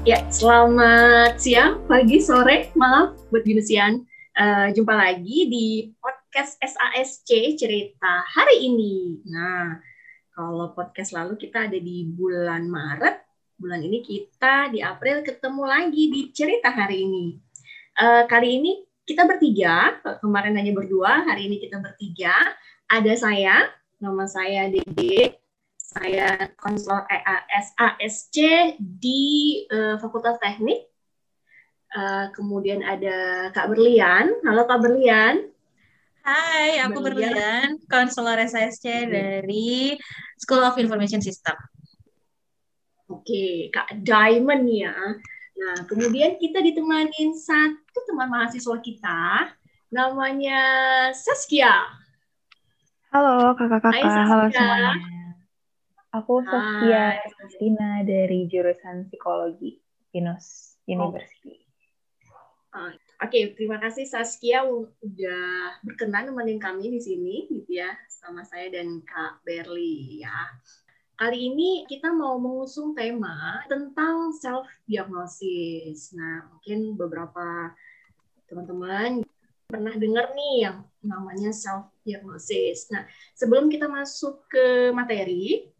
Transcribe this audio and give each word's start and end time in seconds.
Ya, 0.00 0.24
selamat 0.32 1.36
siang, 1.36 1.84
pagi, 1.84 2.24
sore, 2.24 2.72
malam 2.72 3.12
buat 3.28 3.44
Binusian. 3.44 4.00
Uh, 4.32 4.72
jumpa 4.72 4.96
lagi 4.96 5.44
di 5.52 5.92
podcast 6.00 6.56
SASC 6.56 7.28
Cerita 7.60 8.24
hari 8.32 8.64
ini. 8.64 9.20
Nah, 9.28 9.76
kalau 10.32 10.72
podcast 10.72 11.12
lalu 11.12 11.36
kita 11.36 11.68
ada 11.68 11.76
di 11.76 12.08
bulan 12.16 12.64
Maret, 12.72 13.20
bulan 13.60 13.84
ini 13.84 14.00
kita 14.00 14.72
di 14.72 14.80
April 14.80 15.20
ketemu 15.20 15.68
lagi 15.68 16.08
di 16.08 16.32
Cerita 16.32 16.72
hari 16.72 17.04
ini. 17.04 17.36
Uh, 18.00 18.24
kali 18.24 18.56
ini 18.56 18.80
kita 19.04 19.28
bertiga, 19.28 20.00
kemarin 20.24 20.56
hanya 20.56 20.72
berdua, 20.72 21.28
hari 21.28 21.52
ini 21.52 21.60
kita 21.60 21.76
bertiga. 21.76 22.32
Ada 22.88 23.20
saya, 23.20 23.68
nama 24.00 24.24
saya 24.24 24.64
Dede, 24.72 25.39
saya 25.90 26.54
konselor 26.54 27.02
EAS 27.10 27.74
ASC 27.74 28.36
di 28.78 29.22
uh, 29.74 29.98
Fakultas 29.98 30.38
Teknik. 30.38 30.86
Uh, 31.90 32.30
kemudian 32.30 32.86
ada 32.86 33.50
Kak 33.50 33.66
Berlian. 33.66 34.30
Halo 34.46 34.70
Kak 34.70 34.78
Berlian. 34.78 35.50
Hai, 36.22 36.78
aku 36.84 37.00
Berlian, 37.02 37.80
konselor 37.90 38.38
SASC 38.44 38.86
dari 39.08 39.98
School 40.38 40.62
of 40.62 40.78
Information 40.78 41.18
System. 41.18 41.58
Oke, 43.10 43.72
Kak 43.74 43.90
Diamond 44.06 44.68
ya. 44.70 44.94
Nah, 45.58 45.76
kemudian 45.90 46.38
kita 46.38 46.62
ditemanin 46.62 47.34
satu 47.34 47.98
teman 48.06 48.30
mahasiswa 48.30 48.78
kita, 48.78 49.50
namanya 49.90 50.60
Saskia. 51.10 51.88
Halo 53.10 53.58
kakak-kakak, 53.58 54.28
halo 54.28 54.44
semuanya. 54.54 55.19
Aku 56.10 56.42
Sofia 56.42 57.22
Kristina 57.38 58.02
dari 58.02 58.50
jurusan 58.50 59.06
Psikologi 59.06 59.78
Pinus 60.10 60.74
University. 60.90 61.62
Oh. 62.74 62.90
Oke, 63.22 63.30
okay, 63.30 63.44
terima 63.54 63.78
kasih 63.78 64.10
Saskia 64.10 64.66
udah 64.66 65.78
berkenan 65.86 66.30
nemenin 66.30 66.58
kami 66.58 66.90
di 66.90 66.98
sini 67.02 67.46
gitu 67.46 67.78
ya 67.78 67.94
sama 68.10 68.42
saya 68.42 68.74
dan 68.74 69.06
Kak 69.06 69.46
Berli 69.46 70.22
ya. 70.26 70.34
Kali 71.14 71.52
ini 71.52 71.86
kita 71.86 72.10
mau 72.10 72.42
mengusung 72.42 72.90
tema 72.90 73.62
tentang 73.70 74.34
self 74.34 74.66
diagnosis. 74.90 76.10
Nah, 76.16 76.48
mungkin 76.50 76.98
beberapa 76.98 77.70
teman-teman 78.50 79.22
pernah 79.70 79.94
dengar 79.94 80.34
nih 80.34 80.56
yang 80.66 80.82
namanya 81.06 81.54
self 81.54 81.92
diagnosis. 82.02 82.90
Nah, 82.90 83.06
sebelum 83.38 83.70
kita 83.70 83.86
masuk 83.86 84.42
ke 84.50 84.90
materi, 84.90 85.70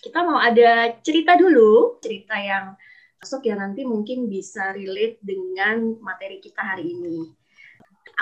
kita 0.00 0.18
mau 0.22 0.38
ada 0.38 0.96
cerita 1.00 1.34
dulu, 1.34 1.98
cerita 2.00 2.36
yang 2.36 2.76
masuk 3.16 3.42
yang 3.48 3.58
nanti 3.58 3.82
mungkin 3.82 4.28
bisa 4.28 4.70
relate 4.76 5.18
dengan 5.24 5.96
materi 6.04 6.38
kita 6.38 6.62
hari 6.62 6.92
ini. 6.94 7.26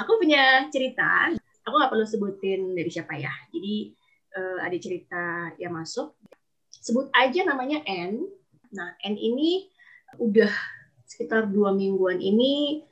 Aku 0.00 0.16
punya 0.18 0.66
cerita, 0.70 1.34
aku 1.66 1.74
nggak 1.74 1.92
perlu 1.92 2.06
sebutin 2.06 2.72
dari 2.72 2.90
siapa 2.90 3.18
ya. 3.18 3.30
Jadi 3.50 3.94
uh, 4.38 4.58
ada 4.62 4.76
cerita 4.78 5.24
yang 5.58 5.74
masuk. 5.74 6.14
Sebut 6.70 7.10
aja 7.12 7.42
namanya 7.46 7.82
N. 7.84 8.22
Nah, 8.74 8.94
N 9.02 9.14
ini 9.18 9.66
udah 10.18 10.50
sekitar 11.04 11.50
dua 11.50 11.74
mingguan 11.74 12.18
ini 12.22 12.82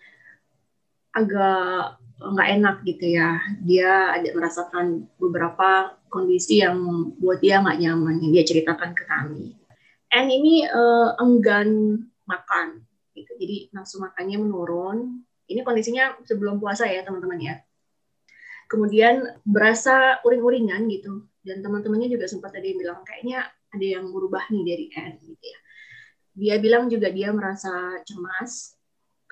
agak 1.12 2.01
nggak 2.30 2.48
enak 2.60 2.76
gitu 2.86 3.18
ya. 3.18 3.42
Dia 3.62 4.14
ada 4.14 4.28
merasakan 4.30 5.10
beberapa 5.18 5.98
kondisi 6.06 6.62
yang 6.62 6.78
buat 7.18 7.42
dia 7.42 7.58
nggak 7.58 7.78
nyaman 7.82 8.22
yang 8.22 8.30
dia 8.30 8.44
ceritakan 8.46 8.94
ke 8.94 9.04
kami. 9.08 9.58
N 10.12 10.26
ini 10.28 10.68
uh, 10.68 11.16
enggan 11.18 11.96
makan, 12.28 12.84
gitu. 13.16 13.32
jadi 13.40 13.72
nafsu 13.72 13.98
makannya 13.98 14.38
menurun. 14.38 15.24
Ini 15.48 15.64
kondisinya 15.64 16.20
sebelum 16.28 16.60
puasa 16.60 16.84
ya 16.86 17.00
teman-teman 17.02 17.40
ya. 17.40 17.56
Kemudian 18.68 19.40
berasa 19.44 20.20
uring-uringan 20.24 20.88
gitu, 20.92 21.28
dan 21.44 21.64
teman-temannya 21.64 22.08
juga 22.12 22.28
sempat 22.28 22.52
tadi 22.52 22.76
bilang 22.76 23.04
kayaknya 23.04 23.48
ada 23.72 23.86
yang 23.98 24.12
berubah 24.12 24.48
nih 24.52 24.62
dari 24.64 24.86
N 24.92 25.12
gitu 25.24 25.44
ya. 25.44 25.58
Dia 26.32 26.54
bilang 26.60 26.88
juga 26.88 27.12
dia 27.12 27.28
merasa 27.32 28.00
cemas 28.04 28.76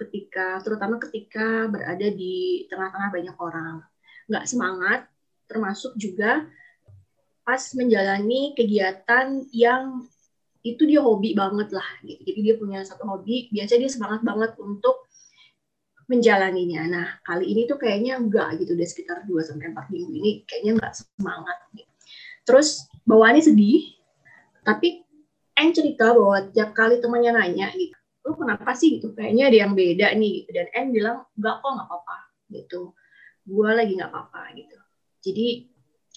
ketika, 0.06 0.60
terutama 0.64 0.96
ketika 0.96 1.68
berada 1.68 2.08
di 2.08 2.64
tengah-tengah 2.72 3.10
banyak 3.12 3.36
orang, 3.36 3.84
nggak 4.30 4.44
semangat, 4.48 5.00
termasuk 5.44 5.92
juga 6.00 6.48
pas 7.44 7.60
menjalani 7.74 8.54
kegiatan 8.54 9.44
yang 9.50 10.06
itu 10.60 10.84
dia 10.84 11.00
hobi 11.00 11.32
banget 11.32 11.72
lah 11.72 11.88
gitu. 12.04 12.20
Jadi 12.20 12.40
dia 12.44 12.54
punya 12.56 12.80
satu 12.84 13.04
hobi, 13.08 13.48
biasanya 13.52 13.80
dia 13.88 13.92
semangat 13.92 14.20
banget 14.24 14.52
untuk 14.60 15.08
menjalaninya. 16.10 16.82
Nah, 16.90 17.08
kali 17.22 17.48
ini 17.48 17.64
tuh 17.70 17.80
kayaknya 17.80 18.18
enggak 18.18 18.60
gitu, 18.60 18.76
udah 18.76 18.88
sekitar 18.88 19.18
2 19.24 19.40
sampai 19.46 19.72
4 19.72 19.92
minggu 19.92 20.12
ini 20.16 20.30
kayaknya 20.44 20.80
enggak 20.80 20.94
semangat 20.98 21.58
gitu. 21.72 21.92
Terus 22.44 22.88
bawaannya 23.06 23.42
sedih, 23.46 23.94
tapi 24.66 25.10
En 25.60 25.76
cerita 25.76 26.16
bahwa 26.16 26.40
tiap 26.56 26.72
kali 26.72 27.04
temannya 27.04 27.36
nanya 27.36 27.68
gitu, 27.76 27.99
lu 28.30 28.38
kenapa 28.38 28.70
sih 28.78 28.96
gitu, 28.96 29.10
kayaknya 29.10 29.50
ada 29.50 29.58
yang 29.66 29.72
beda 29.74 30.06
nih 30.14 30.30
gitu. 30.46 30.50
Dan 30.54 30.66
En 30.70 30.86
bilang, 30.94 31.18
enggak 31.34 31.54
kok, 31.58 31.70
enggak 31.74 31.88
apa-apa 31.90 32.16
gitu. 32.54 32.80
Gua 33.42 33.70
lagi 33.74 33.92
enggak 33.98 34.10
apa-apa 34.14 34.42
gitu. 34.54 34.78
Jadi 35.20 35.48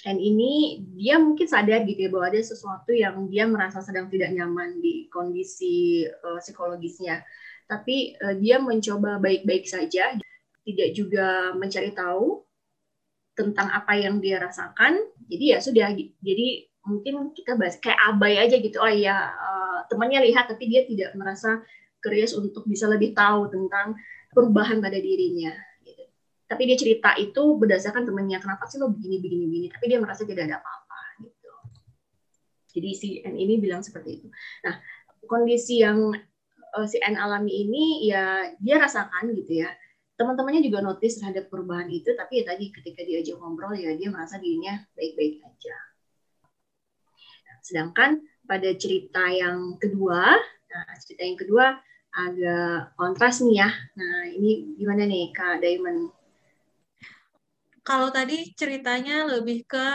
and 0.05 0.19
ini 0.19 0.83
dia 0.97 1.17
mungkin 1.17 1.47
sadar 1.49 1.81
gitu 1.85 2.05
ya 2.05 2.09
bahwa 2.11 2.25
ada 2.29 2.41
sesuatu 2.41 2.91
yang 2.91 3.29
dia 3.29 3.49
merasa 3.49 3.79
sedang 3.81 4.09
tidak 4.13 4.33
nyaman 4.35 4.77
di 4.77 5.09
kondisi 5.09 6.05
uh, 6.05 6.37
psikologisnya. 6.37 7.25
Tapi 7.65 8.13
uh, 8.21 8.35
dia 8.37 8.61
mencoba 8.61 9.17
baik-baik 9.17 9.65
saja, 9.65 10.13
tidak 10.63 10.89
juga 10.93 11.57
mencari 11.57 11.91
tahu 11.95 12.43
tentang 13.33 13.73
apa 13.73 13.97
yang 13.97 14.21
dia 14.21 14.37
rasakan. 14.37 15.01
Jadi 15.25 15.45
ya 15.49 15.57
sudah, 15.57 15.89
jadi 16.21 16.47
mungkin 16.83 17.31
kita 17.31 17.55
bahas 17.55 17.79
kayak 17.79 17.97
abai 18.11 18.37
aja 18.37 18.59
gitu. 18.59 18.77
Oh 18.77 18.91
uh, 18.91 19.79
temannya 19.87 20.19
lihat 20.27 20.51
tapi 20.51 20.67
dia 20.67 20.83
tidak 20.83 21.15
merasa 21.15 21.63
curious 22.03 22.35
untuk 22.35 22.67
bisa 22.67 22.91
lebih 22.91 23.15
tahu 23.15 23.47
tentang 23.47 23.95
perubahan 24.35 24.83
pada 24.83 24.99
dirinya 24.99 25.55
tapi 26.53 26.69
dia 26.69 26.77
cerita 26.77 27.17
itu 27.17 27.57
berdasarkan 27.57 28.05
temennya 28.05 28.37
kenapa 28.37 28.69
sih 28.69 28.77
lo 28.77 28.93
begini 28.93 29.17
begini 29.17 29.49
begini? 29.49 29.67
Tapi 29.73 29.85
dia 29.89 29.97
merasa 29.97 30.21
tidak 30.21 30.45
ada 30.45 30.61
apa-apa 30.61 31.25
gitu. 31.25 31.51
Jadi 32.77 32.89
si 32.93 33.07
N 33.25 33.33
ini 33.41 33.57
bilang 33.57 33.81
seperti 33.81 34.21
itu. 34.21 34.27
Nah 34.61 34.77
kondisi 35.25 35.81
yang 35.81 36.13
uh, 36.77 36.85
si 36.85 37.01
N 37.01 37.17
alami 37.17 37.65
ini 37.65 38.05
ya 38.05 38.53
dia 38.61 38.77
rasakan 38.77 39.33
gitu 39.33 39.65
ya 39.65 39.73
teman-temannya 40.13 40.61
juga 40.61 40.85
notice 40.85 41.17
terhadap 41.17 41.49
perubahan 41.49 41.89
itu 41.89 42.13
tapi 42.13 42.45
ya 42.45 42.53
tadi 42.53 42.69
ketika 42.69 43.01
diajak 43.01 43.33
ngobrol 43.41 43.73
ya 43.73 43.97
dia 43.97 44.13
merasa 44.13 44.37
dirinya 44.37 44.77
baik-baik 44.93 45.41
aja. 45.41 45.75
Sedangkan 47.65 48.21
pada 48.45 48.69
cerita 48.77 49.25
yang 49.31 49.81
kedua 49.81 50.37
nah 50.69 50.85
cerita 51.01 51.25
yang 51.25 51.37
kedua 51.37 51.65
agak 52.13 52.93
kontras 52.95 53.41
nih 53.41 53.65
ya 53.65 53.69
nah 53.97 54.29
ini 54.29 54.77
gimana 54.77 55.03
nih 55.09 55.33
Kak 55.33 55.59
Diamond 55.59 56.13
kalau 57.83 58.09
tadi 58.15 58.55
ceritanya 58.55 59.27
lebih 59.27 59.67
ke 59.67 59.87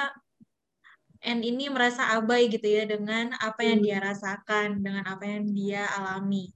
N 1.18 1.42
ini 1.42 1.66
merasa 1.66 2.14
abai 2.14 2.46
gitu 2.46 2.62
ya 2.62 2.86
dengan 2.86 3.34
apa 3.42 3.66
yang 3.66 3.82
dia 3.82 3.98
hmm. 3.98 4.06
rasakan, 4.06 4.68
dengan 4.78 5.02
apa 5.02 5.26
yang 5.26 5.50
dia 5.50 5.82
alami. 5.98 6.54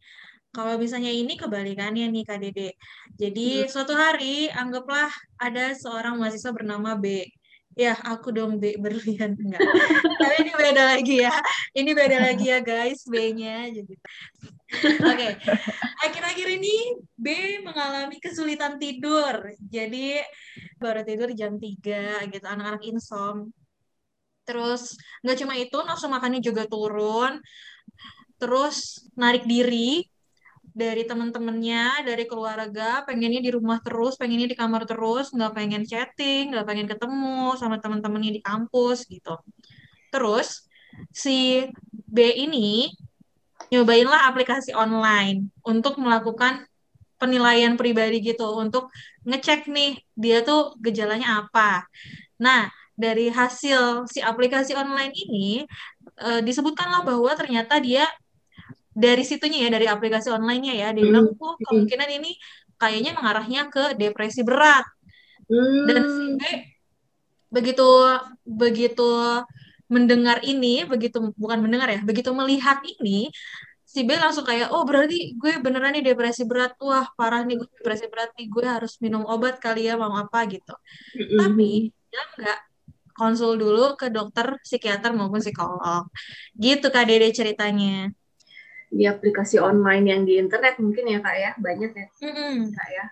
Kalau 0.55 0.79
misalnya 0.79 1.11
ini 1.11 1.35
kebalikannya 1.35 2.07
nih 2.13 2.23
Kak 2.23 2.39
Dede. 2.39 2.79
Jadi 3.19 3.65
hmm. 3.65 3.69
suatu 3.73 3.97
hari 3.97 4.53
anggaplah 4.55 5.11
ada 5.41 5.75
seorang 5.75 6.15
mahasiswa 6.21 6.55
bernama 6.55 6.95
B. 6.95 7.27
Ya, 7.73 7.97
aku 8.05 8.37
dong 8.37 8.61
B 8.61 8.77
berlian 8.77 9.33
enggak. 9.33 9.65
Tapi 10.21 10.35
ini 10.45 10.53
beda 10.53 10.83
lagi 10.93 11.15
ya. 11.25 11.33
Ini 11.73 11.91
beda 11.97 12.19
lagi 12.21 12.45
ya 12.53 12.61
guys, 12.61 13.09
B-nya 13.09 13.73
jadi. 13.73 13.95
Oke. 13.97 15.17
Okay. 15.17 15.33
Akhir-akhir 16.05 16.49
ini 16.61 17.01
B 17.17 17.27
mengalami 17.65 18.21
kesulitan 18.21 18.77
tidur. 18.77 19.57
Jadi 19.73 20.21
baru 20.77 21.01
tidur 21.01 21.33
jam 21.33 21.57
3 21.57 22.29
gitu, 22.29 22.45
anak-anak 22.45 22.83
insom. 22.85 23.49
Terus 24.45 25.01
nggak 25.25 25.39
cuma 25.41 25.55
itu, 25.57 25.79
nafsu 25.81 26.13
makannya 26.13 26.45
juga 26.45 26.69
turun. 26.69 27.41
Terus 28.37 29.09
narik 29.17 29.49
diri 29.49 30.12
dari 30.73 31.05
teman-temannya, 31.05 32.09
dari 32.09 32.25
keluarga, 32.25 33.05
pengennya 33.05 33.45
di 33.45 33.51
rumah 33.53 33.79
terus, 33.85 34.17
pengennya 34.17 34.49
di 34.49 34.57
kamar 34.57 34.89
terus, 34.89 35.29
nggak 35.31 35.53
pengen 35.53 35.83
chatting, 35.85 36.57
nggak 36.57 36.65
pengen 36.65 36.89
ketemu 36.89 37.55
sama 37.61 37.77
teman-temannya 37.77 38.33
di 38.37 38.41
kampus 38.41 39.05
gitu. 39.07 39.37
Terus 40.09 40.65
si 41.13 41.69
B 41.89 42.19
ini 42.37 42.93
nyobainlah 43.73 44.29
aplikasi 44.29 44.77
online 44.77 45.49
untuk 45.65 45.97
melakukan 45.97 46.69
penilaian 47.17 47.79
pribadi 47.79 48.19
gitu 48.19 48.59
untuk 48.59 48.91
ngecek 49.23 49.71
nih 49.71 49.95
dia 50.19 50.43
tuh 50.43 50.75
gejalanya 50.83 51.47
apa. 51.47 51.87
Nah, 52.43 52.67
dari 52.99 53.31
hasil 53.31 54.11
si 54.11 54.19
aplikasi 54.21 54.75
online 54.77 55.15
ini 55.15 55.65
e, 56.19 56.29
disebutkanlah 56.45 57.07
bahwa 57.07 57.31
ternyata 57.39 57.79
dia 57.79 58.05
dari 58.93 59.25
situnya 59.25 59.67
ya 59.67 59.71
dari 59.73 59.87
aplikasi 59.89 60.29
onlinenya 60.31 60.75
ya. 60.77 60.89
Dia 60.93 61.05
bilang 61.05 61.33
oh 61.37 61.55
kemungkinan 61.59 62.09
ini 62.23 62.37
kayaknya 62.77 63.13
mengarahnya 63.17 63.69
ke 63.73 63.97
depresi 63.99 64.45
berat. 64.45 64.87
Hmm. 65.53 65.85
dan 65.85 66.03
si 66.07 66.25
B 66.39 66.43
begitu 67.53 67.85
begitu 68.47 69.11
mendengar 69.91 70.41
ini 70.41 70.89
begitu 70.89 71.35
bukan 71.37 71.61
mendengar 71.61 71.93
ya 71.93 72.01
begitu 72.01 72.33
melihat 72.33 72.81
ini 72.81 73.29
si 73.93 74.09
B 74.09 74.17
langsung 74.17 74.49
kayak 74.49 74.73
oh 74.73 74.89
berarti 74.89 75.37
gue 75.37 75.61
beneran 75.61 75.93
nih 75.93 76.15
depresi 76.17 76.49
berat. 76.49 76.73
Wah 76.81 77.05
parah 77.13 77.45
nih 77.45 77.61
gue 77.61 77.69
depresi 77.77 78.09
berat 78.09 78.33
nih. 78.41 78.49
Gue 78.49 78.65
harus 78.65 78.97
minum 79.05 79.29
obat 79.29 79.61
kali 79.61 79.85
ya 79.85 80.01
mau 80.01 80.17
apa 80.17 80.49
gitu. 80.49 80.73
Tapi 81.13 81.93
dia 82.09 82.23
nggak 82.41 82.59
konsul 83.13 83.61
dulu 83.61 83.93
ke 84.01 84.09
dokter 84.09 84.57
psikiater 84.65 85.13
maupun 85.13 85.45
psikolog. 85.45 86.09
Gitu 86.57 86.89
kak 86.89 87.05
Dede 87.05 87.29
ceritanya 87.37 88.09
di 88.93 89.09
aplikasi 89.09 89.57
online 89.57 90.05
yang 90.05 90.23
di 90.29 90.37
internet 90.37 90.77
mungkin 90.77 91.09
ya 91.09 91.19
kak 91.25 91.37
ya? 91.41 91.51
Banyak 91.57 91.93
ya? 91.97 92.07
Kak 92.77 92.89
ya? 92.93 93.05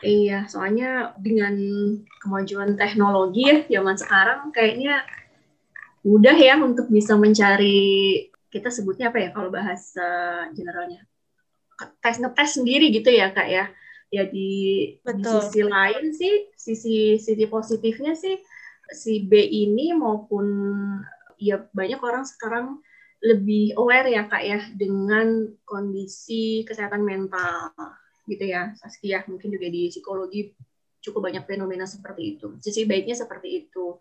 Iya 0.00 0.38
soalnya 0.48 1.12
dengan 1.20 1.54
kemajuan 2.24 2.76
teknologi 2.80 3.44
ya 3.44 3.58
zaman 3.68 3.96
sekarang 4.00 4.40
kayaknya 4.52 5.04
mudah 6.00 6.36
ya 6.36 6.56
untuk 6.56 6.88
bisa 6.88 7.16
mencari 7.20 8.28
kita 8.48 8.72
sebutnya 8.72 9.12
apa 9.12 9.20
ya 9.20 9.28
kalau 9.36 9.52
bahasa 9.52 10.08
generalnya? 10.56 11.04
Tes 12.00 12.16
ngetes 12.16 12.56
sendiri 12.56 12.88
gitu 12.88 13.12
ya 13.12 13.28
kak 13.32 13.48
ya? 13.48 13.68
Ya 14.10 14.26
di, 14.26 14.50
di 14.98 15.06
Betul. 15.06 15.38
sisi 15.38 15.60
lain 15.62 16.04
sih 16.16 16.34
sisi 16.56 16.96
sisi 17.20 17.44
positifnya 17.46 18.16
sih 18.16 18.40
si 18.90 19.22
B 19.22 19.38
ini 19.38 19.94
maupun 19.94 20.44
ya 21.38 21.62
banyak 21.70 22.00
orang 22.02 22.26
sekarang 22.26 22.82
lebih 23.20 23.76
aware 23.76 24.08
ya 24.08 24.24
kak 24.24 24.42
ya 24.44 24.60
dengan 24.72 25.44
kondisi 25.68 26.64
kesehatan 26.64 27.04
mental 27.04 27.72
gitu 28.24 28.44
ya 28.48 28.72
Saskia. 28.80 29.24
Mungkin 29.28 29.52
juga 29.52 29.66
di 29.68 29.92
psikologi 29.92 30.52
cukup 31.00 31.32
banyak 31.32 31.44
fenomena 31.44 31.84
seperti 31.84 32.36
itu. 32.36 32.56
Sisi 32.60 32.88
baiknya 32.88 33.16
seperti 33.16 33.66
itu. 33.66 34.00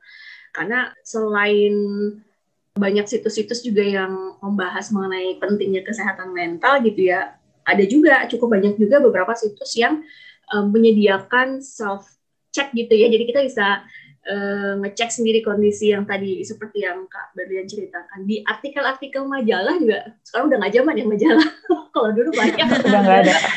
Karena 0.55 0.91
selain 1.03 1.75
banyak 2.79 3.05
situs-situs 3.11 3.59
juga 3.65 3.83
yang 3.83 4.39
membahas 4.39 4.87
mengenai 4.95 5.35
pentingnya 5.41 5.83
kesehatan 5.83 6.31
mental 6.31 6.79
gitu 6.79 7.11
ya 7.11 7.35
ada 7.69 7.83
juga 7.85 8.23
cukup 8.25 8.55
banyak 8.55 8.73
juga 8.81 8.97
beberapa 9.03 9.35
situs 9.35 9.75
yang 9.77 10.01
um, 10.49 10.73
menyediakan 10.73 11.61
self 11.61 12.09
check 12.49 12.73
gitu 12.73 12.93
ya. 12.97 13.07
Jadi 13.13 13.23
kita 13.29 13.45
bisa 13.45 13.85
uh, 14.27 14.73
ngecek 14.83 15.09
sendiri 15.13 15.39
kondisi 15.39 15.95
yang 15.95 16.03
tadi 16.03 16.43
seperti 16.43 16.83
yang 16.83 17.07
Kak 17.07 17.31
Berlian 17.37 17.69
ceritakan 17.69 18.27
di 18.27 18.43
artikel-artikel 18.43 19.23
majalah 19.23 19.75
juga 19.79 19.99
sekarang 20.25 20.45
udah 20.51 20.57
nggak 20.59 20.73
zaman 20.75 20.93
ya 20.99 21.05
majalah 21.05 21.49
kalau 21.95 22.09
dulu 22.11 22.29
banyak 22.35 22.67
udah 22.67 23.01
nggak 23.03 23.19
ada 23.27 23.35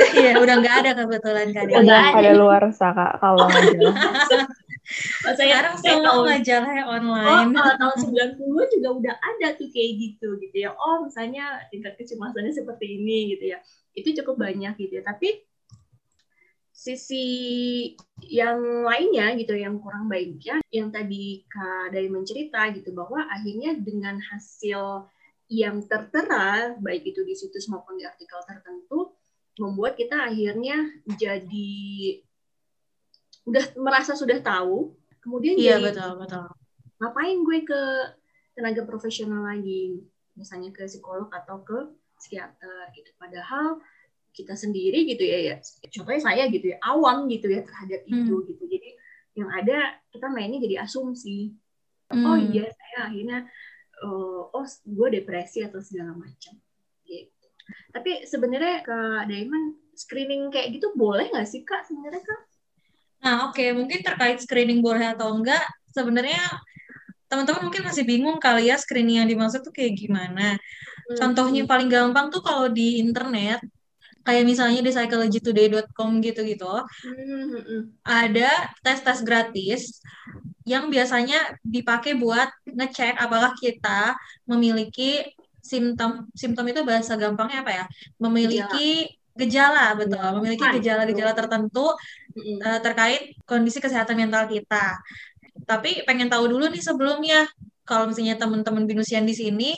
Iya, 0.00 0.38
udah 0.38 0.54
nggak 0.62 0.76
ada 0.80 0.90
kebetulan 0.96 1.46
kak 1.50 1.66
Dede. 1.66 1.82
udah 1.82 2.02
ada. 2.14 2.30
luar 2.32 2.62
kak 2.72 3.12
kalau 3.20 3.46
majalah 3.50 3.94
Pas 5.22 5.38
saya, 5.38 5.54
Sekarang 5.54 5.74
saya 5.78 5.94
semua 5.94 6.06
tahun 6.10 6.26
majalahnya 6.34 6.82
Oh, 6.82 6.94
online. 6.98 7.50
uh, 7.54 7.74
tahun 7.78 7.96
90 8.42 8.74
juga 8.74 8.88
udah 8.90 9.14
ada 9.22 9.48
tuh 9.54 9.68
kayak 9.70 9.90
gitu 10.02 10.28
gitu 10.42 10.56
ya. 10.66 10.74
Oh, 10.74 11.06
misalnya 11.06 11.62
tingkat 11.70 11.94
kecemasannya 11.94 12.50
seperti 12.50 12.98
ini 12.98 13.38
gitu 13.38 13.54
ya. 13.54 13.58
Itu 13.94 14.10
cukup 14.18 14.42
banyak 14.42 14.74
gitu 14.82 14.98
ya. 14.98 15.02
Tapi 15.06 15.46
sisi 16.80 17.26
yang 18.24 18.88
lainnya 18.88 19.36
gitu 19.36 19.52
yang 19.52 19.76
kurang 19.84 20.08
baiknya 20.08 20.64
yang 20.72 20.88
tadi 20.88 21.44
Kak 21.44 21.92
Dari 21.92 22.08
mencerita 22.08 22.72
gitu 22.72 22.96
bahwa 22.96 23.20
akhirnya 23.28 23.76
dengan 23.76 24.16
hasil 24.16 25.04
yang 25.52 25.84
tertera 25.84 26.72
baik 26.80 27.04
itu 27.04 27.20
di 27.28 27.36
situs 27.36 27.68
maupun 27.68 28.00
di 28.00 28.08
artikel 28.08 28.40
tertentu 28.48 29.12
membuat 29.60 29.92
kita 30.00 30.24
akhirnya 30.24 30.88
jadi 31.20 31.76
udah 33.44 33.64
merasa 33.76 34.16
sudah 34.16 34.40
tahu. 34.40 34.96
Kemudian 35.20 35.60
Iya 35.60 35.76
jadi 35.76 35.84
betul 35.92 36.10
betul. 36.16 36.48
ngapain 36.96 37.38
gue 37.44 37.58
ke 37.68 37.82
tenaga 38.56 38.88
profesional 38.88 39.44
lagi? 39.44 40.00
Misalnya 40.32 40.72
ke 40.72 40.88
psikolog 40.88 41.28
atau 41.28 41.60
ke 41.60 41.92
psikiater 42.16 42.88
gitu. 42.96 43.12
Padahal 43.20 43.84
kita 44.30 44.54
sendiri 44.54 45.04
gitu 45.06 45.22
ya 45.26 45.38
ya. 45.52 45.54
Contohnya 45.90 46.22
saya 46.22 46.42
gitu 46.48 46.72
ya 46.74 46.78
awam 46.82 47.26
gitu 47.26 47.50
ya 47.50 47.60
terhadap 47.66 48.00
itu 48.06 48.34
gitu. 48.50 48.62
Jadi 48.66 48.88
yang 49.38 49.50
ada 49.50 49.98
kita 50.10 50.26
mainnya 50.30 50.58
jadi 50.62 50.86
asumsi. 50.86 51.54
Oh 52.10 52.34
Hmm. 52.34 52.50
iya 52.50 52.66
saya 52.66 53.06
akhirnya 53.06 53.46
uh, 54.02 54.50
oh 54.50 54.66
gue 54.66 55.08
depresi 55.22 55.62
atau 55.62 55.78
segala 55.78 56.10
macam. 56.14 56.58
Gitu. 57.06 57.46
Tapi 57.94 58.26
sebenarnya 58.26 58.82
ke 58.82 58.98
Diamond 59.30 59.78
screening 59.94 60.50
kayak 60.50 60.74
gitu 60.74 60.90
boleh 60.96 61.30
nggak 61.30 61.46
sih 61.46 61.62
kak 61.62 61.86
sebenarnya 61.86 62.22
kak? 62.24 62.40
Nah, 63.20 63.52
oke, 63.52 63.60
mungkin 63.76 64.00
terkait 64.00 64.40
screening 64.40 64.80
boleh 64.80 65.12
atau 65.12 65.28
enggak, 65.36 65.60
sebenarnya 65.92 66.40
teman-teman 67.28 67.68
mungkin 67.68 67.84
masih 67.84 68.02
bingung 68.08 68.40
kali 68.40 68.72
ya 68.72 68.80
screening 68.80 69.20
yang 69.22 69.28
dimaksud 69.28 69.60
tuh 69.60 69.70
kayak 69.70 69.92
gimana. 69.94 70.56
Contohnya 71.20 71.68
paling 71.68 71.92
gampang 71.92 72.32
tuh 72.32 72.40
kalau 72.40 72.72
di 72.72 72.98
internet, 72.98 73.60
kayak 74.26 74.44
misalnya 74.48 74.80
di 74.84 74.90
psychologytoday.com 74.92 76.10
gitu-gitu, 76.24 76.72
Hmm, 77.04 77.44
hmm, 77.52 77.62
hmm. 77.64 77.80
ada 78.04 78.50
tes-tes 78.84 79.20
gratis 79.24 80.00
yang 80.68 80.92
biasanya 80.92 81.56
dipakai 81.64 82.12
buat 82.20 82.48
ngecek 82.68 83.16
apakah 83.16 83.52
kita 83.56 84.14
memiliki 84.44 85.24
simptom 85.60 86.28
simptom 86.36 86.64
itu 86.68 86.80
bahasa 86.84 87.16
gampangnya 87.16 87.64
apa 87.64 87.72
ya? 87.72 87.84
Memiliki 88.20 89.08
gejala, 89.36 89.96
betul, 89.96 90.20
memiliki 90.40 90.64
Nah, 90.68 90.74
gejala-gejala 90.76 91.32
tertentu 91.32 91.86
Hmm, 92.30 92.62
eh, 92.62 92.78
terkait 92.78 93.22
kondisi 93.42 93.82
kesehatan 93.82 94.14
mental 94.14 94.46
kita. 94.46 95.02
Tapi 95.66 96.06
pengen 96.06 96.30
tahu 96.30 96.46
dulu 96.46 96.70
nih 96.70 96.82
sebelumnya, 96.82 97.46
kalau 97.82 98.06
misalnya 98.10 98.38
teman-teman 98.38 98.86
binusian 98.86 99.26
di 99.26 99.34
sini 99.34 99.74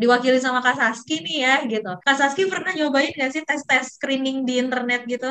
diwakili 0.00 0.38
sama 0.40 0.60
Kak 0.60 0.76
Saski 0.76 1.24
nih 1.24 1.36
ya 1.46 1.54
gitu. 1.72 1.90
Kak 2.04 2.16
Saski 2.20 2.42
pernah 2.52 2.72
nyobain 2.76 3.12
nggak 3.16 3.30
sih 3.34 3.42
tes-tes 3.48 3.96
screening 3.96 4.44
di 4.48 4.60
internet 4.60 5.02
gitu? 5.08 5.30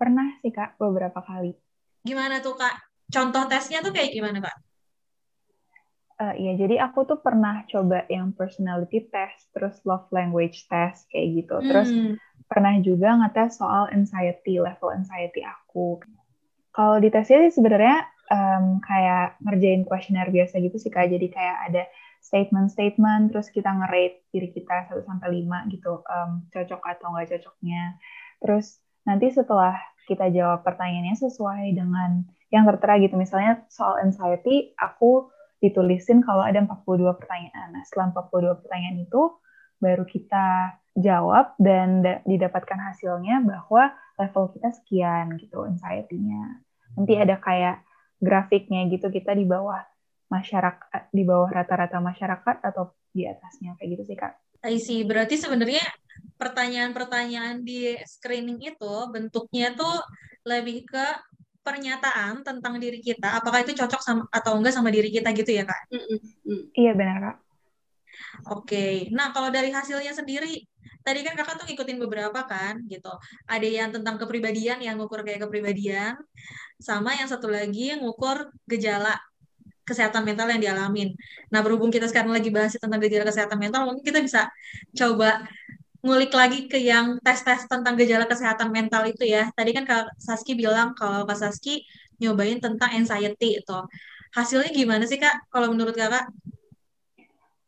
pernah 0.00 0.32
sih 0.40 0.48
kak 0.48 0.80
beberapa 0.80 1.20
kali 1.20 1.52
Gimana 2.00 2.40
tuh 2.40 2.56
Kak? 2.56 2.72
Contoh 3.12 3.44
tesnya 3.44 3.84
tuh 3.84 3.92
kayak 3.92 4.10
gimana 4.16 4.40
Kak? 4.40 4.56
Eh, 6.20 6.34
Iya, 6.40 6.52
jadi 6.64 6.76
aku 6.84 7.04
tuh 7.04 7.18
pernah 7.20 7.64
coba 7.68 8.04
yang 8.08 8.32
personality 8.32 9.08
test, 9.12 9.52
terus 9.52 9.80
love 9.84 10.08
language 10.12 10.64
test 10.68 11.08
kayak 11.12 11.44
gitu. 11.44 11.56
Terus 11.68 11.88
Hmm. 11.92 12.16
pernah 12.48 12.74
juga 12.80 13.20
ngetes 13.20 13.60
soal 13.60 13.88
anxiety, 13.92 14.56
level 14.56 14.90
anxiety 14.96 15.44
aku. 15.44 16.00
Kalau 16.72 16.96
di 17.00 17.08
tesnya 17.12 17.44
sih 17.48 17.60
sebenarnya 17.60 18.04
em, 18.30 18.64
kayak 18.80 19.42
ngerjain 19.44 19.82
kuesioner 19.84 20.28
biasa 20.32 20.56
gitu 20.64 20.76
sih 20.80 20.88
Kak. 20.92 21.08
Jadi 21.12 21.26
kayak 21.28 21.56
ada 21.68 21.82
statement-statement, 22.20 23.32
terus 23.32 23.48
kita 23.50 23.72
nge-rate 23.72 24.28
diri 24.30 24.48
kita 24.52 24.92
1 24.92 25.02
sampai 25.02 25.42
5 25.42 25.66
gitu, 25.72 26.04
em, 26.06 26.44
cocok 26.52 26.80
atau 26.84 27.06
nggak 27.16 27.28
cocoknya. 27.36 27.98
Terus 28.44 28.78
nanti 29.08 29.32
setelah 29.32 29.74
kita 30.04 30.28
jawab 30.30 30.62
pertanyaannya 30.62 31.16
sesuai 31.16 31.74
dengan 31.74 32.24
yang 32.52 32.66
tertera 32.66 32.98
gitu, 33.00 33.14
misalnya 33.16 33.64
soal 33.72 34.02
anxiety, 34.02 34.74
aku 34.76 35.30
ditulisin 35.60 36.24
kalau 36.24 36.42
ada 36.42 36.60
42 36.64 37.14
pertanyaan. 37.14 37.68
Nah, 37.76 37.82
setelah 37.86 38.10
42 38.10 38.58
pertanyaan 38.64 38.98
itu, 39.04 39.22
baru 39.80 40.04
kita 40.04 40.76
jawab 40.98 41.54
dan 41.56 42.02
da- 42.02 42.20
didapatkan 42.26 42.80
hasilnya 42.90 43.40
bahwa 43.46 43.94
level 44.18 44.52
kita 44.52 44.74
sekian 44.74 45.38
gitu 45.38 45.64
anxiety-nya. 45.64 46.60
Nanti 46.98 47.14
ada 47.16 47.38
kayak 47.38 47.86
grafiknya 48.20 48.84
gitu 48.92 49.08
kita 49.08 49.32
di 49.32 49.48
bawah 49.48 49.80
masyarakat 50.30 51.10
di 51.10 51.22
bawah 51.26 51.50
rata-rata 51.50 51.98
masyarakat 51.98 52.56
atau 52.62 52.94
di 53.10 53.26
atasnya 53.26 53.74
kayak 53.76 53.88
gitu 53.98 54.02
sih 54.14 54.16
Kak. 54.16 54.32
I 54.62 54.78
see. 54.78 55.02
Berarti 55.02 55.34
sebenarnya 55.34 55.82
pertanyaan-pertanyaan 56.38 57.66
di 57.66 57.98
screening 58.06 58.62
itu 58.62 58.94
bentuknya 59.10 59.74
tuh 59.74 59.98
lebih 60.46 60.86
ke 60.86 61.06
pernyataan 61.60 62.46
tentang 62.46 62.80
diri 62.80 63.02
kita. 63.02 63.36
Apakah 63.40 63.66
itu 63.66 63.76
cocok 63.76 64.00
sama 64.00 64.22
atau 64.32 64.56
enggak 64.56 64.72
sama 64.72 64.88
diri 64.88 65.12
kita 65.12 65.34
gitu 65.34 65.50
ya, 65.52 65.66
Kak? 65.66 65.90
Iya 66.72 66.92
benar 66.96 67.16
Kak. 67.20 67.36
Oke. 68.52 69.10
Nah, 69.12 69.32
kalau 69.34 69.52
dari 69.52 69.68
hasilnya 69.72 70.12
sendiri, 70.16 70.64
tadi 71.04 71.20
kan 71.24 71.36
Kakak 71.36 71.60
tuh 71.60 71.66
ngikutin 71.68 71.98
beberapa 72.00 72.40
kan, 72.44 72.80
gitu. 72.88 73.12
Ada 73.48 73.68
yang 73.68 73.90
tentang 73.92 74.16
kepribadian, 74.16 74.80
yang 74.80 74.96
ngukur 75.00 75.24
kayak 75.24 75.44
kepribadian, 75.44 76.16
sama 76.80 77.16
yang 77.16 77.28
satu 77.28 77.48
lagi 77.48 77.92
yang 77.92 78.00
ngukur 78.04 78.48
gejala 78.64 79.16
kesehatan 79.90 80.22
mental 80.22 80.46
yang 80.46 80.62
dialamin. 80.62 81.18
Nah, 81.50 81.60
berhubung 81.66 81.90
kita 81.90 82.06
sekarang 82.06 82.30
lagi 82.30 82.54
bahas 82.54 82.78
tentang 82.78 83.02
gejala 83.02 83.26
kesehatan 83.26 83.58
mental, 83.58 83.90
mungkin 83.90 84.06
kita 84.06 84.22
bisa 84.22 84.46
coba 84.94 85.42
ngulik 86.00 86.32
lagi 86.32 86.64
ke 86.70 86.80
yang 86.80 87.20
tes-tes 87.20 87.68
tentang 87.68 87.98
gejala 87.98 88.24
kesehatan 88.24 88.70
mental 88.70 89.04
itu 89.04 89.26
ya. 89.26 89.50
Tadi 89.52 89.70
kan 89.74 89.84
Kak 89.84 90.16
Saski 90.16 90.56
bilang 90.56 90.96
kalau 90.96 91.28
Kak 91.28 91.36
Saski 91.36 91.84
nyobain 92.22 92.56
tentang 92.62 92.94
anxiety 92.94 93.60
itu. 93.60 93.78
Hasilnya 94.30 94.70
gimana 94.70 95.04
sih 95.04 95.18
Kak 95.18 95.50
kalau 95.52 95.74
menurut 95.74 95.92
Kakak? 95.92 96.30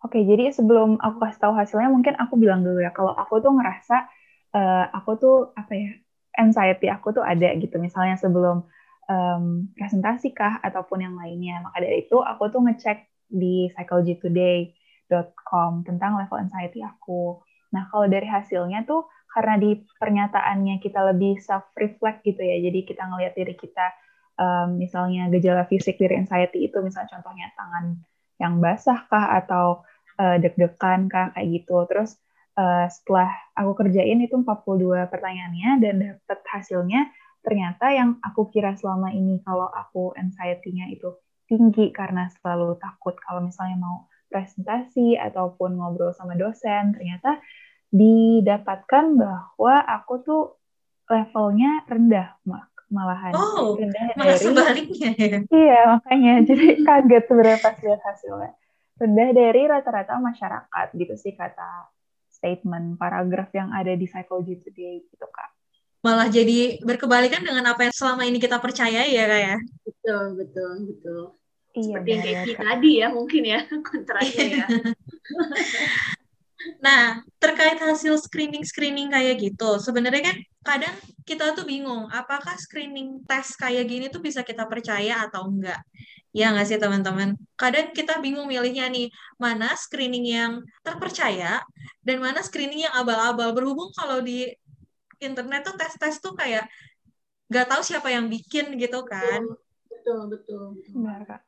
Oke, 0.02 0.18
jadi 0.26 0.50
sebelum 0.50 0.98
aku 0.98 1.22
kasih 1.22 1.40
tahu 1.46 1.54
hasilnya, 1.54 1.86
mungkin 1.86 2.18
aku 2.18 2.34
bilang 2.34 2.66
dulu 2.66 2.82
ya, 2.82 2.90
kalau 2.90 3.14
aku 3.14 3.38
tuh 3.38 3.54
ngerasa 3.54 3.96
uh, 4.50 4.84
aku 4.98 5.10
tuh 5.14 5.36
apa 5.54 5.72
ya, 5.78 5.90
anxiety 6.34 6.90
aku 6.90 7.14
tuh 7.14 7.22
ada 7.22 7.54
gitu. 7.54 7.78
Misalnya 7.78 8.18
sebelum 8.18 8.66
um, 9.08 9.72
presentasi 9.74 10.30
kah 10.36 10.60
ataupun 10.62 11.00
yang 11.02 11.16
lainnya. 11.18 11.60
Maka 11.64 11.80
dari 11.82 11.98
itu 12.06 12.20
aku 12.20 12.48
tuh 12.52 12.60
ngecek 12.66 12.98
di 13.32 13.72
psychologytoday.com 13.72 15.84
tentang 15.88 16.16
level 16.20 16.38
anxiety 16.38 16.82
aku. 16.84 17.40
Nah, 17.72 17.88
kalau 17.88 18.04
dari 18.06 18.28
hasilnya 18.28 18.84
tuh 18.84 19.08
karena 19.32 19.56
di 19.56 19.80
pernyataannya 19.96 20.76
kita 20.84 21.08
lebih 21.08 21.40
self 21.40 21.64
reflect 21.80 22.20
gitu 22.28 22.44
ya. 22.44 22.60
Jadi 22.60 22.84
kita 22.84 23.08
ngelihat 23.08 23.32
diri 23.32 23.56
kita 23.56 23.96
um, 24.36 24.76
misalnya 24.76 25.32
gejala 25.32 25.64
fisik 25.64 25.96
dari 25.96 26.20
anxiety 26.20 26.68
itu 26.68 26.76
misalnya 26.84 27.16
contohnya 27.16 27.48
tangan 27.56 27.96
yang 28.36 28.60
basah 28.60 29.08
kah 29.08 29.40
atau 29.40 29.88
uh, 30.20 30.36
deg-degan 30.36 31.08
kah 31.08 31.32
kayak 31.32 31.64
gitu. 31.64 31.88
Terus 31.88 32.20
uh, 32.60 32.84
setelah 32.92 33.32
aku 33.56 33.72
kerjain 33.72 34.20
itu 34.20 34.36
42 34.36 35.08
pertanyaannya 35.08 35.80
dan 35.80 35.96
dapat 35.96 36.44
hasilnya 36.52 37.08
ternyata 37.42 37.90
yang 37.90 38.22
aku 38.22 38.48
kira 38.48 38.78
selama 38.78 39.10
ini 39.10 39.42
kalau 39.42 39.66
aku 39.66 40.14
anxiety-nya 40.14 40.88
itu 40.94 41.18
tinggi 41.50 41.90
karena 41.90 42.30
selalu 42.40 42.78
takut 42.78 43.18
kalau 43.18 43.42
misalnya 43.44 43.76
mau 43.76 43.96
presentasi 44.32 45.20
ataupun 45.20 45.76
ngobrol 45.76 46.16
sama 46.16 46.38
dosen 46.38 46.96
ternyata 46.96 47.42
didapatkan 47.92 49.04
bahwa 49.20 49.74
aku 49.84 50.14
tuh 50.24 50.42
levelnya 51.12 51.84
rendah 51.84 52.40
malahan. 52.88 53.36
Oh, 53.36 53.76
rendah 53.76 54.12
malah 54.16 54.32
dari 54.32 54.46
sebaliknya 54.48 55.10
ya? 55.12 55.38
Iya 55.44 55.80
makanya 55.92 56.32
jadi 56.48 56.66
kaget 56.80 57.24
sebenarnya 57.28 57.58
pas 57.60 57.76
lihat 57.84 58.00
hasilnya. 58.00 58.52
Rendah 58.96 59.30
dari 59.36 59.62
rata-rata 59.68 60.16
masyarakat 60.16 60.86
gitu 60.96 61.14
sih 61.20 61.36
kata 61.36 61.92
statement 62.32 62.96
paragraf 62.96 63.52
yang 63.52 63.68
ada 63.76 63.92
di 63.92 64.08
Psychology 64.08 64.56
Today 64.64 65.04
gitu 65.04 65.26
kak 65.28 65.51
malah 66.02 66.26
jadi 66.26 66.82
berkebalikan 66.82 67.46
dengan 67.46 67.70
apa 67.70 67.86
yang 67.86 67.94
selama 67.94 68.26
ini 68.26 68.42
kita 68.42 68.58
percaya 68.58 69.06
ya 69.06 69.24
kak 69.30 69.40
ya 69.40 69.56
betul 69.86 70.24
betul 70.34 70.72
betul 70.90 71.22
iya, 71.78 71.82
seperti 71.86 72.08
yang 72.10 72.22
kayak 72.22 72.58
tadi 72.58 72.90
ya 72.98 73.06
mungkin 73.14 73.42
ya 73.46 73.60
kontranya 73.86 74.42
ya 74.42 74.66
Nah, 76.78 77.22
terkait 77.42 77.78
hasil 77.78 78.22
screening-screening 78.22 79.10
kayak 79.10 79.34
gitu, 79.42 79.82
sebenarnya 79.82 80.22
kan 80.30 80.36
kadang 80.62 80.94
kita 81.26 81.58
tuh 81.58 81.66
bingung, 81.66 82.06
apakah 82.10 82.54
screening 82.54 83.22
tes 83.26 83.58
kayak 83.58 83.86
gini 83.90 84.06
tuh 84.10 84.22
bisa 84.22 84.46
kita 84.46 84.66
percaya 84.70 85.26
atau 85.26 85.50
enggak? 85.50 85.82
Ya 86.32 86.54
nggak 86.54 86.66
sih 86.70 86.78
teman-teman? 86.80 87.36
Kadang 87.58 87.92
kita 87.92 88.22
bingung 88.22 88.48
milihnya 88.48 88.88
nih, 88.88 89.10
mana 89.36 89.74
screening 89.74 90.26
yang 90.26 90.52
terpercaya 90.86 91.60
dan 92.06 92.16
mana 92.22 92.40
screening 92.40 92.88
yang 92.88 92.94
abal-abal. 92.94 93.52
Berhubung 93.52 93.90
kalau 93.92 94.22
di 94.24 94.48
internet 95.22 95.62
tuh 95.62 95.78
tes-tes 95.78 96.18
tuh 96.18 96.34
kayak 96.34 96.66
nggak 97.46 97.66
tahu 97.70 97.82
siapa 97.86 98.10
yang 98.10 98.26
bikin 98.26 98.74
gitu 98.76 99.06
kan. 99.06 99.46
Betul, 99.86 100.26
betul. 100.26 100.74
betul. 100.74 100.92
Benar, 100.98 101.22
Kak 101.24 101.42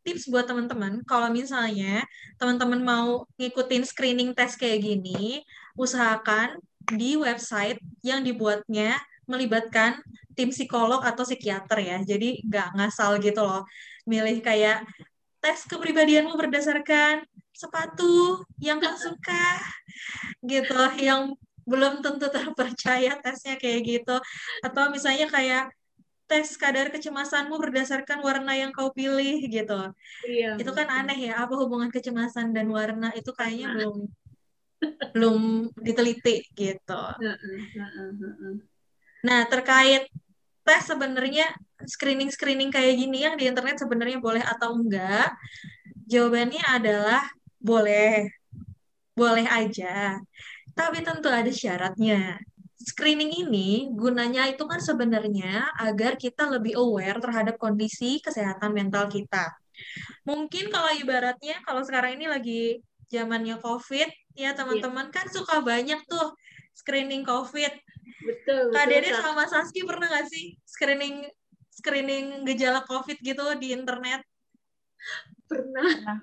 tips 0.00 0.32
buat 0.32 0.48
teman-teman, 0.48 1.04
kalau 1.04 1.28
misalnya 1.28 2.04
teman-teman 2.40 2.80
mau 2.80 3.28
ngikutin 3.36 3.84
screening 3.84 4.32
tes 4.32 4.56
kayak 4.56 4.80
gini, 4.80 5.44
usahakan 5.76 6.56
di 6.88 7.20
website 7.20 7.78
yang 8.00 8.24
dibuatnya 8.24 8.96
melibatkan 9.28 10.00
tim 10.34 10.50
psikolog 10.50 11.04
atau 11.04 11.22
psikiater 11.22 11.78
ya. 11.84 11.98
Jadi 12.02 12.42
nggak 12.48 12.80
ngasal 12.80 13.20
gitu 13.20 13.44
loh. 13.44 13.62
Milih 14.08 14.40
kayak 14.40 14.88
tes 15.38 15.68
kepribadianmu 15.68 16.32
berdasarkan 16.32 17.24
sepatu 17.52 18.40
yang 18.58 18.80
kau 18.80 18.96
suka 18.96 19.60
gitu, 20.40 20.80
yang 20.96 21.36
belum 21.70 22.02
tentu 22.02 22.26
terpercaya 22.34 23.14
tesnya 23.22 23.54
kayak 23.54 23.80
gitu. 23.86 24.16
Atau 24.66 24.90
misalnya 24.90 25.30
kayak 25.30 25.70
tes 26.30 26.54
kadar 26.54 26.94
kecemasanmu 26.94 27.58
berdasarkan 27.58 28.22
warna 28.22 28.54
yang 28.54 28.70
kau 28.70 28.94
pilih 28.94 29.42
gitu. 29.50 29.90
Iya. 30.26 30.58
Itu 30.62 30.70
kan 30.70 30.86
aneh 30.86 31.30
ya, 31.30 31.42
apa 31.42 31.58
hubungan 31.58 31.90
kecemasan 31.90 32.54
dan 32.54 32.70
warna 32.70 33.10
itu 33.18 33.34
kayaknya 33.34 33.66
nah. 33.66 33.74
belum 33.74 33.96
belum 35.10 35.38
diteliti 35.74 36.46
gitu. 36.54 37.02
Nah, 39.26 39.40
terkait 39.50 40.08
tes 40.64 40.82
sebenarnya 40.86 41.50
screening-screening 41.82 42.70
kayak 42.70 42.94
gini 42.94 43.26
yang 43.26 43.34
di 43.34 43.50
internet 43.50 43.82
sebenarnya 43.82 44.22
boleh 44.22 44.40
atau 44.40 44.78
enggak? 44.78 45.34
Jawabannya 46.06 46.62
adalah 46.62 47.26
boleh. 47.58 48.30
Boleh 49.18 49.44
aja. 49.50 50.16
Tapi 50.80 50.98
tentu 51.04 51.28
ada 51.28 51.52
syaratnya 51.52 52.40
screening 52.80 53.44
ini 53.44 53.92
gunanya 53.92 54.48
itu 54.48 54.64
kan 54.64 54.80
sebenarnya 54.80 55.68
agar 55.76 56.16
kita 56.16 56.48
lebih 56.48 56.80
aware 56.80 57.20
terhadap 57.20 57.60
kondisi 57.60 58.24
kesehatan 58.24 58.72
mental 58.72 59.04
kita. 59.12 59.52
Mungkin 60.24 60.72
kalau 60.72 60.88
ibaratnya 60.96 61.60
kalau 61.64 61.84
sekarang 61.84 62.16
ini 62.16 62.26
lagi 62.32 62.62
zamannya 63.12 63.60
COVID 63.60 64.08
ya 64.38 64.56
teman-teman 64.56 65.12
yeah. 65.12 65.14
kan 65.14 65.26
suka 65.28 65.60
banyak 65.60 66.00
tuh 66.08 66.32
screening 66.72 67.28
COVID. 67.28 67.72
Betul. 68.24 68.72
Kak 68.72 68.86
Dede 68.88 69.12
sama 69.12 69.44
Saski 69.44 69.84
pernah 69.84 70.08
nggak 70.08 70.26
sih 70.32 70.56
screening 70.64 71.28
screening 71.68 72.48
gejala 72.48 72.80
COVID 72.88 73.20
gitu 73.20 73.44
di 73.60 73.76
internet? 73.76 74.24
Pernah. 75.44 76.16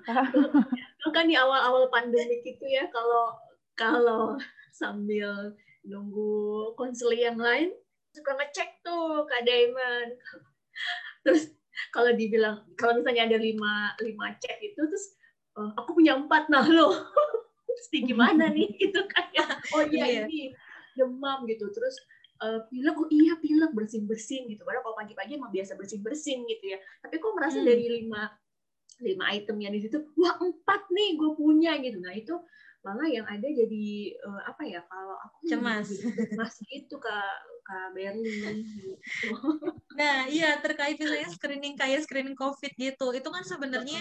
kan 1.14 1.24
di 1.24 1.38
awal-awal 1.38 1.88
pandemi 1.88 2.44
gitu 2.44 2.68
ya 2.68 2.84
kalau 2.92 3.32
kalau 3.78 4.34
sambil 4.74 5.54
nunggu 5.86 6.74
konseling 6.74 7.22
yang 7.22 7.38
lain 7.38 7.70
suka 8.12 8.34
ngecek 8.34 8.82
tuh 8.82 9.24
Kak 9.30 9.46
Diamond. 9.46 10.10
terus 11.24 11.54
kalau 11.94 12.10
dibilang 12.12 12.66
kalau 12.74 12.98
misalnya 12.98 13.30
ada 13.30 13.38
lima 13.38 13.94
lima 14.02 14.34
cek 14.42 14.58
itu 14.60 14.80
terus 14.82 15.14
oh, 15.54 15.70
aku 15.78 15.94
punya 15.94 16.18
empat. 16.18 16.50
Nah 16.50 16.66
lo 16.66 16.90
terus 17.66 17.86
gimana 17.94 18.50
nih? 18.50 18.68
Gitu 18.82 19.00
kan 19.06 19.30
ya. 19.30 19.46
Oh 19.72 19.86
iya, 19.86 20.04
iya. 20.04 20.22
ini 20.26 20.50
demam 20.98 21.46
gitu. 21.46 21.70
Terus 21.70 21.94
uh, 22.42 22.66
pilek. 22.66 22.98
Oh 22.98 23.06
iya 23.06 23.38
pilek 23.38 23.70
bersin 23.70 24.10
bersin 24.10 24.50
gitu. 24.50 24.66
Padahal 24.66 24.82
kalau 24.82 24.98
pagi-pagi 24.98 25.38
emang 25.38 25.54
biasa 25.54 25.78
bersin 25.78 26.02
bersin 26.02 26.42
gitu 26.50 26.74
ya. 26.74 26.78
Tapi 27.06 27.22
kok 27.22 27.34
merasa 27.38 27.62
hmm. 27.62 27.68
dari 27.70 27.86
lima 28.02 28.26
lima 28.98 29.30
item 29.30 29.62
yang 29.62 29.70
di 29.70 29.86
situ 29.86 30.02
wah 30.18 30.34
empat 30.42 30.90
nih 30.90 31.14
gue 31.14 31.30
punya 31.38 31.78
gitu. 31.78 32.02
Nah 32.02 32.18
itu 32.18 32.34
malah 32.88 33.04
yang 33.04 33.28
ada 33.28 33.44
jadi 33.44 34.16
uh, 34.24 34.42
apa 34.48 34.64
ya 34.64 34.80
kalau 34.88 35.16
aku 35.20 35.36
cemas 35.44 35.92
cemas 35.92 36.54
gitu 36.64 36.96
kak 36.96 37.36
kak 37.60 37.92
Berlin 37.92 38.64
gitu. 38.64 39.28
nah 40.00 40.24
iya 40.24 40.56
terkait 40.64 40.96
misalnya 40.96 41.28
screening 41.28 41.76
kayak 41.76 42.00
screening 42.00 42.32
covid 42.32 42.72
gitu 42.80 43.12
itu 43.12 43.28
kan 43.28 43.44
sebenarnya 43.44 44.00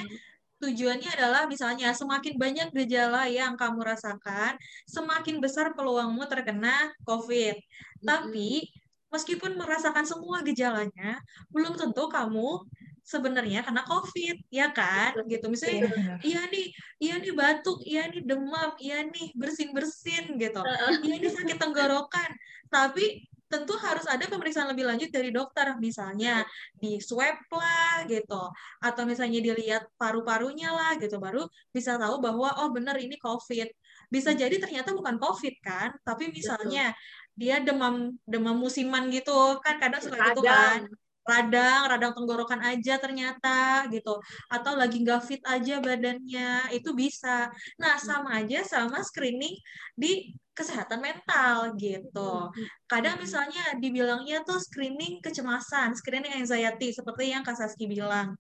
tujuannya 0.58 1.10
adalah 1.14 1.46
misalnya 1.46 1.94
semakin 1.94 2.34
banyak 2.38 2.74
gejala 2.74 3.30
yang 3.30 3.54
kamu 3.54 3.86
rasakan, 3.86 4.58
semakin 4.90 5.38
besar 5.38 5.78
peluangmu 5.78 6.26
terkena 6.26 6.90
COVID. 7.06 7.56
Tapi 8.02 8.66
meskipun 9.14 9.54
merasakan 9.54 10.04
semua 10.04 10.42
gejalanya, 10.42 11.22
belum 11.54 11.78
tentu 11.78 12.10
kamu 12.10 12.66
sebenarnya 13.08 13.64
karena 13.64 13.88
covid 13.88 14.36
ya 14.52 14.68
kan? 14.76 15.16
Gitu. 15.32 15.48
Misalnya 15.48 15.88
iya, 16.20 16.20
iya. 16.28 16.42
Nih 16.52 16.68
iya 17.00 17.16
nih 17.24 17.32
batuk 17.32 17.80
iya 17.88 18.12
nih 18.12 18.22
demam 18.28 18.76
iya 18.84 19.08
nih 19.08 19.32
bersin 19.40 19.72
bersin 19.72 20.36
gitu 20.36 20.60
iya 21.08 21.16
nih 21.16 21.32
sakit 21.32 21.56
tenggorokan. 21.56 22.30
Tapi 22.68 23.24
tentu 23.48 23.80
harus 23.80 24.04
ada 24.12 24.28
pemeriksaan 24.28 24.68
lebih 24.68 24.84
lanjut 24.84 25.08
dari 25.08 25.32
dokter. 25.32 25.72
Misalnya 25.80 26.44
di 26.76 27.00
swab 27.00 27.40
lah 27.56 28.04
gitu. 28.12 28.52
Atau 28.84 29.08
misalnya 29.08 29.40
dilihat 29.40 29.88
paru-parunya 29.96 30.76
lah 30.76 31.00
gitu. 31.00 31.16
Baru 31.16 31.48
bisa 31.72 31.96
tahu 31.96 32.20
bahwa 32.20 32.60
oh 32.60 32.76
benar 32.76 33.00
ini 33.00 33.16
covid. 33.24 33.72
Bisa 34.12 34.36
jadi 34.36 34.60
ternyata 34.60 34.92
bukan 34.92 35.16
covid 35.16 35.56
kan 35.64 35.96
tapi 36.04 36.28
misalnya 36.32 36.92
dia 37.40 37.64
demam 37.64 38.20
demam 38.28 38.60
musiman 38.60 39.08
gitu. 39.16 39.64
Kan 39.64 39.80
kadang 39.80 40.04
suka 40.04 40.36
gitu 40.36 40.44
kan 40.44 40.84
radang, 41.28 41.92
radang 41.92 42.16
tenggorokan 42.16 42.64
aja 42.64 42.96
ternyata 42.98 43.86
gitu, 43.92 44.18
atau 44.48 44.74
lagi 44.80 45.04
nggak 45.04 45.22
fit 45.28 45.44
aja 45.44 45.84
badannya, 45.84 46.72
itu 46.72 46.96
bisa. 46.96 47.52
Nah, 47.78 48.00
sama 48.00 48.40
aja 48.40 48.64
sama 48.64 49.04
screening 49.04 49.60
di 49.94 50.32
kesehatan 50.58 51.04
mental 51.04 51.78
gitu. 51.78 52.50
Kadang 52.90 53.22
misalnya 53.22 53.78
dibilangnya 53.78 54.42
tuh 54.42 54.58
screening 54.58 55.22
kecemasan, 55.22 55.94
screening 55.94 56.34
anxiety 56.34 56.90
seperti 56.90 57.30
yang 57.30 57.46
Kak 57.46 57.60
Saski 57.60 57.86
bilang. 57.86 58.34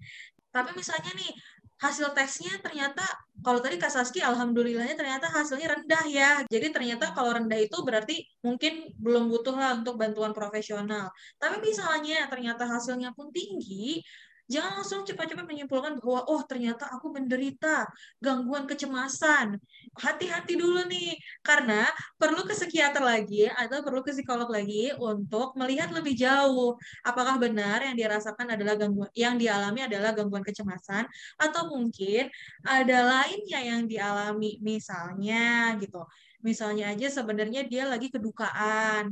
Tapi 0.50 0.74
misalnya 0.74 1.14
nih 1.14 1.32
hasil 1.78 2.10
tesnya 2.18 2.58
ternyata 2.62 3.06
kalau 3.46 3.62
tadi 3.62 3.78
Kak 3.78 3.94
Saski 3.94 4.20
alhamdulillahnya 4.20 4.98
ternyata 4.98 5.30
hasilnya 5.30 5.78
rendah 5.78 6.04
ya. 6.10 6.32
Jadi 6.50 6.74
ternyata 6.74 7.14
kalau 7.14 7.38
rendah 7.38 7.60
itu 7.62 7.78
berarti 7.86 8.26
mungkin 8.42 8.90
belum 8.98 9.30
butuh 9.30 9.54
lah 9.54 9.78
untuk 9.78 9.96
bantuan 9.96 10.34
profesional. 10.34 11.14
Tapi 11.38 11.62
misalnya 11.62 12.26
ternyata 12.28 12.66
hasilnya 12.66 13.14
pun 13.14 13.30
tinggi, 13.30 14.02
Jangan 14.48 14.80
langsung 14.80 15.04
cepat-cepat 15.04 15.44
menyimpulkan 15.44 16.00
bahwa 16.00 16.24
oh 16.32 16.40
ternyata 16.48 16.88
aku 16.88 17.12
menderita 17.12 17.84
gangguan 18.24 18.64
kecemasan. 18.64 19.60
Hati-hati 20.00 20.56
dulu 20.56 20.88
nih 20.88 21.20
karena 21.44 21.84
perlu 22.16 22.48
ke 22.48 22.56
psikiater 22.56 23.04
lagi 23.04 23.52
atau 23.52 23.84
perlu 23.84 24.00
ke 24.08 24.16
psikolog 24.16 24.48
lagi 24.48 24.96
untuk 24.96 25.52
melihat 25.60 25.92
lebih 25.92 26.16
jauh 26.16 26.80
apakah 27.04 27.36
benar 27.36 27.84
yang 27.84 28.00
dirasakan 28.00 28.56
adalah 28.56 28.80
gangguan 28.80 29.12
yang 29.12 29.36
dialami 29.36 29.84
adalah 29.84 30.16
gangguan 30.16 30.48
kecemasan 30.48 31.04
atau 31.36 31.68
mungkin 31.68 32.32
ada 32.64 32.98
lainnya 33.04 33.60
yang 33.60 33.84
dialami 33.84 34.64
misalnya 34.64 35.76
gitu. 35.76 36.08
Misalnya 36.40 36.96
aja 36.96 37.12
sebenarnya 37.12 37.68
dia 37.68 37.84
lagi 37.84 38.08
kedukaan 38.08 39.12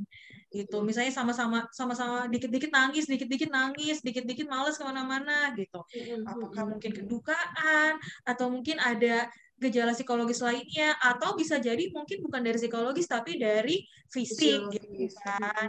gitu. 0.55 0.79
Misalnya 0.79 1.12
sama-sama 1.12 1.67
sama-sama 1.75 2.31
dikit-dikit 2.31 2.71
nangis 2.71 3.12
dikit-dikit 3.12 3.51
nangis 3.51 4.00
dikit-dikit 4.00 4.47
males 4.47 4.79
ke 4.79 4.83
mana-mana 4.88 5.51
gitu. 5.59 5.83
Apakah 6.24 6.63
mungkin 6.71 6.95
kedukaan 6.95 8.00
atau 8.24 8.47
mungkin 8.47 8.79
ada 8.79 9.27
gejala 9.59 9.91
psikologis 9.95 10.39
lainnya 10.39 10.95
atau 11.00 11.35
bisa 11.35 11.59
jadi 11.59 11.91
mungkin 11.91 12.24
bukan 12.24 12.43
dari 12.43 12.59
psikologis 12.59 13.07
tapi 13.12 13.35
dari 13.35 13.83
fisik 14.07 14.71
gitu 14.71 15.12
kan. 15.19 15.67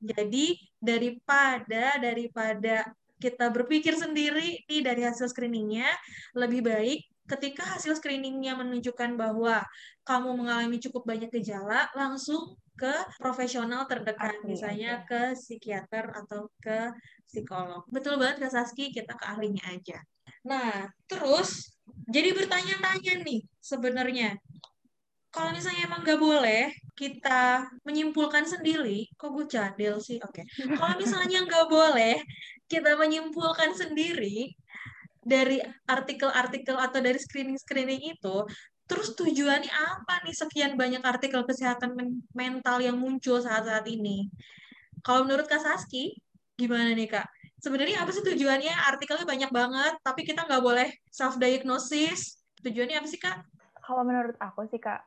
Jadi 0.00 0.56
daripada 0.78 1.98
daripada 1.98 2.86
kita 3.20 3.52
berpikir 3.52 3.98
sendiri 3.98 4.64
nih 4.64 4.80
dari 4.80 5.04
hasil 5.04 5.28
screeningnya 5.28 5.92
lebih 6.32 6.64
baik 6.64 7.10
ketika 7.30 7.62
hasil 7.78 7.94
screeningnya 7.94 8.58
menunjukkan 8.58 9.14
bahwa 9.14 9.62
kamu 10.02 10.34
mengalami 10.34 10.82
cukup 10.82 11.06
banyak 11.06 11.30
gejala, 11.30 11.86
langsung 11.94 12.58
ke 12.80 12.94
profesional 13.20 13.84
terdekat, 13.84 14.40
Ahli 14.40 14.56
misalnya 14.56 15.04
aja. 15.04 15.08
ke 15.08 15.22
psikiater 15.36 16.08
atau 16.16 16.48
ke 16.56 16.88
psikolog. 17.28 17.84
Betul 17.92 18.16
banget 18.16 18.48
Kak 18.48 18.52
Saski, 18.56 18.88
kita 18.88 19.12
ke 19.12 19.24
ahlinya 19.28 19.60
aja. 19.68 20.00
Nah, 20.48 20.88
terus 21.04 21.76
jadi 22.08 22.32
bertanya-tanya 22.32 23.20
nih 23.20 23.44
sebenarnya. 23.60 24.40
Kalau 25.30 25.52
misalnya 25.54 25.86
emang 25.86 26.02
nggak 26.02 26.18
boleh 26.18 26.74
kita 26.96 27.68
menyimpulkan 27.86 28.48
sendiri, 28.48 29.06
kok 29.14 29.30
gue 29.30 29.46
cadel 29.46 30.00
sih? 30.00 30.18
Oke. 30.24 30.42
Okay. 30.42 30.74
Kalau 30.74 30.96
misalnya 30.98 31.44
nggak 31.44 31.68
boleh 31.70 32.18
kita 32.66 32.98
menyimpulkan 32.98 33.76
sendiri, 33.76 34.50
dari 35.20 35.60
artikel-artikel 35.84 36.76
atau 36.80 36.98
dari 36.98 37.20
screening-screening 37.20 38.16
itu, 38.16 38.36
terus 38.90 39.14
tujuannya 39.14 39.70
apa 39.70 40.26
nih 40.26 40.34
sekian 40.34 40.74
banyak 40.74 40.98
artikel 41.06 41.46
kesehatan 41.46 41.94
men 41.94 42.26
mental 42.34 42.82
yang 42.82 42.98
muncul 42.98 43.38
saat-saat 43.38 43.86
ini? 43.86 44.26
Kalau 45.06 45.22
menurut 45.22 45.46
Kak 45.46 45.62
Saski, 45.62 46.18
gimana 46.58 46.90
nih 46.98 47.06
Kak? 47.06 47.30
Sebenarnya 47.62 48.02
apa 48.02 48.10
sih 48.10 48.26
tujuannya? 48.26 48.74
Artikelnya 48.90 49.24
banyak 49.24 49.50
banget, 49.54 49.94
tapi 50.02 50.26
kita 50.26 50.42
nggak 50.42 50.64
boleh 50.64 50.90
self-diagnosis. 51.08 52.42
Tujuannya 52.66 52.98
apa 52.98 53.06
sih 53.06 53.22
Kak? 53.22 53.38
Kalau 53.78 54.02
menurut 54.02 54.34
aku 54.42 54.66
sih 54.66 54.82
Kak, 54.82 55.06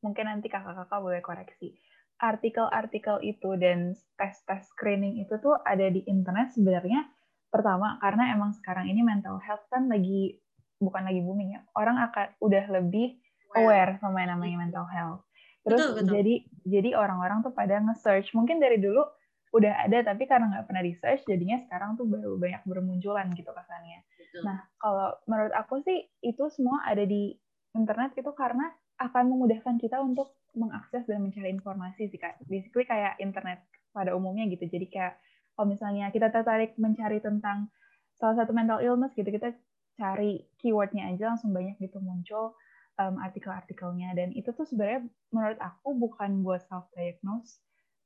mungkin 0.00 0.26
nanti 0.32 0.48
kakak-kakak 0.48 0.98
boleh 0.98 1.20
koreksi. 1.20 1.76
Artikel-artikel 2.18 3.22
itu 3.22 3.54
dan 3.60 3.94
tes-tes 4.18 4.72
screening 4.72 5.22
itu 5.22 5.36
tuh 5.38 5.54
ada 5.62 5.86
di 5.86 6.02
internet 6.08 6.50
sebenarnya 6.56 7.06
pertama 7.48 7.96
karena 8.02 8.34
emang 8.34 8.52
sekarang 8.56 8.90
ini 8.90 9.00
mental 9.06 9.38
health 9.38 9.64
kan 9.70 9.86
lagi 9.86 10.36
bukan 10.78 11.02
lagi 11.06 11.20
booming 11.22 11.58
ya 11.58 11.60
orang 11.74 11.98
akan 12.10 12.34
udah 12.38 12.64
lebih 12.70 13.18
aware. 13.56 13.96
sama 13.98 14.22
yang 14.22 14.36
namanya 14.36 14.56
mental 14.68 14.86
health. 14.88 15.22
Terus 15.64 15.80
betul, 15.80 15.92
betul. 16.00 16.12
jadi 16.14 16.34
jadi 16.64 16.90
orang-orang 16.96 17.38
tuh 17.44 17.52
pada 17.52 17.80
nge-search. 17.80 18.32
Mungkin 18.36 18.60
dari 18.60 18.78
dulu 18.80 19.02
udah 19.48 19.88
ada 19.88 20.04
tapi 20.04 20.28
karena 20.28 20.52
nggak 20.52 20.66
pernah 20.68 20.84
di-search 20.84 21.24
jadinya 21.24 21.56
sekarang 21.56 21.96
tuh 21.96 22.04
baru 22.04 22.36
banyak 22.36 22.62
bermunculan 22.68 23.32
gitu 23.32 23.48
kesannya. 23.48 24.04
Nah 24.44 24.68
kalau 24.76 25.16
menurut 25.24 25.52
aku 25.56 25.80
sih 25.80 26.04
itu 26.20 26.44
semua 26.52 26.84
ada 26.84 27.02
di 27.08 27.32
internet 27.72 28.12
itu 28.16 28.28
karena 28.36 28.68
akan 29.00 29.24
memudahkan 29.32 29.80
kita 29.80 30.02
untuk 30.04 30.36
mengakses 30.52 31.06
dan 31.08 31.24
mencari 31.24 31.48
informasi 31.54 32.12
sih 32.12 32.20
kak. 32.20 32.36
Basically 32.44 32.84
kayak 32.84 33.16
internet 33.24 33.64
pada 33.92 34.12
umumnya 34.12 34.44
gitu. 34.52 34.68
Jadi 34.68 34.86
kayak 34.92 35.16
kalau 35.56 35.72
misalnya 35.72 36.12
kita 36.12 36.28
tertarik 36.28 36.76
mencari 36.76 37.18
tentang 37.24 37.72
salah 38.18 38.44
satu 38.44 38.50
mental 38.50 38.82
illness 38.82 39.14
gitu 39.14 39.30
kita 39.30 39.54
cari 39.98 40.46
keywordnya 40.62 41.10
aja 41.10 41.34
langsung 41.34 41.50
banyak 41.50 41.74
gitu 41.82 41.98
muncul 41.98 42.54
um, 43.02 43.18
artikel-artikelnya. 43.18 44.14
Dan 44.14 44.30
itu 44.32 44.54
tuh 44.54 44.64
sebenarnya 44.64 45.04
menurut 45.34 45.58
aku 45.58 45.98
bukan 45.98 46.46
buat 46.46 46.62
self 46.70 46.86
diagnose 46.94 47.58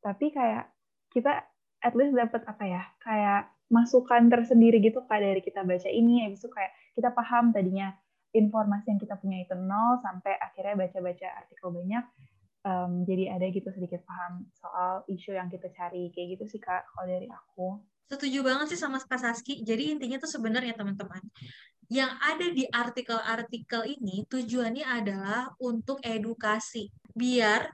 tapi 0.02 0.35
kayak 0.35 0.66
kita 1.14 1.46
at 1.81 1.94
least 1.94 2.18
dapat 2.18 2.42
apa 2.44 2.64
ya 2.66 2.83
kayak 3.00 3.48
masukan 3.70 4.28
tersendiri 4.28 4.83
gitu 4.83 5.00
kayak 5.07 5.22
dari 5.33 5.40
kita 5.40 5.64
baca 5.64 5.88
ini 5.88 6.26
habis 6.26 6.42
itu 6.42 6.50
kayak 6.50 6.74
kita 6.98 7.09
paham 7.14 7.55
tadinya 7.55 7.94
informasi 8.35 8.92
yang 8.92 9.00
kita 9.00 9.16
punya 9.16 9.46
itu 9.46 9.55
nol 9.57 10.02
sampai 10.02 10.37
akhirnya 10.37 10.76
baca-baca 10.76 11.28
artikel 11.40 11.68
banyak 11.72 12.05
um, 12.66 13.07
jadi 13.09 13.38
ada 13.38 13.46
gitu 13.48 13.70
sedikit 13.72 14.05
paham 14.05 14.44
soal 14.59 15.07
isu 15.09 15.38
yang 15.38 15.48
kita 15.48 15.72
cari 15.72 16.12
kayak 16.12 16.37
gitu 16.37 16.59
sih 16.59 16.61
kak 16.61 16.85
kalau 16.92 17.07
dari 17.09 17.31
aku. 17.31 17.81
Setuju 18.12 18.44
banget 18.44 18.76
sih 18.76 18.76
sama 18.76 19.00
Kak 19.00 19.24
Saski. 19.24 19.64
Jadi 19.64 19.96
intinya 19.96 20.20
tuh 20.20 20.28
sebenarnya 20.28 20.76
teman-teman 20.76 21.24
yang 21.92 22.16
ada 22.24 22.48
di 22.48 22.64
artikel-artikel 22.72 23.85
ini 23.85 24.24
tujuannya 24.24 24.81
adalah 24.81 25.52
untuk 25.61 26.00
edukasi 26.00 26.88
biar 27.12 27.68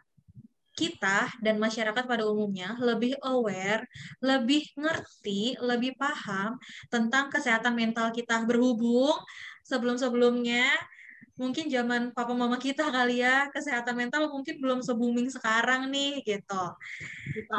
kita 0.75 1.31
dan 1.43 1.59
masyarakat 1.59 2.03
pada 2.07 2.27
umumnya 2.27 2.75
lebih 2.79 3.15
aware, 3.23 3.87
lebih 4.23 4.67
ngerti, 4.75 5.55
lebih 5.63 5.95
paham 5.95 6.59
tentang 6.91 7.31
kesehatan 7.31 7.75
mental 7.79 8.11
kita 8.11 8.43
berhubung 8.43 9.15
sebelum-sebelumnya. 9.63 10.71
Mungkin 11.39 11.71
zaman 11.71 12.11
papa 12.11 12.35
mama 12.35 12.59
kita 12.59 12.91
kali 12.91 13.23
ya 13.23 13.47
kesehatan 13.55 13.95
mental 13.95 14.27
mungkin 14.27 14.59
belum 14.59 14.83
se 14.83 14.91
booming 14.91 15.31
sekarang 15.31 15.87
nih 15.95 16.27
gitu. 16.27 16.65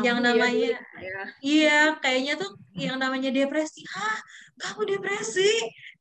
Yang 0.03 0.17
ya, 0.19 0.23
namanya 0.23 0.71
ya, 0.99 1.19
iya 1.39 1.79
kayaknya 2.03 2.35
tuh 2.35 2.59
yang 2.75 2.99
namanya 2.99 3.31
depresi 3.31 3.87
ah 3.95 4.19
kamu 4.59 4.99
depresi 4.99 5.47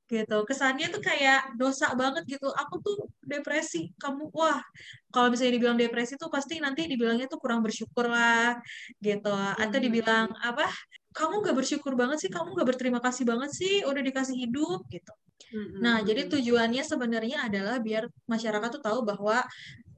gitu. 0.08 0.36
Kesannya 0.48 0.88
tuh 0.88 1.04
kayak 1.04 1.54
dosa 1.60 1.92
banget 1.94 2.24
gitu. 2.26 2.48
Aku 2.50 2.80
tuh 2.80 3.06
depresi. 3.22 3.92
Kamu 4.00 4.32
wah 4.32 4.58
kalau 5.12 5.28
misalnya 5.32 5.54
dibilang 5.60 5.78
depresi 5.78 6.16
tuh 6.16 6.32
pasti 6.32 6.58
nanti 6.58 6.88
dibilangnya 6.88 7.28
tuh 7.28 7.38
kurang 7.38 7.60
bersyukur 7.60 8.08
lah 8.08 8.56
gitu. 8.98 9.36
Atau 9.36 9.78
dibilang 9.78 10.32
apa 10.40 10.66
kamu 11.12 11.44
gak 11.44 11.56
bersyukur 11.56 11.92
banget 11.98 12.26
sih 12.26 12.30
kamu 12.30 12.54
gak 12.56 12.68
berterima 12.68 13.00
kasih 13.02 13.24
banget 13.26 13.50
sih 13.52 13.84
udah 13.84 14.02
dikasih 14.02 14.36
hidup 14.48 14.86
gitu. 14.88 15.12
Nah, 15.80 16.04
jadi 16.04 16.28
tujuannya 16.28 16.84
sebenarnya 16.84 17.48
adalah 17.48 17.80
biar 17.80 18.04
masyarakat 18.28 18.68
tuh 18.68 18.82
tahu 18.84 19.00
bahwa 19.00 19.40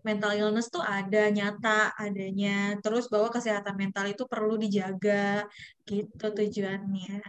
mental 0.07 0.33
illness 0.33 0.71
tuh 0.73 0.81
ada 0.81 1.29
nyata 1.29 1.93
adanya, 1.99 2.79
terus 2.81 3.11
bahwa 3.13 3.29
kesehatan 3.29 3.75
mental 3.77 4.07
itu 4.09 4.25
perlu 4.31 4.57
dijaga, 4.57 5.45
gitu 5.85 6.27
tujuannya. 6.31 7.21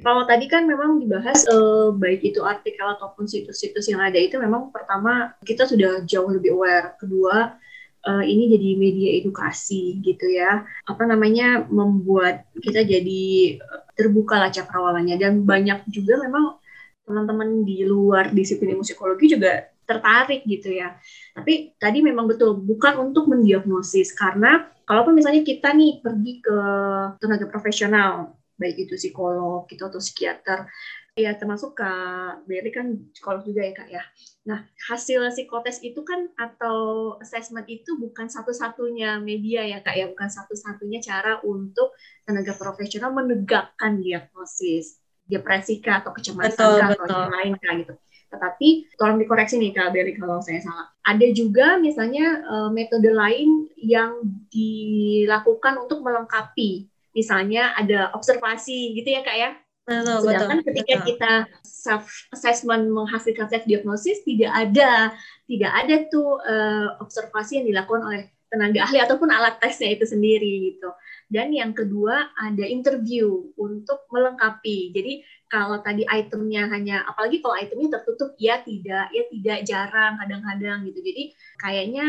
Kalau 0.00 0.24
tadi 0.24 0.48
kan 0.48 0.64
memang 0.64 0.96
dibahas 0.96 1.44
eh, 1.44 1.88
baik 1.92 2.20
itu 2.24 2.40
artikel 2.40 2.88
ataupun 2.88 3.28
situs-situs 3.28 3.84
yang 3.92 4.00
ada 4.00 4.16
itu 4.16 4.40
memang 4.40 4.72
pertama 4.72 5.36
kita 5.44 5.68
sudah 5.68 6.02
jauh 6.08 6.32
lebih 6.32 6.56
aware, 6.56 6.96
kedua 6.96 7.60
eh, 8.08 8.24
ini 8.24 8.48
jadi 8.56 8.68
media 8.80 9.10
edukasi 9.20 10.00
gitu 10.00 10.24
ya, 10.32 10.64
apa 10.88 11.02
namanya 11.04 11.68
membuat 11.68 12.48
kita 12.56 12.80
jadi 12.80 13.60
terbuka 13.92 14.40
lah 14.40 14.48
cakrawalannya. 14.48 15.20
Dan 15.20 15.44
banyak 15.44 15.84
juga 15.92 16.16
memang 16.24 16.56
teman-teman 17.04 17.66
di 17.68 17.84
luar 17.84 18.32
disiplin 18.32 18.80
psikologi 18.80 19.36
juga 19.36 19.68
tertarik 19.84 20.46
gitu 20.46 20.70
ya. 20.72 20.96
Tapi 21.34 21.74
tadi 21.76 21.98
memang 22.00 22.30
betul 22.30 22.56
bukan 22.56 23.10
untuk 23.10 23.28
mendiagnosis. 23.28 24.14
Karena 24.14 24.64
kalaupun 24.86 25.18
misalnya 25.18 25.42
kita 25.44 25.74
nih 25.74 26.00
pergi 26.00 26.32
ke 26.40 26.58
tenaga 27.18 27.46
profesional 27.50 28.39
baik 28.60 28.76
itu 28.86 28.94
psikolog 29.00 29.64
gitu 29.72 29.88
atau 29.88 29.96
psikiater 29.96 30.68
ya 31.18 31.34
termasuk 31.34 31.74
Kak 31.74 32.46
Berry 32.46 32.70
kan 32.70 32.96
psikolog 33.10 33.42
juga 33.42 33.66
ya 33.66 33.72
Kak 33.74 33.88
ya. 33.90 34.02
Nah 34.46 34.64
hasil 34.88 35.20
psikotes 35.34 35.82
itu 35.82 36.00
kan 36.06 36.30
atau 36.38 37.16
assessment 37.18 37.66
itu 37.66 37.98
bukan 37.98 38.30
satu-satunya 38.30 39.18
media 39.18 39.66
ya 39.66 39.82
Kak 39.82 39.96
ya, 39.96 40.06
bukan 40.08 40.30
satu-satunya 40.30 41.02
cara 41.02 41.42
untuk 41.42 41.92
tenaga 42.24 42.54
profesional 42.56 43.10
menegakkan 43.12 44.00
diagnosis 44.00 45.00
depresi 45.30 45.78
kah 45.78 46.02
atau 46.02 46.10
kecemasan 46.10 46.58
betul, 46.58 46.74
kah 46.82 46.88
betul. 46.90 47.04
atau 47.06 47.16
yang 47.22 47.34
lain 47.34 47.52
kah 47.62 47.74
gitu. 47.78 47.94
Tetapi 48.30 48.68
tolong 48.94 49.18
dikoreksi 49.18 49.58
nih 49.58 49.74
Kak 49.74 49.90
Berry 49.94 50.14
kalau 50.18 50.42
saya 50.42 50.62
salah. 50.62 50.86
Ada 51.06 51.26
juga 51.34 51.78
misalnya 51.78 52.42
uh, 52.46 52.70
metode 52.70 53.10
lain 53.10 53.70
yang 53.78 54.22
dilakukan 54.50 55.86
untuk 55.86 56.02
melengkapi. 56.02 56.90
Misalnya 57.16 57.74
ada 57.74 58.14
observasi 58.14 58.94
gitu 58.94 59.08
ya 59.10 59.22
Kak 59.26 59.36
ya. 59.36 59.50
Betul, 59.90 60.30
Sedangkan 60.30 60.58
betul, 60.62 60.68
ketika 60.70 60.94
betul. 60.94 61.06
kita 61.10 61.32
self 61.66 62.06
assessment 62.30 62.84
menghasilkan 62.92 63.50
self 63.50 63.64
diagnosis 63.66 64.22
tidak 64.22 64.52
ada 64.52 65.10
tidak 65.50 65.72
ada 65.74 65.94
tuh 66.06 66.38
uh, 66.46 67.00
observasi 67.02 67.58
yang 67.58 67.66
dilakukan 67.74 68.02
oleh 68.06 68.22
tenaga 68.50 68.82
ahli 68.82 68.98
ataupun 68.98 69.30
alat 69.30 69.62
tesnya 69.62 69.94
itu 69.94 70.04
sendiri 70.04 70.74
gitu. 70.74 70.90
Dan 71.30 71.54
yang 71.54 71.70
kedua 71.70 72.34
ada 72.34 72.66
interview 72.66 73.54
untuk 73.54 74.10
melengkapi. 74.10 74.90
Jadi 74.90 75.22
kalau 75.46 75.78
tadi 75.78 76.02
itemnya 76.02 76.66
hanya, 76.66 77.06
apalagi 77.06 77.38
kalau 77.38 77.54
itemnya 77.54 77.98
tertutup, 77.98 78.34
ya 78.42 78.58
tidak, 78.66 79.06
ya 79.14 79.22
tidak, 79.30 79.58
jarang, 79.62 80.18
kadang-kadang 80.18 80.90
gitu. 80.90 80.98
Jadi 80.98 81.22
kayaknya 81.62 82.04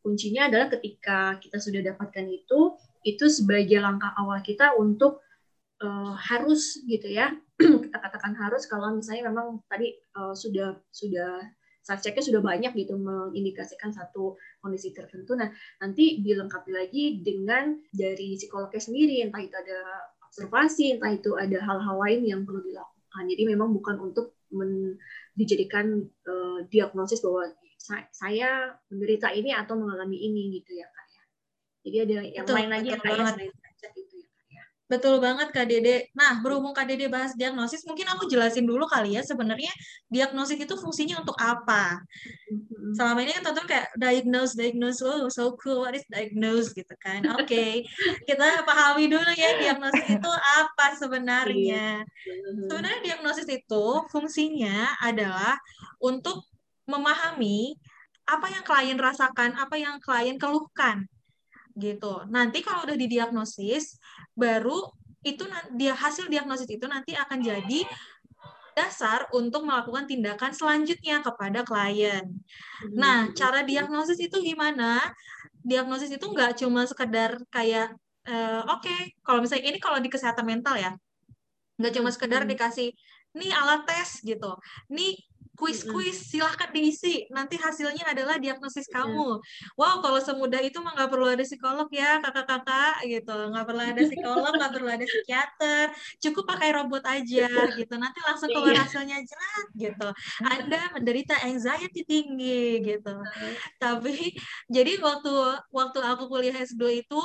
kuncinya 0.00 0.48
adalah 0.48 0.72
ketika 0.72 1.36
kita 1.44 1.60
sudah 1.60 1.84
dapatkan 1.84 2.24
itu, 2.24 2.72
itu 3.02 3.26
sebagai 3.26 3.78
langkah 3.82 4.14
awal 4.18 4.38
kita 4.42 4.74
untuk 4.78 5.22
uh, 5.82 6.14
harus 6.16 6.82
gitu 6.86 7.10
ya, 7.10 7.34
kita 7.58 7.98
katakan 7.98 8.34
harus 8.38 8.66
kalau 8.70 8.94
misalnya 8.94 9.30
memang 9.30 9.62
tadi 9.66 9.94
uh, 10.14 10.34
sudah 10.34 10.78
sudah 10.90 11.42
self 11.82 11.98
checknya 11.98 12.22
sudah 12.22 12.40
banyak 12.40 12.72
gitu 12.78 12.94
mengindikasikan 12.94 13.90
satu 13.90 14.38
kondisi 14.62 14.94
tertentu. 14.94 15.34
Nah, 15.34 15.50
nanti 15.82 16.22
dilengkapi 16.22 16.70
lagi 16.70 17.18
dengan 17.20 17.74
dari 17.90 18.38
psikolognya 18.38 18.78
sendiri, 18.78 19.26
entah 19.26 19.42
itu 19.42 19.54
ada 19.58 19.78
observasi, 20.30 20.94
entah 20.96 21.10
itu 21.10 21.34
ada 21.34 21.58
hal-hal 21.58 21.96
lain 21.98 22.22
yang 22.22 22.40
perlu 22.46 22.62
dilakukan. 22.62 23.24
Jadi 23.26 23.42
memang 23.50 23.74
bukan 23.74 23.98
untuk 23.98 24.38
men, 24.54 24.94
dijadikan 25.34 26.06
uh, 26.30 26.62
diagnosis 26.70 27.18
bahwa 27.18 27.50
saya, 28.14 28.78
menderita 28.94 29.34
ini 29.34 29.50
atau 29.50 29.74
mengalami 29.74 30.14
ini 30.14 30.62
gitu 30.62 30.78
ya 30.78 30.86
ya. 30.86 31.01
Jadi 31.82 31.96
ada 31.98 32.12
yang 32.22 32.46
lain 32.46 32.70
lagi 32.70 32.88
yang 32.94 33.02
kayak 33.02 33.52
Betul 34.92 35.24
banget 35.24 35.48
Kak 35.56 35.72
Dede. 35.72 36.12
Nah, 36.12 36.44
berhubung 36.44 36.76
Kak 36.76 36.84
Dede 36.84 37.08
bahas 37.08 37.32
diagnosis, 37.32 37.80
mungkin 37.88 38.04
aku 38.12 38.28
jelasin 38.28 38.68
dulu 38.68 38.84
kali 38.84 39.16
ya 39.16 39.24
sebenarnya 39.24 39.72
diagnosis 40.12 40.60
itu 40.60 40.76
fungsinya 40.76 41.24
untuk 41.24 41.32
apa. 41.40 41.96
Mm-hmm. 42.52 42.92
Selama 42.92 43.24
ini 43.24 43.32
kan 43.32 43.42
tentu 43.48 43.64
kayak 43.64 43.88
diagnose, 43.96 44.52
diagnose, 44.52 45.00
oh 45.00 45.32
so 45.32 45.56
cool, 45.56 45.88
what 45.88 45.96
is 45.96 46.04
diagnose 46.12 46.76
gitu 46.76 46.92
kan. 47.00 47.24
Oke, 47.40 47.48
okay. 47.48 47.72
kita 48.28 48.68
pahami 48.68 49.08
dulu 49.08 49.32
ya 49.32 49.56
diagnosis 49.64 50.04
itu 50.12 50.32
apa 50.60 50.86
sebenarnya. 51.00 52.04
Iya. 52.04 52.68
Sebenarnya 52.68 53.00
diagnosis 53.00 53.48
itu 53.48 53.84
fungsinya 54.12 55.00
adalah 55.00 55.56
untuk 56.04 56.44
memahami 56.84 57.80
apa 58.28 58.44
yang 58.52 58.60
klien 58.60 59.00
rasakan, 59.00 59.56
apa 59.56 59.80
yang 59.80 59.96
klien 60.04 60.36
keluhkan 60.36 61.08
gitu. 61.76 62.24
Nanti 62.28 62.60
kalau 62.60 62.84
udah 62.84 62.96
didiagnosis, 62.96 63.98
baru 64.32 64.90
itu 65.22 65.46
dia 65.78 65.94
hasil 65.94 66.26
diagnosis 66.26 66.66
itu 66.66 66.86
nanti 66.90 67.14
akan 67.14 67.38
jadi 67.38 67.86
dasar 68.72 69.28
untuk 69.36 69.68
melakukan 69.68 70.08
tindakan 70.08 70.50
selanjutnya 70.56 71.20
kepada 71.20 71.60
klien. 71.62 72.24
Nah, 72.96 73.28
hmm. 73.28 73.36
cara 73.36 73.60
diagnosis 73.62 74.18
itu 74.18 74.40
gimana? 74.40 75.12
Diagnosis 75.62 76.10
itu 76.10 76.24
nggak 76.24 76.58
cuma 76.58 76.88
sekedar 76.88 77.36
kayak, 77.52 77.92
uh, 78.26 78.64
oke, 78.66 78.82
okay, 78.82 79.12
kalau 79.22 79.44
misalnya 79.44 79.76
ini 79.76 79.78
kalau 79.78 80.00
di 80.00 80.08
kesehatan 80.08 80.48
mental 80.48 80.74
ya, 80.80 80.96
nggak 81.78 81.92
cuma 82.00 82.08
sekedar 82.10 82.42
hmm. 82.42 82.50
dikasih, 82.50 82.90
nih 83.36 83.50
alat 83.52 83.84
tes 83.84 84.24
gitu, 84.24 84.56
nih 84.88 85.20
kuis-kuis 85.62 86.26
silahkan 86.26 86.74
diisi. 86.74 87.30
Nanti 87.30 87.54
hasilnya 87.54 88.10
adalah 88.10 88.34
diagnosis 88.42 88.90
iya. 88.90 88.98
kamu. 88.98 89.38
Wow 89.78 90.02
kalau 90.02 90.18
semudah 90.18 90.58
itu 90.58 90.82
mah 90.82 90.98
nggak 90.98 91.06
perlu 91.06 91.30
ada 91.30 91.46
psikolog 91.46 91.86
ya 91.94 92.18
kakak-kakak 92.18 93.06
gitu. 93.06 93.30
Nggak 93.54 93.66
perlu 93.70 93.82
ada 93.86 94.00
psikolog 94.02 94.52
nggak 94.58 94.72
perlu 94.74 94.88
ada 94.90 95.06
psikiater. 95.06 95.86
Cukup 96.18 96.44
pakai 96.50 96.74
robot 96.74 97.06
aja 97.06 97.46
gitu. 97.78 97.94
Nanti 97.94 98.18
langsung 98.26 98.50
keluar 98.50 98.74
iya. 98.74 98.82
hasilnya 98.82 99.18
jelas 99.22 99.66
gitu. 99.78 100.08
Anda 100.42 100.80
menderita 100.98 101.38
anxiety 101.46 102.02
tinggi 102.02 102.82
gitu. 102.82 103.14
Tapi 103.78 104.34
jadi 104.66 104.98
waktu 104.98 105.34
waktu 105.70 105.98
aku 106.02 106.26
kuliah 106.26 106.58
S2 106.58 107.06
itu 107.06 107.22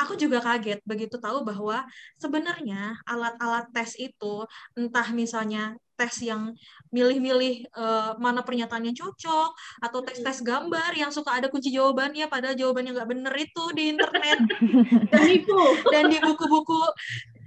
aku 0.00 0.16
juga 0.16 0.40
kaget 0.40 0.80
begitu 0.88 1.20
tahu 1.20 1.44
bahwa 1.44 1.84
sebenarnya 2.16 2.96
alat-alat 3.04 3.68
tes 3.76 3.92
itu 4.00 4.48
entah 4.72 5.08
misalnya 5.12 5.76
tes 6.00 6.24
yang 6.24 6.56
milih-milih 6.88 7.68
uh, 7.76 8.16
mana 8.16 8.40
pernyataan 8.40 8.88
yang 8.88 8.96
cocok 8.96 9.52
atau 9.84 10.00
tes-tes 10.00 10.40
gambar 10.40 10.96
yang 10.96 11.12
suka 11.12 11.36
ada 11.36 11.52
kunci 11.52 11.68
jawabannya 11.68 12.24
padahal 12.32 12.56
jawabannya 12.56 12.96
nggak 12.96 13.10
bener 13.12 13.34
itu 13.36 13.64
di 13.76 13.92
internet. 13.92 14.40
Dan 15.12 15.26
itu. 15.28 15.60
Dan 15.92 16.08
di 16.08 16.18
buku-buku 16.24 16.80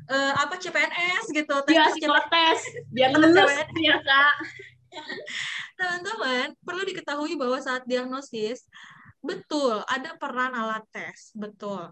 uh, 0.10 0.34
apa 0.39 0.56
CPNS 0.60 1.26
gitu 1.32 1.56
tes 1.63 1.76
ya, 1.76 1.88
tes 1.88 2.26
tes 2.32 2.60
biar 2.92 3.12
lulus 3.16 3.52
ya 3.80 3.98
kak 4.02 4.36
teman-teman 5.80 6.54
perlu 6.62 6.82
diketahui 6.86 7.34
bahwa 7.39 7.58
saat 7.62 7.84
diagnosis 7.88 8.68
betul 9.24 9.82
ada 9.88 10.16
peran 10.20 10.52
alat 10.52 10.84
tes 10.92 11.32
betul 11.34 11.92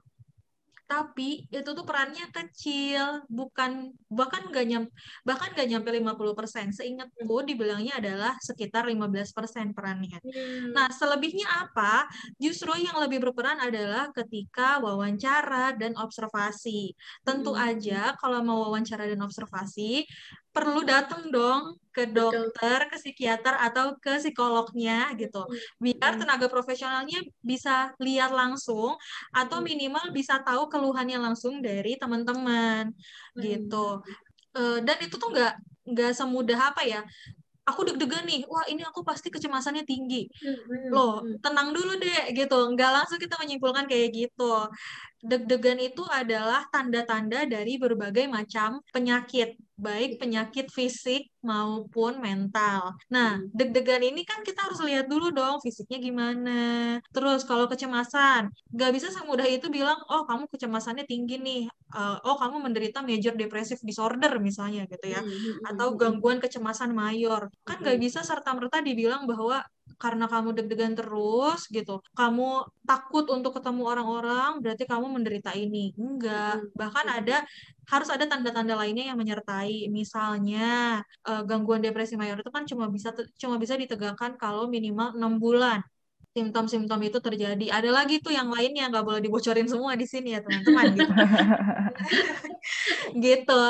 tapi 0.92 1.48
itu 1.48 1.70
tuh 1.72 1.88
perannya 1.88 2.28
kecil 2.36 3.24
bukan 3.32 3.96
bahkan 4.12 4.44
nggak 4.52 4.66
nyam 4.68 4.84
bahkan 5.24 5.56
nggak 5.56 5.68
nyampe 5.72 5.88
50% 5.88 6.76
seingatku 6.76 7.32
dibilangnya 7.48 7.96
adalah 7.96 8.36
sekitar 8.44 8.92
15% 8.92 9.72
perannya 9.72 10.20
hmm. 10.20 10.76
nah 10.76 10.92
selebihnya 10.92 11.48
apa 11.48 12.12
justru 12.36 12.76
yang 12.76 13.00
lebih 13.00 13.24
berperan 13.24 13.64
adalah 13.64 14.12
ketika 14.12 14.84
wawancara 14.84 15.80
dan 15.80 15.96
observasi 15.96 16.92
tentu 17.24 17.56
hmm. 17.56 17.68
aja 17.72 18.12
kalau 18.20 18.44
mau 18.44 18.68
wawancara 18.68 19.08
dan 19.08 19.24
observasi 19.24 20.04
perlu 20.52 20.84
datang 20.84 21.32
dong 21.32 21.80
ke 21.92 22.08
dokter, 22.08 22.88
ke 22.88 22.96
psikiater 22.96 23.56
atau 23.56 23.96
ke 24.00 24.20
psikolognya 24.20 25.12
gitu. 25.20 25.44
Biar 25.80 26.16
tenaga 26.16 26.48
profesionalnya 26.48 27.20
bisa 27.44 27.92
lihat 28.00 28.32
langsung 28.32 28.96
atau 29.36 29.60
minimal 29.60 30.12
bisa 30.16 30.40
tahu 30.44 30.72
keluhannya 30.72 31.20
langsung 31.20 31.60
dari 31.60 32.00
teman-teman 32.00 32.92
gitu. 33.36 34.00
Uh, 34.52 34.80
dan 34.84 35.00
itu 35.04 35.16
tuh 35.16 35.32
nggak 35.32 35.54
nggak 35.88 36.12
semudah 36.12 36.76
apa 36.76 36.84
ya 36.84 37.02
aku 37.72 37.88
deg-degan 37.88 38.26
nih, 38.26 38.42
wah 38.50 38.66
ini 38.68 38.82
aku 38.82 39.06
pasti 39.06 39.30
kecemasannya 39.30 39.86
tinggi. 39.86 40.26
Loh, 40.90 41.22
tenang 41.40 41.72
dulu 41.72 41.96
deh 42.02 42.34
gitu. 42.34 42.58
Nggak 42.74 42.92
langsung 42.92 43.20
kita 43.22 43.38
menyimpulkan 43.38 43.86
kayak 43.86 44.10
gitu. 44.12 44.68
Deg-degan 45.22 45.78
itu 45.78 46.02
adalah 46.10 46.66
tanda-tanda 46.74 47.46
dari 47.46 47.78
berbagai 47.78 48.26
macam 48.26 48.82
penyakit 48.90 49.54
baik 49.82 50.22
penyakit 50.22 50.70
fisik 50.70 51.34
maupun 51.42 52.22
mental. 52.22 52.94
Nah, 53.10 53.42
hmm. 53.42 53.50
deg-degan 53.50 54.06
ini 54.06 54.22
kan 54.22 54.46
kita 54.46 54.70
harus 54.70 54.78
lihat 54.86 55.10
dulu 55.10 55.34
dong 55.34 55.58
fisiknya 55.58 55.98
gimana. 55.98 56.62
Terus 57.10 57.42
kalau 57.50 57.66
kecemasan, 57.66 58.54
nggak 58.70 58.92
bisa 58.94 59.10
semudah 59.10 59.50
itu 59.50 59.74
bilang, 59.74 59.98
oh 60.14 60.30
kamu 60.30 60.46
kecemasannya 60.54 61.10
tinggi 61.10 61.42
nih, 61.42 61.62
uh, 61.98 62.22
oh 62.22 62.38
kamu 62.38 62.62
menderita 62.62 63.02
major 63.02 63.34
depressive 63.34 63.82
disorder 63.82 64.38
misalnya 64.38 64.86
gitu 64.86 65.10
ya, 65.10 65.20
hmm, 65.20 65.34
hmm, 65.34 65.56
atau 65.74 65.98
gangguan 65.98 66.38
kecemasan 66.38 66.94
mayor. 66.94 67.50
Kan 67.66 67.82
nggak 67.82 67.98
bisa 67.98 68.22
serta-merta 68.22 68.86
dibilang 68.86 69.26
bahwa 69.26 69.66
karena 70.02 70.26
kamu 70.26 70.58
deg-degan 70.58 70.98
terus 70.98 71.70
gitu, 71.70 72.02
kamu 72.18 72.66
takut 72.90 73.30
untuk 73.30 73.62
ketemu 73.62 73.82
orang-orang, 73.86 74.50
berarti 74.66 74.84
kamu 74.90 75.06
menderita 75.14 75.54
ini. 75.54 75.94
Enggak. 75.94 76.66
Bahkan 76.74 77.06
ada 77.06 77.46
harus 77.86 78.10
ada 78.10 78.26
tanda-tanda 78.26 78.74
lainnya 78.74 79.14
yang 79.14 79.18
menyertai. 79.22 79.86
Misalnya 79.94 81.00
uh, 81.30 81.42
gangguan 81.46 81.86
depresi 81.86 82.18
mayor 82.18 82.42
itu 82.42 82.50
kan 82.50 82.66
cuma 82.66 82.90
bisa 82.90 83.14
cuma 83.38 83.62
bisa 83.62 83.78
ditegakkan 83.78 84.36
kalau 84.42 84.66
minimal 84.66 85.14
enam 85.14 85.38
bulan 85.38 85.86
simptom-simptom 86.32 87.00
itu 87.04 87.20
terjadi. 87.20 87.76
Ada 87.76 87.92
lagi 87.92 88.24
tuh 88.24 88.32
yang 88.32 88.48
lainnya 88.48 88.88
nggak 88.88 89.04
boleh 89.04 89.20
dibocorin 89.20 89.68
semua 89.68 90.00
di 90.00 90.08
sini 90.08 90.32
ya 90.32 90.40
teman-teman 90.40 90.96
gitu. 90.96 91.12
gitu. 93.26 93.64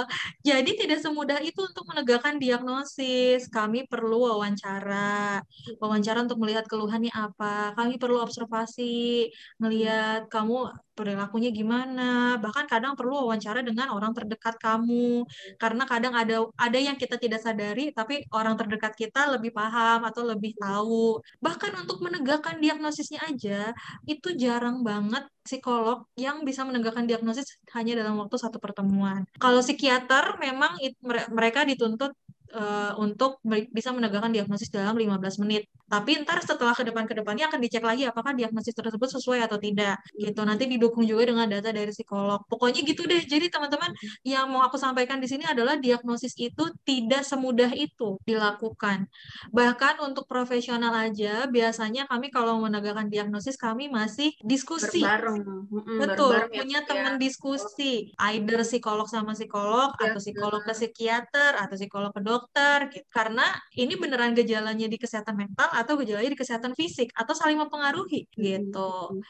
Jadi 0.46 0.72
tidak 0.78 1.02
semudah 1.02 1.42
itu 1.42 1.58
untuk 1.58 1.90
menegakkan 1.90 2.38
diagnosis. 2.38 3.50
Kami 3.50 3.90
perlu 3.90 4.30
wawancara, 4.30 5.42
wawancara 5.82 6.22
untuk 6.22 6.38
melihat 6.38 6.70
keluhannya 6.70 7.10
apa. 7.10 7.74
Kami 7.74 7.98
perlu 7.98 8.22
observasi, 8.22 9.34
melihat 9.58 10.30
kamu 10.30 10.70
perilakunya 10.98 11.50
gimana. 11.50 12.38
Bahkan 12.44 12.66
kadang 12.72 12.94
perlu 13.00 13.26
wawancara 13.26 13.60
dengan 13.64 13.92
orang 13.96 14.12
terdekat 14.18 14.56
kamu. 14.62 15.26
Karena 15.62 15.84
kadang 15.88 16.14
ada 16.16 16.48
ada 16.58 16.80
yang 16.80 16.96
kita 17.00 17.16
tidak 17.18 17.40
sadari 17.46 17.92
tapi 17.96 18.24
orang 18.36 18.56
terdekat 18.60 18.94
kita 18.96 19.32
lebih 19.34 19.52
paham 19.56 20.04
atau 20.10 20.22
lebih 20.28 20.52
tahu. 20.60 21.20
Bahkan 21.40 21.72
untuk 21.82 21.98
menegakkan 22.06 22.60
diagnosisnya 22.64 23.20
aja 23.28 23.72
itu 24.08 24.36
jarang 24.36 24.84
banget 24.86 25.24
psikolog 25.42 26.06
yang 26.16 26.46
bisa 26.46 26.62
menegakkan 26.68 27.10
diagnosis 27.10 27.58
hanya 27.74 27.98
dalam 28.00 28.16
waktu 28.22 28.38
satu 28.38 28.58
pertemuan. 28.62 29.26
Kalau 29.42 29.60
psikiater 29.66 30.38
memang 30.38 30.78
it, 30.86 30.94
mereka 31.34 31.66
dituntut 31.66 32.14
uh, 32.54 32.94
untuk 33.00 33.40
bisa 33.72 33.92
menegakkan 33.96 34.32
diagnosis 34.32 34.72
dalam 34.72 34.96
15 34.96 35.44
menit. 35.44 35.68
Tapi 35.92 36.24
ntar 36.24 36.40
setelah 36.40 36.72
ke 36.72 36.88
depan 36.88 37.04
ke 37.04 37.12
depannya 37.12 37.52
akan 37.52 37.60
dicek 37.60 37.84
lagi 37.84 38.08
apakah 38.08 38.32
diagnosis 38.32 38.72
tersebut 38.72 39.12
sesuai 39.12 39.44
atau 39.44 39.60
tidak. 39.60 40.00
Gitu. 40.16 40.40
Nanti 40.40 40.72
didukung 40.72 41.04
juga 41.04 41.28
dengan 41.28 41.52
data 41.52 41.76
dari 41.76 41.92
psikolog. 41.92 42.48
Pokoknya 42.48 42.80
gitu 42.88 43.04
deh. 43.04 43.20
Jadi 43.20 43.52
teman-teman 43.52 43.92
yang 44.24 44.48
mau 44.48 44.64
aku 44.64 44.80
sampaikan 44.80 45.20
di 45.20 45.28
sini 45.28 45.44
adalah 45.44 45.76
diagnosis 45.76 46.36
itu 46.40 46.72
tidak 46.88 47.28
semudah 47.28 47.76
itu 47.76 48.16
dilakukan. 48.24 49.08
Bahkan 49.52 50.00
untuk 50.08 50.32
profesional 50.32 50.96
aja 50.96 51.52
biasanya 51.52 52.08
kami 52.08 52.32
kalau 52.32 52.64
menegakkan 52.64 53.12
diagnosis 53.12 53.60
kami 53.60 53.92
masih 53.92 54.32
diskusi. 54.48 55.04
Berbareng. 55.04 55.68
Betul, 56.00 56.40
bareng 56.40 56.52
punya 56.56 56.80
ya. 56.84 56.88
teman 56.88 57.16
diskusi. 57.20 58.16
Either 58.16 58.64
psikolog 58.64 59.12
sama 59.12 59.36
psikolog 59.36 59.92
ya, 60.00 60.16
atau 60.16 60.20
psikolog 60.24 60.64
ke 60.64 60.72
psikiater 60.72 61.60
atau 61.60 61.76
psikolog 61.76 62.16
ke 62.16 62.24
dokter 62.24 62.41
gitu. 62.90 63.06
Karena 63.12 63.46
ini 63.76 63.94
beneran 64.00 64.34
gejalanya 64.38 64.88
di 64.88 64.98
kesehatan 64.98 65.36
mental 65.36 65.70
atau 65.74 66.00
gejalanya 66.00 66.32
di 66.34 66.40
kesehatan 66.40 66.74
fisik 66.78 67.12
atau 67.14 67.36
saling 67.36 67.60
mempengaruhi 67.60 68.26
gitu. 68.34 69.22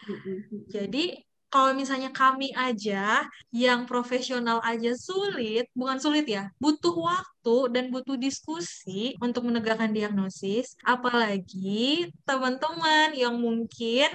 Jadi 0.71 1.19
kalau 1.51 1.75
misalnya 1.75 2.15
kami 2.15 2.55
aja 2.55 3.27
yang 3.51 3.83
profesional 3.83 4.63
aja 4.63 4.95
sulit, 4.95 5.67
bukan 5.75 5.99
sulit 5.99 6.23
ya, 6.23 6.47
butuh 6.63 6.95
waktu 6.95 7.75
dan 7.75 7.91
butuh 7.91 8.15
diskusi 8.15 9.19
untuk 9.19 9.43
menegakkan 9.43 9.91
diagnosis, 9.91 10.79
apalagi 10.87 12.07
teman-teman 12.23 13.11
yang 13.11 13.35
mungkin 13.35 14.07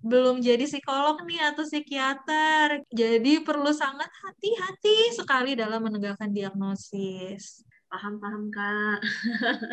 belum 0.00 0.40
jadi 0.40 0.64
psikolog 0.64 1.20
nih 1.28 1.52
atau 1.52 1.68
psikiater. 1.68 2.80
Jadi 2.88 3.44
perlu 3.44 3.68
sangat 3.68 4.08
hati-hati 4.24 5.12
sekali 5.12 5.52
dalam 5.58 5.84
menegakkan 5.84 6.32
diagnosis. 6.32 7.67
Paham-paham, 7.88 8.52
Kak. 8.52 9.00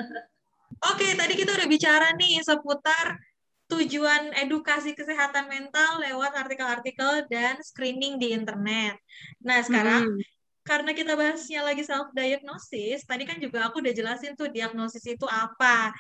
Oke, 0.92 1.08
tadi 1.16 1.34
kita 1.36 1.56
udah 1.56 1.68
bicara 1.68 2.08
nih 2.16 2.40
seputar 2.44 3.20
tujuan 3.66 4.30
edukasi 4.38 4.94
kesehatan 4.94 5.50
mental 5.50 5.98
lewat 6.04 6.32
artikel-artikel 6.38 7.26
dan 7.28 7.58
screening 7.60 8.22
di 8.22 8.32
internet. 8.32 8.96
Nah, 9.42 9.60
sekarang 9.66 10.16
hmm. 10.16 10.22
karena 10.62 10.92
kita 10.94 11.18
bahasnya 11.18 11.66
lagi 11.66 11.82
self 11.82 12.14
diagnosis, 12.14 13.04
tadi 13.04 13.26
kan 13.26 13.42
juga 13.42 13.68
aku 13.68 13.82
udah 13.82 13.94
jelasin 13.94 14.38
tuh 14.38 14.54
diagnosis 14.54 15.02
itu 15.10 15.26
apa, 15.26 15.92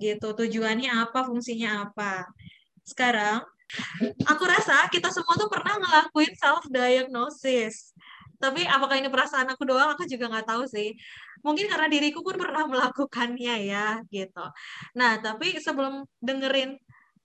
gitu, 0.00 0.32
tujuannya 0.32 0.90
apa, 0.90 1.28
fungsinya 1.28 1.90
apa. 1.90 2.24
Sekarang 2.88 3.44
aku 4.26 4.42
rasa 4.48 4.88
kita 4.90 5.12
semua 5.12 5.36
tuh 5.36 5.52
pernah 5.52 5.76
ngelakuin 5.76 6.32
self 6.34 6.64
diagnosis. 6.72 7.92
Tapi 8.40 8.64
apakah 8.64 8.96
ini 8.96 9.12
perasaan 9.12 9.52
aku 9.52 9.68
doang? 9.68 9.92
Aku 9.92 10.08
juga 10.08 10.32
nggak 10.32 10.48
tahu 10.48 10.64
sih 10.64 10.96
mungkin 11.40 11.66
karena 11.72 11.88
diriku 11.88 12.20
pun 12.20 12.36
pernah 12.36 12.64
melakukannya 12.68 13.54
ya 13.68 14.00
gitu. 14.12 14.44
Nah, 14.96 15.20
tapi 15.20 15.56
sebelum 15.56 16.04
dengerin 16.20 16.76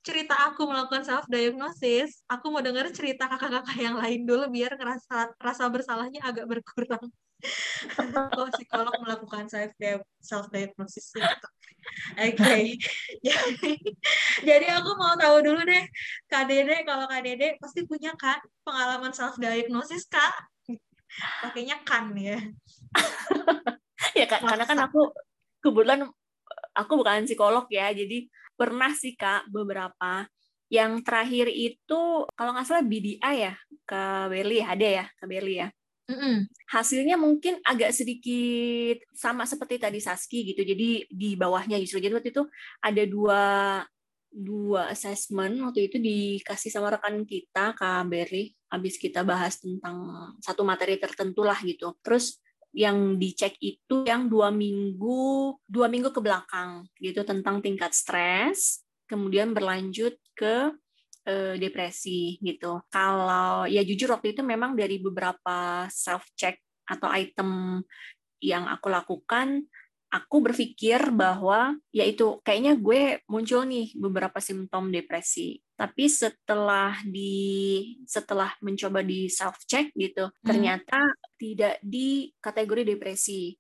cerita 0.06 0.38
aku 0.38 0.70
melakukan 0.70 1.02
self 1.02 1.26
diagnosis, 1.28 2.22
aku 2.30 2.54
mau 2.54 2.62
denger 2.62 2.94
cerita 2.94 3.26
kakak-kakak 3.26 3.78
yang 3.82 3.96
lain 3.98 4.22
dulu 4.24 4.48
biar 4.54 4.78
ngerasa 4.78 5.34
rasa 5.42 5.66
bersalahnya 5.68 6.22
agak 6.24 6.46
berkurang. 6.46 7.10
Kalau 8.16 8.48
psikolog 8.54 8.96
melakukan 9.02 9.50
self 9.52 9.74
self 10.22 10.46
diagnosis 10.54 11.12
gitu. 11.12 11.48
Oke, 12.18 12.34
okay. 12.34 12.64
jadi, 13.28 13.72
jadi 14.42 14.68
aku 14.82 14.98
mau 14.98 15.14
tahu 15.22 15.46
dulu 15.46 15.62
deh, 15.70 15.86
Kak 16.26 16.50
Dede, 16.50 16.82
kalau 16.82 17.06
Kak 17.06 17.22
Dede 17.22 17.62
pasti 17.62 17.86
punya 17.86 18.10
kan 18.18 18.42
pengalaman 18.66 19.14
self 19.14 19.38
diagnosis 19.38 20.10
Kak? 20.10 20.34
Pakainya 21.44 21.78
kan 21.84 22.12
ya. 22.16 22.40
ya 24.20 24.26
kak, 24.28 24.42
karena 24.44 24.66
kan 24.68 24.80
aku 24.84 25.12
kebetulan 25.64 26.08
aku 26.76 26.94
bukan 27.00 27.26
psikolog 27.26 27.66
ya, 27.72 27.92
jadi 27.96 28.28
pernah 28.56 28.92
sih 28.96 29.16
kak 29.16 29.48
beberapa. 29.52 30.28
Yang 30.66 31.06
terakhir 31.06 31.48
itu 31.54 32.02
kalau 32.34 32.52
nggak 32.52 32.66
salah 32.66 32.84
BDI 32.84 33.22
ya, 33.22 33.54
ke 33.86 34.02
Berli 34.28 34.60
ada 34.66 34.88
ya, 35.04 35.06
ke 35.14 35.26
Berli 35.30 35.62
ya. 35.62 35.70
Mm 36.06 36.18
-hmm. 36.22 36.36
Hasilnya 36.70 37.18
mungkin 37.18 37.58
agak 37.66 37.90
sedikit 37.90 39.02
sama 39.18 39.50
seperti 39.50 39.82
tadi 39.82 39.98
Saski 39.98 40.54
gitu. 40.54 40.62
Jadi 40.62 41.10
di 41.10 41.34
bawahnya 41.34 41.82
justru. 41.82 41.98
Jadi 41.98 42.14
waktu 42.14 42.30
itu 42.30 42.46
ada 42.82 43.04
dua 43.10 43.42
dua 44.36 44.92
assessment 44.92 45.56
waktu 45.64 45.88
itu 45.88 45.96
dikasih 45.96 46.68
sama 46.68 46.92
rekan 46.92 47.24
kita 47.24 47.72
Kak 47.72 48.04
Berli 48.12 48.52
habis 48.68 49.00
kita 49.00 49.24
bahas 49.24 49.64
tentang 49.64 50.28
satu 50.44 50.68
materi 50.68 51.00
tertentu 51.00 51.48
lah 51.48 51.56
gitu. 51.64 51.96
Terus 52.04 52.44
yang 52.76 53.16
dicek 53.16 53.56
itu 53.64 54.04
yang 54.04 54.28
dua 54.28 54.52
minggu 54.52 55.56
dua 55.64 55.88
minggu 55.88 56.12
ke 56.12 56.20
belakang 56.20 56.84
gitu 57.00 57.24
tentang 57.24 57.64
tingkat 57.64 57.96
stres 57.96 58.84
kemudian 59.08 59.56
berlanjut 59.56 60.20
ke 60.36 60.76
uh, 61.24 61.56
depresi 61.56 62.36
gitu 62.44 62.84
kalau 62.92 63.64
ya 63.64 63.80
jujur 63.80 64.12
waktu 64.12 64.36
itu 64.36 64.44
memang 64.44 64.76
dari 64.76 65.00
beberapa 65.00 65.88
self 65.88 66.28
check 66.36 66.60
atau 66.84 67.08
item 67.16 67.80
yang 68.44 68.68
aku 68.68 68.92
lakukan 68.92 69.64
aku 70.12 70.38
berpikir 70.52 71.12
bahwa 71.12 71.76
yaitu 71.92 72.40
kayaknya 72.46 72.80
gue 72.80 73.20
muncul 73.28 73.68
nih 73.68 73.92
beberapa 73.98 74.40
simptom 74.40 74.88
depresi. 74.94 75.60
Tapi 75.76 76.08
setelah 76.08 76.96
di 77.04 77.84
setelah 78.08 78.56
mencoba 78.64 79.04
di 79.04 79.28
self 79.28 79.60
check 79.68 79.92
gitu, 79.92 80.32
hmm. 80.32 80.46
ternyata 80.48 81.00
tidak 81.36 81.84
di 81.84 82.32
kategori 82.40 82.96
depresi. 82.96 83.52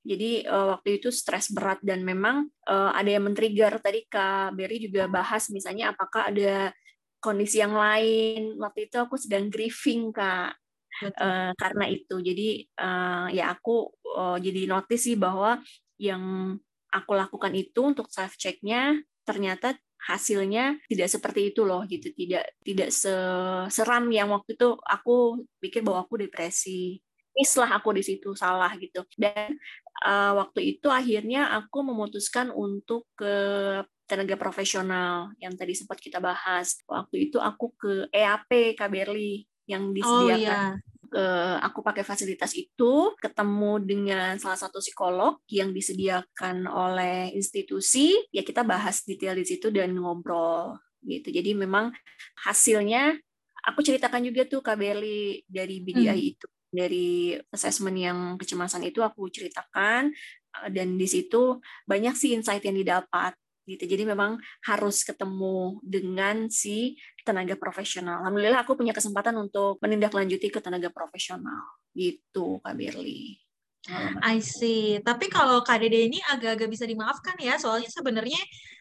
Jadi 0.00 0.48
uh, 0.48 0.74
waktu 0.74 0.98
itu 0.98 1.12
stres 1.12 1.52
berat 1.52 1.78
dan 1.84 2.00
memang 2.02 2.48
uh, 2.66 2.90
ada 2.96 3.06
yang 3.06 3.28
men-trigger 3.28 3.84
tadi 3.84 4.08
Kak 4.08 4.56
Berry 4.56 4.80
juga 4.80 5.04
bahas 5.06 5.52
misalnya 5.52 5.92
apakah 5.92 6.32
ada 6.32 6.72
kondisi 7.20 7.60
yang 7.60 7.76
lain. 7.76 8.56
Waktu 8.56 8.88
itu 8.88 8.96
aku 8.96 9.20
sedang 9.20 9.52
grieving 9.52 10.10
Kak. 10.10 10.56
Uh, 11.00 11.56
karena 11.56 11.88
itu 11.88 12.20
jadi 12.20 12.60
uh, 12.76 13.32
ya 13.32 13.56
aku 13.56 13.88
uh, 14.20 14.36
jadi 14.36 14.68
notice 14.68 15.08
sih 15.08 15.16
bahwa 15.16 15.56
yang 16.00 16.56
aku 16.88 17.12
lakukan 17.12 17.52
itu 17.52 17.80
untuk 17.84 18.08
self 18.08 18.34
checknya 18.40 18.96
ternyata 19.28 19.76
hasilnya 20.00 20.80
tidak 20.88 21.08
seperti 21.12 21.52
itu 21.52 21.62
loh 21.62 21.84
gitu. 21.84 22.08
Tidak 22.10 22.64
tidak 22.64 22.88
seram 23.68 24.08
yang 24.08 24.32
waktu 24.32 24.56
itu 24.56 24.74
aku 24.80 25.44
pikir 25.60 25.84
bahwa 25.84 26.08
aku 26.08 26.24
depresi. 26.24 26.98
Mislah 27.36 27.78
aku 27.78 27.94
di 27.94 28.02
situ 28.02 28.32
salah 28.32 28.72
gitu. 28.80 29.04
Dan 29.14 29.54
uh, 30.02 30.40
waktu 30.40 30.76
itu 30.76 30.88
akhirnya 30.90 31.52
aku 31.52 31.84
memutuskan 31.84 32.50
untuk 32.50 33.06
ke 33.14 33.34
tenaga 34.10 34.34
profesional 34.34 35.30
yang 35.38 35.54
tadi 35.54 35.76
sempat 35.76 36.02
kita 36.02 36.18
bahas. 36.18 36.80
Waktu 36.88 37.30
itu 37.30 37.38
aku 37.38 37.70
ke 37.78 37.92
EAP 38.10 38.74
Kaberli 38.74 39.46
yang 39.70 39.94
disediakan 39.94 40.74
oh, 40.74 40.78
iya 40.78 40.78
aku 41.60 41.82
pakai 41.82 42.06
fasilitas 42.06 42.54
itu, 42.54 43.14
ketemu 43.18 43.82
dengan 43.82 44.38
salah 44.38 44.58
satu 44.58 44.78
psikolog 44.78 45.42
yang 45.50 45.74
disediakan 45.74 46.70
oleh 46.70 47.34
institusi, 47.34 48.14
ya 48.30 48.46
kita 48.46 48.62
bahas 48.62 49.02
detail 49.02 49.34
di 49.34 49.46
situ 49.46 49.74
dan 49.74 49.90
ngobrol 49.98 50.78
gitu. 51.02 51.34
Jadi 51.34 51.56
memang 51.56 51.90
hasilnya 52.46 53.18
aku 53.66 53.82
ceritakan 53.82 54.22
juga 54.22 54.46
tuh 54.46 54.62
Kak 54.62 54.76
Berli 54.78 55.42
dari 55.44 55.82
BDI 55.82 56.06
hmm. 56.14 56.30
itu 56.30 56.46
dari 56.70 57.34
assessment 57.50 57.98
yang 57.98 58.18
kecemasan 58.38 58.86
itu 58.86 59.02
aku 59.02 59.26
ceritakan 59.26 60.14
eh, 60.62 60.70
dan 60.70 60.94
di 60.94 61.06
situ 61.10 61.58
banyak 61.82 62.14
sih 62.14 62.38
insight 62.38 62.62
yang 62.62 62.78
didapat 62.78 63.34
gitu. 63.68 63.84
Jadi 63.86 64.02
memang 64.08 64.40
harus 64.64 65.02
ketemu 65.02 65.80
dengan 65.84 66.48
si 66.48 66.96
tenaga 67.24 67.56
profesional. 67.56 68.24
Alhamdulillah 68.24 68.64
aku 68.64 68.76
punya 68.76 68.96
kesempatan 68.96 69.36
untuk 69.36 69.80
menindaklanjuti 69.80 70.48
ke 70.48 70.60
tenaga 70.62 70.88
profesional 70.92 71.80
gitu, 71.92 72.60
Kak 72.62 72.74
Berli. 72.76 73.40
I 74.20 74.44
see. 74.44 75.00
Tapi 75.00 75.32
kalau 75.32 75.64
KDD 75.64 76.12
ini 76.12 76.18
agak-agak 76.20 76.68
bisa 76.68 76.84
dimaafkan 76.84 77.32
ya, 77.40 77.56
soalnya 77.56 77.88
sebenarnya 77.88 78.38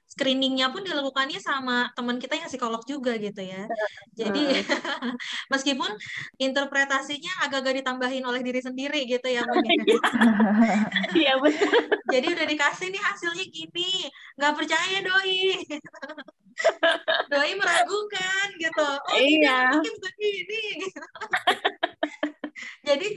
screeningnya 0.09 0.73
pun 0.73 0.81
dilakukannya 0.81 1.37
sama 1.37 1.93
teman 1.93 2.17
kita 2.17 2.33
yang 2.33 2.49
psikolog 2.49 2.81
juga 2.89 3.13
gitu 3.21 3.45
ya. 3.45 3.69
Jadi 4.17 4.41
meskipun 5.53 5.93
interpretasinya 6.41 7.45
agak-agak 7.45 7.85
ditambahin 7.85 8.25
oleh 8.25 8.41
diri 8.41 8.59
sendiri 8.59 9.05
gitu 9.05 9.29
ya. 9.29 9.45
Iya 11.13 11.37
betul. 11.41 11.73
Jadi 12.09 12.27
udah 12.33 12.45
dikasih 12.49 12.87
nih 12.89 13.01
hasilnya 13.01 13.45
gini, 13.49 14.09
nggak 14.35 14.53
percaya 14.57 14.97
doi. 15.05 15.55
doi 17.31 17.51
meragukan 17.55 18.47
gitu. 18.57 18.89
Oh 18.89 19.19
iya. 19.19 19.77
mungkin 19.77 19.95
begini. 20.01 20.63
Jadi 22.83 23.07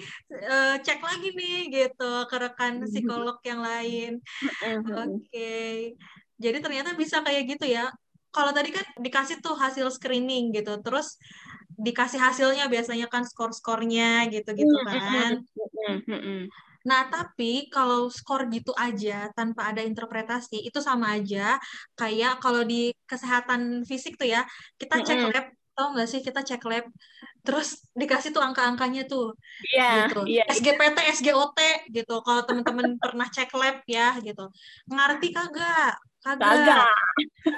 uh, 0.45 0.77
cek 0.79 1.01
lagi 1.01 1.29
nih 1.33 1.59
gitu 1.73 2.13
ke 2.29 2.37
rekan 2.37 2.85
psikolog 2.85 3.41
yang 3.43 3.61
lain. 3.65 4.21
Oke. 4.61 5.17
Okay. 5.33 5.77
Jadi 6.39 6.59
ternyata 6.65 6.97
bisa 6.97 7.21
kayak 7.21 7.57
gitu 7.57 7.67
ya. 7.69 7.91
Kalau 8.33 8.49
tadi 8.57 8.73
kan 8.73 8.85
dikasih 8.97 9.45
tuh 9.45 9.53
hasil 9.57 9.93
screening 9.93 10.57
gitu, 10.57 10.81
terus 10.81 11.21
dikasih 11.77 12.17
hasilnya 12.17 12.65
biasanya 12.69 13.07
kan 13.13 13.29
skor-skornya 13.29 14.25
gitu-gitu 14.33 14.77
kan. 14.89 15.45
Nah, 16.83 17.07
tapi 17.07 17.71
kalau 17.71 18.11
skor 18.11 18.51
gitu 18.51 18.75
aja 18.75 19.31
tanpa 19.37 19.71
ada 19.71 19.85
interpretasi 19.85 20.67
itu 20.67 20.83
sama 20.83 21.15
aja 21.15 21.61
kayak 21.95 22.43
kalau 22.43 22.67
di 22.67 22.91
kesehatan 23.07 23.87
fisik 23.87 24.19
tuh 24.19 24.27
ya, 24.33 24.43
kita 24.81 24.99
cek 25.05 25.21
lab, 25.31 25.47
tau 25.77 25.95
nggak 25.95 26.09
sih 26.11 26.21
kita 26.25 26.41
cek 26.43 26.63
lab, 26.67 26.85
terus 27.47 27.87
dikasih 27.95 28.35
tuh 28.35 28.43
angka-angkanya 28.43 29.07
tuh 29.07 29.37
Iya, 29.63 29.89
gitu. 30.11 30.21
iya. 30.27 30.43
SGPT, 30.51 30.99
SGOT 31.23 31.59
gitu. 31.95 32.15
Kalau 32.27 32.43
teman-teman 32.49 32.99
pernah 32.99 33.29
cek 33.31 33.51
lab 33.55 33.77
ya 33.87 34.19
gitu. 34.19 34.51
Ngerti 34.91 35.29
kagak? 35.31 35.95
Kagak. 36.23 36.87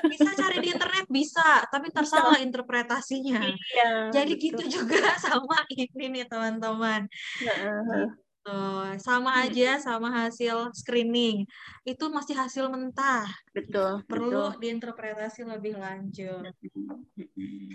Bisa 0.08 0.30
cari 0.40 0.56
di 0.64 0.68
internet 0.72 1.06
bisa, 1.12 1.68
tapi 1.68 1.92
ntar 1.92 2.08
salah 2.08 2.40
interpretasinya. 2.40 3.44
Iya. 3.44 3.92
Jadi 4.08 4.32
betul. 4.40 4.44
gitu 4.48 4.64
juga 4.80 5.04
sama 5.24 5.68
ini 5.68 6.04
nih 6.08 6.24
teman-teman. 6.24 7.04
Heeh. 7.44 8.23
Tuh, 8.44 8.92
sama 9.00 9.40
Hmm. 9.40 9.44
aja 9.48 9.80
sama 9.80 10.12
hasil 10.12 10.68
screening. 10.76 11.48
Itu 11.80 12.12
masih 12.12 12.36
hasil 12.36 12.68
mentah. 12.68 13.24
Betul, 13.56 14.04
Perlu 14.04 14.52
betul. 14.52 14.60
diinterpretasi 14.60 15.48
lebih 15.48 15.80
lanjut. 15.80 16.52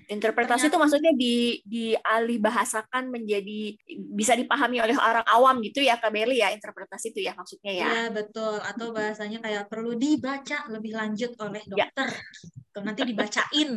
Interpretasi 0.09 0.69
itu 0.69 0.77
maksudnya 0.77 1.13
di 1.17 1.57
dialih 1.65 2.37
bahasakan 2.37 3.09
menjadi 3.09 3.77
bisa 4.13 4.37
dipahami 4.37 4.77
oleh 4.77 4.93
orang 4.97 5.25
awam 5.25 5.57
gitu 5.65 5.81
ya 5.81 5.97
Kak 5.97 6.13
Beli 6.13 6.41
ya 6.41 6.53
interpretasi 6.53 7.13
itu 7.17 7.25
ya 7.25 7.33
maksudnya 7.33 7.73
ya. 7.73 7.85
Iya, 7.89 8.03
betul. 8.13 8.61
Atau 8.61 8.93
bahasanya 8.93 9.41
kayak 9.41 9.73
perlu 9.73 9.97
dibaca 9.97 10.69
lebih 10.69 10.93
lanjut 10.93 11.33
oleh 11.41 11.65
Ya. 11.73 11.89
dokter. 11.89 12.13
Gitu. 12.13 12.79
Nanti 12.85 13.01
dibacain 13.09 13.69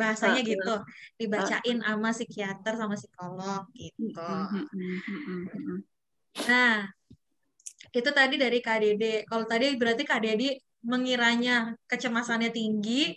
bahasanya 0.00 0.40
gitu. 0.40 0.74
Dibacain 1.20 1.76
sama 1.84 2.10
psikiater 2.16 2.74
sama 2.80 2.96
psikolog 2.96 3.68
gitu. 3.76 4.16
Mm-mm. 4.16 5.84
Nah, 6.46 6.86
itu 7.90 8.10
tadi 8.12 8.34
dari 8.38 8.58
KDD. 8.62 9.26
Kalau 9.26 9.44
tadi 9.48 9.74
berarti 9.74 10.04
KDD 10.04 10.42
mengiranya 10.86 11.74
kecemasannya 11.90 12.54
tinggi, 12.54 13.16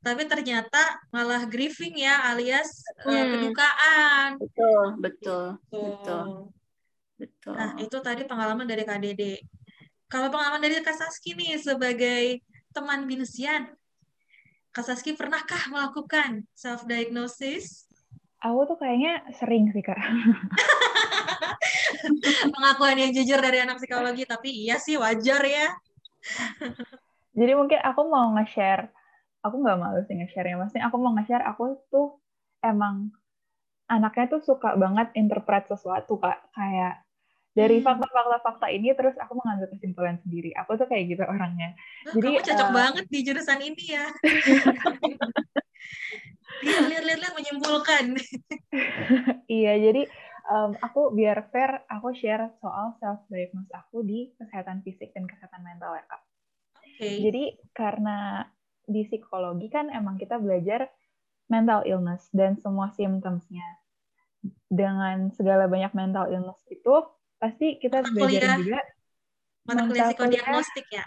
tapi 0.00 0.26
ternyata 0.26 0.98
malah 1.12 1.44
grieving 1.46 2.00
ya, 2.00 2.32
alias 2.32 2.82
eh, 3.04 3.12
Hmm. 3.12 3.30
kedukaan. 3.36 4.28
Betul, 4.40 4.82
betul, 4.98 5.44
Tuh. 5.68 5.82
betul, 5.84 6.26
betul. 7.20 7.54
Nah, 7.54 7.70
itu 7.78 7.96
tadi 8.00 8.22
pengalaman 8.24 8.64
dari 8.64 8.82
KDD. 8.86 9.22
Kalau 10.10 10.28
pengalaman 10.28 10.60
dari 10.60 10.80
Kak 10.84 10.92
Saski 10.92 11.32
nih 11.32 11.56
sebagai 11.56 12.44
teman 12.72 13.08
binesian, 13.08 13.72
Kak 14.72 14.84
Saski 14.84 15.16
pernahkah 15.16 15.68
melakukan 15.72 16.44
self 16.52 16.84
diagnosis? 16.88 17.88
Aku 18.42 18.66
tuh 18.66 18.74
kayaknya 18.74 19.22
sering 19.38 19.70
sih 19.70 19.86
kak. 19.86 19.94
Pengakuan 22.54 22.98
yang 22.98 23.14
jujur 23.14 23.38
dari 23.38 23.62
anak 23.62 23.78
psikologi, 23.78 24.26
tapi 24.26 24.50
iya 24.66 24.82
sih 24.82 24.98
wajar 24.98 25.42
ya. 25.46 25.70
Jadi 27.38 27.52
mungkin 27.54 27.78
aku 27.78 28.02
mau 28.10 28.34
nge-share, 28.34 28.90
aku 29.46 29.62
nggak 29.62 29.78
malu 29.78 30.02
sih 30.04 30.18
nge-share-nya. 30.18 30.58
Maksudnya 30.58 30.90
aku 30.90 30.96
mau 30.98 31.14
nge-share, 31.14 31.46
aku 31.46 31.78
tuh 31.88 32.18
emang 32.66 33.14
anaknya 33.86 34.26
tuh 34.36 34.42
suka 34.42 34.74
banget 34.74 35.14
interpret 35.14 35.70
sesuatu, 35.70 36.18
Kak. 36.18 36.50
Kayak 36.50 37.06
dari 37.52 37.78
Hmm. 37.78 37.86
fakta-fakta-fakta 37.86 38.66
ini, 38.74 38.90
terus 38.96 39.14
aku 39.22 39.38
mengambil 39.38 39.70
kesimpulan 39.70 40.18
sendiri. 40.18 40.50
Aku 40.58 40.74
tuh 40.74 40.90
kayak 40.90 41.14
gitu 41.14 41.22
orangnya. 41.22 41.78
Jadi, 42.10 42.26
kamu 42.26 42.42
cocok 42.42 42.68
eh, 42.68 42.74
banget 42.74 43.04
di 43.06 43.18
jurusan 43.22 43.60
ini 43.62 43.84
ya. 43.92 44.06
lihat, 46.62 47.04
lihat, 47.04 47.18
lihat, 47.20 47.34
menyimpulkan. 47.34 48.04
Iya, 49.52 49.72
jadi 49.90 50.02
em, 50.48 50.70
aku 50.80 51.12
biar 51.12 51.44
fair, 51.52 51.84
aku 51.92 52.16
share 52.16 52.48
soal 52.64 52.96
self-diagnose 52.98 53.68
aku 53.76 54.00
di 54.00 54.32
kesehatan 54.40 54.80
fisik 54.80 55.12
dan 55.12 55.28
kesehatan 55.28 55.60
mental 55.60 55.92
ya, 55.92 56.04
Kak. 56.08 56.22
Oke. 56.80 57.08
Jadi 57.20 57.44
karena 57.76 58.48
di 58.88 59.04
psikologi 59.06 59.68
kan 59.68 59.92
emang 59.92 60.16
kita 60.16 60.40
belajar 60.40 60.88
mental 61.52 61.84
illness 61.84 62.32
dan 62.32 62.56
semua 62.56 62.88
symptoms-nya. 62.96 63.66
Dengan 64.66 65.30
segala 65.36 65.68
banyak 65.68 65.92
mental 65.92 66.32
illness 66.32 66.58
itu, 66.72 66.94
pasti 67.36 67.76
kita 67.78 68.02
Mata 68.02 68.10
belajar 68.16 68.40
kuliah. 68.40 68.56
juga. 68.58 68.80
Mata 69.68 69.82
kuliah 69.86 70.08
psikodiagnostik 70.10 70.86
ya. 70.90 71.04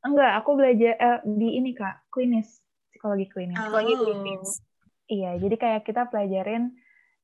Enggak, 0.00 0.32
aku 0.40 0.50
belajar 0.56 0.92
eh, 0.96 1.20
di 1.24 1.48
ini 1.60 1.72
Kak, 1.76 2.08
klinis, 2.12 2.60
psikologi 3.00 3.26
klinis. 3.32 3.56
Psikologi 3.64 3.94
Oh. 3.96 4.04
klinis. 4.04 4.60
Iya, 5.08 5.30
jadi 5.40 5.56
kayak 5.56 5.82
kita 5.88 6.02
pelajarin 6.12 6.76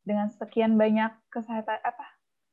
dengan 0.08 0.32
sekian 0.32 0.80
banyak 0.80 1.12
kesehatan 1.28 1.78
apa? 1.84 2.06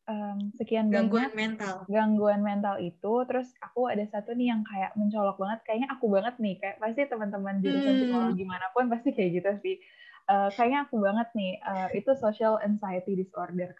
em, 0.04 0.52
sekian 0.60 0.92
Gangguan 0.92 1.32
banyak 1.32 1.36
mental. 1.40 1.76
gangguan 1.88 2.44
mental 2.44 2.76
itu 2.84 3.14
terus 3.24 3.56
aku 3.64 3.88
ada 3.88 4.04
satu 4.04 4.36
nih 4.36 4.52
yang 4.52 4.62
kayak 4.68 4.92
mencolok 5.00 5.40
banget 5.40 5.60
kayaknya 5.64 5.88
aku 5.96 6.12
banget 6.12 6.36
nih 6.44 6.60
kayak 6.60 6.76
pasti 6.84 7.08
teman-teman 7.08 7.64
jurusan 7.64 7.96
Hmm. 7.96 8.00
psikologi 8.04 8.44
mana 8.44 8.68
pun 8.76 8.92
pasti 8.92 9.16
kayak 9.16 9.32
gitu 9.40 9.52
sih 9.64 9.76
Eh, 10.24 10.50
kayaknya 10.56 10.88
aku 10.88 10.96
banget 11.04 11.28
nih 11.40 11.60
eh, 11.60 11.88
itu 12.00 12.12
social 12.20 12.60
anxiety 12.64 13.16
disorder 13.16 13.72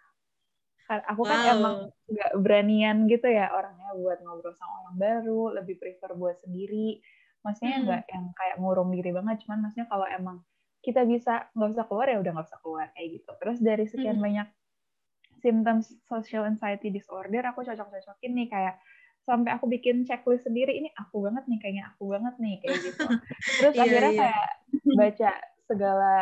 aku 0.88 1.22
kan 1.24 1.40
Wow. 1.40 1.52
emang 1.56 1.76
nggak 2.12 2.32
beranian 2.44 2.96
gitu 3.08 3.24
ya 3.28 3.48
orangnya 3.56 3.96
buat 3.96 4.18
ngobrol 4.20 4.52
sama 4.60 4.74
orang 4.84 4.96
baru 5.00 5.42
lebih 5.56 5.76
prefer 5.80 6.12
buat 6.12 6.36
sendiri 6.44 7.00
maksudnya 7.44 7.76
Hmm. 7.78 7.84
nggak 7.86 8.02
yang 8.10 8.26
kayak 8.34 8.56
ngurung 8.60 8.90
diri 8.96 9.10
banget 9.12 9.36
cuman 9.46 9.58
maksudnya 9.68 9.86
kalau 9.92 10.06
emang 10.08 10.36
kita 10.84 11.00
bisa 11.08 11.48
nggak 11.56 11.70
usah 11.76 11.86
keluar 11.88 12.06
ya 12.12 12.18
udah 12.20 12.32
nggak 12.34 12.48
usah 12.50 12.60
keluar 12.64 12.86
kayak 12.96 13.08
gitu 13.20 13.30
terus 13.40 13.58
dari 13.60 13.84
sekian 13.88 14.16
Hmm. 14.16 14.24
banyak 14.26 14.48
symptoms 15.44 15.86
social 16.08 16.48
anxiety 16.48 16.88
disorder 16.88 17.44
aku 17.44 17.60
cocok-cocokin 17.68 18.32
nih 18.32 18.48
kayak 18.48 18.74
sampai 19.24 19.56
aku 19.56 19.68
bikin 19.68 20.04
checklist 20.08 20.44
sendiri 20.48 20.72
ini 20.76 20.88
aku 20.96 21.24
banget 21.24 21.44
nih 21.48 21.58
kayaknya 21.60 21.84
aku 21.92 22.02
banget 22.12 22.34
nih 22.40 22.54
kayak 22.60 22.76
gitu 22.80 23.04
terus 23.60 23.74
Iya, 23.76 23.82
akhirnya 23.84 24.12
iya. 24.12 24.20
kayak 24.20 24.46
baca 25.00 25.30
segala 25.68 26.14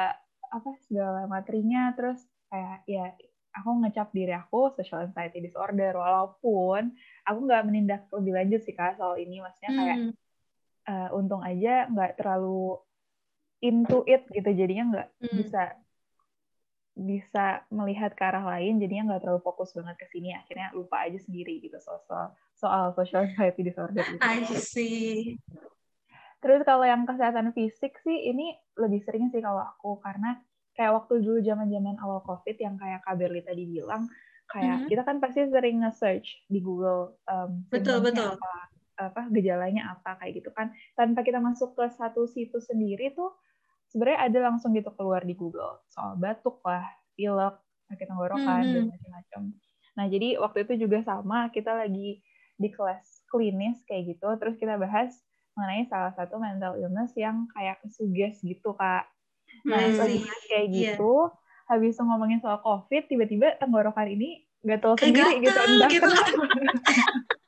apa 0.52 0.70
segala 0.86 1.20
materinya 1.26 1.94
terus 1.98 2.18
kayak 2.50 2.78
ya 2.86 3.06
aku 3.52 3.68
ngecap 3.84 4.08
diri 4.16 4.32
aku 4.32 4.72
social 4.78 5.06
anxiety 5.06 5.38
disorder 5.42 5.92
walaupun 5.98 6.94
aku 7.26 7.38
nggak 7.46 7.62
menindak 7.68 8.00
lebih 8.14 8.32
lanjut 8.38 8.60
sih 8.64 8.74
kak 8.74 8.96
soal 8.98 9.18
ini 9.18 9.42
maksudnya 9.42 9.72
kayak 9.76 9.98
Hmm. 9.98 10.12
Eh, 10.88 11.08
untung 11.14 11.42
aja 11.42 11.86
nggak 11.90 12.18
terlalu 12.18 12.78
into 13.62 14.02
it 14.06 14.26
gitu 14.30 14.50
jadinya 14.50 14.84
nggak 14.90 15.08
Hmm. 15.22 15.36
bisa 15.38 15.62
bisa 16.92 17.64
melihat 17.72 18.12
ke 18.12 18.20
arah 18.20 18.44
lain 18.44 18.76
jadinya 18.76 19.14
nggak 19.14 19.24
terlalu 19.24 19.40
fokus 19.40 19.72
banget 19.72 19.96
ke 19.96 20.06
sini 20.12 20.36
akhirnya 20.36 20.68
lupa 20.76 21.08
aja 21.08 21.16
sendiri 21.24 21.56
gitu 21.64 21.80
soal 21.80 22.04
soal, 22.04 22.26
soal 22.52 22.84
social 22.92 23.24
anxiety 23.24 23.64
disorder 23.64 24.04
itu. 24.04 24.20
I 24.20 24.44
see. 24.60 25.40
Terus 26.44 26.60
kalau 26.68 26.84
yang 26.84 27.08
kesehatan 27.08 27.54
fisik 27.56 27.96
sih 28.02 28.28
ini 28.28 28.52
lebih 28.76 29.00
sering 29.08 29.32
sih 29.32 29.40
kalau 29.40 29.62
aku 29.62 30.02
karena 30.04 30.36
kayak 30.76 31.00
waktu 31.00 31.22
dulu 31.24 31.38
zaman-zaman 31.40 31.96
awal 32.02 32.20
COVID 32.28 32.56
yang 32.60 32.76
kayak 32.76 33.00
Kak 33.06 33.16
Berli 33.16 33.40
tadi 33.40 33.64
bilang 33.64 34.10
kayak 34.52 34.84
Mhm. 34.84 34.88
kita 34.92 35.02
kan 35.08 35.16
pasti 35.16 35.48
sering 35.48 35.80
nge-search 35.80 36.28
di 36.50 36.60
Google 36.60 37.16
um, 37.24 37.64
Betul, 37.72 38.04
betul. 38.04 38.36
apa 38.36 38.52
apa 39.02 39.26
gejalanya 39.34 39.98
apa 39.98 40.18
kayak 40.22 40.42
gitu 40.44 40.50
kan 40.54 40.70
tanpa 40.94 41.26
kita 41.26 41.42
masuk 41.42 41.74
ke 41.74 41.84
satu 41.94 42.30
situs 42.30 42.70
sendiri 42.70 43.10
tuh 43.12 43.34
sebenarnya 43.90 44.20
ada 44.30 44.38
langsung 44.52 44.72
gitu 44.72 44.88
keluar 44.94 45.20
di 45.26 45.34
Google 45.34 45.82
soal 45.90 46.16
batuk 46.16 46.62
lah, 46.64 46.86
pilek, 47.18 47.58
sakit 47.90 48.06
tenggorokan 48.08 48.64
dan 48.72 48.82
Mhm. 48.84 48.90
macam-macam. 48.94 49.42
Nah 49.92 50.04
jadi 50.08 50.28
waktu 50.40 50.58
itu 50.64 50.88
juga 50.88 51.04
sama 51.04 51.52
kita 51.52 51.76
lagi 51.76 52.22
di 52.56 52.68
kelas 52.72 53.26
klinis 53.28 53.82
kayak 53.84 54.16
gitu 54.16 54.28
terus 54.40 54.56
kita 54.56 54.78
bahas 54.80 55.12
mengenai 55.52 55.84
salah 55.92 56.12
satu 56.16 56.40
mental 56.40 56.80
illness 56.80 57.12
yang 57.18 57.44
kayak 57.52 57.82
kesuges 57.84 58.40
gitu 58.40 58.72
kak. 58.72 59.04
Nah 59.68 59.92
lagi 59.92 60.16
bahas 60.24 60.42
kayak 60.48 60.66
Iya. 60.72 60.74
gitu, 60.96 61.12
habis 61.68 61.92
itu 61.96 62.02
ngomongin 62.02 62.40
soal 62.40 62.58
covid, 62.64 63.04
tiba-tiba 63.12 63.60
tenggorokan 63.60 64.08
ini 64.08 64.48
gatel 64.64 64.96
sendiri 64.96 65.42
gitu 65.44 65.52
gatel 65.82 65.84
gitu. 65.92 66.08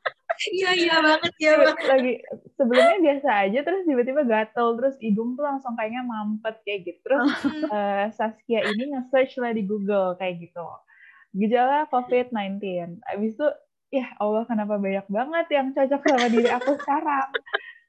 Iya, 0.52 0.70
iya 0.76 0.96
banget, 1.00 1.33
iya 1.40 1.52
banget. 1.57 1.87
lagi 1.88 2.12
sebelumnya 2.59 2.98
biasa 3.00 3.28
aja 3.48 3.59
terus 3.64 3.83
tiba-tiba 3.88 4.22
gatel 4.26 4.68
terus 4.76 4.96
hidung 5.00 5.38
tuh 5.38 5.44
langsung 5.46 5.72
kayaknya 5.78 6.02
mampet 6.04 6.57
kayak 6.66 6.80
gitu. 6.88 7.00
Terus 7.04 7.28
eh, 7.72 8.04
Saskia 8.12 8.61
ini 8.66 8.92
nge-search 8.92 9.40
lah 9.40 9.52
di 9.57 9.62
Google 9.64 10.18
kayak 10.20 10.44
gitu. 10.44 10.66
Gejala 11.35 11.88
COVID-19 11.90 12.62
abis 13.02 13.33
itu 13.35 13.48
ya 13.94 14.07
Allah 14.18 14.42
kenapa 14.46 14.78
banyak 14.78 15.07
banget 15.07 15.46
yang 15.54 15.66
cocok 15.72 16.02
sama 16.02 16.26
diri 16.28 16.50
aku 16.50 16.72
sekarang? 16.78 17.28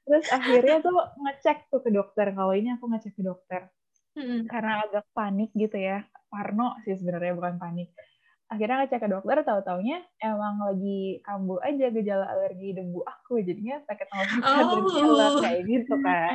Terus 0.06 0.24
akhirnya 0.30 0.76
tuh 0.80 0.98
ngecek 1.18 1.58
tuh 1.68 1.80
ke 1.82 1.90
dokter 1.90 2.30
kalau 2.30 2.54
ini 2.54 2.72
aku 2.74 2.86
ngecek 2.88 3.14
ke 3.16 3.24
dokter. 3.26 3.62
Hmm. 4.16 4.48
karena 4.48 4.80
agak 4.88 5.04
panik 5.12 5.52
gitu 5.52 5.76
ya. 5.76 6.00
Parno 6.32 6.80
sih 6.88 6.96
sebenarnya 6.96 7.36
bukan 7.36 7.60
panik 7.60 7.92
akhirnya 8.46 8.76
ngecek 8.80 9.00
ke 9.02 9.08
dokter 9.10 9.42
tahu-taunya 9.42 9.98
emang 10.18 10.62
lagi 10.62 11.18
kambuh 11.20 11.58
aja 11.60 11.90
gejala 11.90 12.30
alergi 12.30 12.74
debu 12.74 13.02
aku 13.02 13.42
jadinya 13.42 13.82
sakit 13.82 14.06
tenggorokan 14.06 14.38
dan 14.62 14.78
Oh. 14.78 14.86
pilek 14.86 15.34
kayak 15.42 15.62
gitu 15.66 15.94
kak 15.98 16.34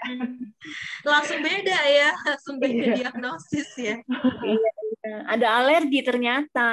Langsung 1.01 1.39
beda 1.39 1.79
ya, 1.87 2.09
langsung 2.27 2.55
beda 2.59 2.83
Iya. 2.83 2.93
diagnosis 2.99 3.69
ya. 3.75 3.95
Ada 5.25 5.47
alergi 5.57 5.99
ternyata. 6.03 6.69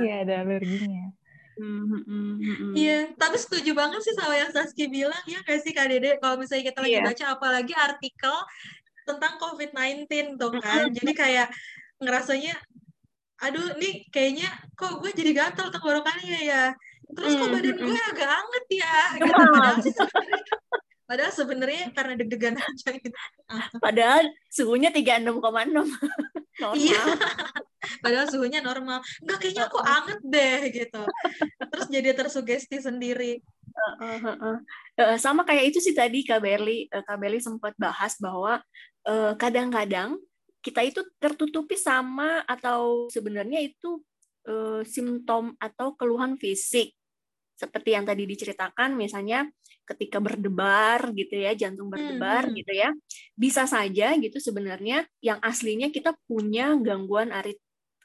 iya 0.00 0.24
ada 0.24 0.34
alerginya 0.42 1.12
Iya, 2.72 3.12
tapi 3.14 3.34
setuju 3.34 3.74
banget 3.74 3.98
sih 4.00 4.14
sama 4.14 4.34
yang 4.34 4.48
Saski 4.48 4.86
bilang 4.86 5.18
ya 5.26 5.42
nggak 5.42 5.58
sih 5.58 5.74
Kak 5.74 5.90
Dede? 5.90 6.14
Kalau 6.16 6.38
misalnya 6.38 6.70
kita 6.70 6.78
lagi 6.80 6.94
Iya. 6.94 7.02
baca 7.02 7.24
apalagi 7.34 7.74
artikel 7.74 8.36
tentang 9.02 9.32
COVID-19 9.36 10.06
tuh 10.38 10.54
kan. 10.54 10.86
Jadi 10.88 11.12
kayak 11.12 11.50
ngerasanya, 11.98 12.54
aduh 13.38 13.78
nih 13.78 14.06
kayaknya 14.10 14.48
kok 14.74 14.98
gue 14.98 15.10
jadi 15.14 15.32
gatal 15.34 15.70
tenggorokannya 15.70 16.40
ya. 16.42 16.64
Terus 17.08 17.32
kok 17.38 17.48
Mm, 17.48 17.54
badan 17.54 17.76
mm, 17.78 17.86
gue 17.86 18.00
agak 18.12 18.30
anget 18.30 18.64
ya. 18.70 18.96
Gitu. 19.24 19.32
Padahal 19.32 19.76
Padahal 21.08 21.32
sebenarnya 21.32 21.88
karena 21.96 22.20
deg-degan 22.20 22.56
aja 22.60 22.88
gitu. 22.92 23.16
Padahal 23.84 24.28
suhunya 24.52 24.92
36,6. 24.92 25.32
Normal. 26.60 26.74
Iya. 26.74 27.02
Padahal 28.02 28.26
suhunya 28.28 28.60
normal. 28.60 28.98
Enggak, 29.22 29.38
kayaknya 29.40 29.64
aku 29.70 29.78
anget 29.78 30.20
deh 30.26 30.58
gitu. 30.74 31.02
Terus 31.70 31.86
jadi 31.86 32.12
tersugesti 32.12 32.82
sendiri. 32.82 33.38
Heeh, 34.02 34.18
heeh. 34.20 34.56
Eh, 34.98 35.16
sama 35.22 35.46
kayak 35.46 35.70
itu 35.70 35.78
sih 35.78 35.94
tadi 35.94 36.26
Kak 36.26 36.42
Berli, 36.42 36.90
Eh, 36.90 37.02
Kak 37.06 37.16
Berli 37.22 37.38
sempat 37.38 37.78
bahas 37.78 38.18
bahwa 38.18 38.58
eh, 39.06 39.32
kadang-kadang 39.38 40.18
kita 40.68 40.84
itu 40.84 41.00
tertutupi 41.16 41.80
sama 41.80 42.44
atau 42.44 43.08
sebenarnya 43.08 43.64
itu 43.64 44.04
eh, 44.44 44.84
simptom 44.84 45.56
atau 45.56 45.96
keluhan 45.96 46.36
fisik 46.36 46.92
seperti 47.58 47.96
yang 47.96 48.06
tadi 48.06 48.22
diceritakan 48.22 48.94
misalnya 48.94 49.48
ketika 49.88 50.20
berdebar 50.20 51.10
gitu 51.16 51.40
ya 51.40 51.56
jantung 51.56 51.88
berdebar 51.88 52.46
Hmm, 52.46 52.52
hmm. 52.52 52.58
gitu 52.62 52.72
ya 52.76 52.90
bisa 53.34 53.64
saja 53.64 54.14
gitu 54.20 54.36
sebenarnya 54.38 55.08
yang 55.24 55.40
aslinya 55.40 55.88
kita 55.88 56.14
punya 56.28 56.76
gangguan 56.78 57.32
arit 57.32 57.58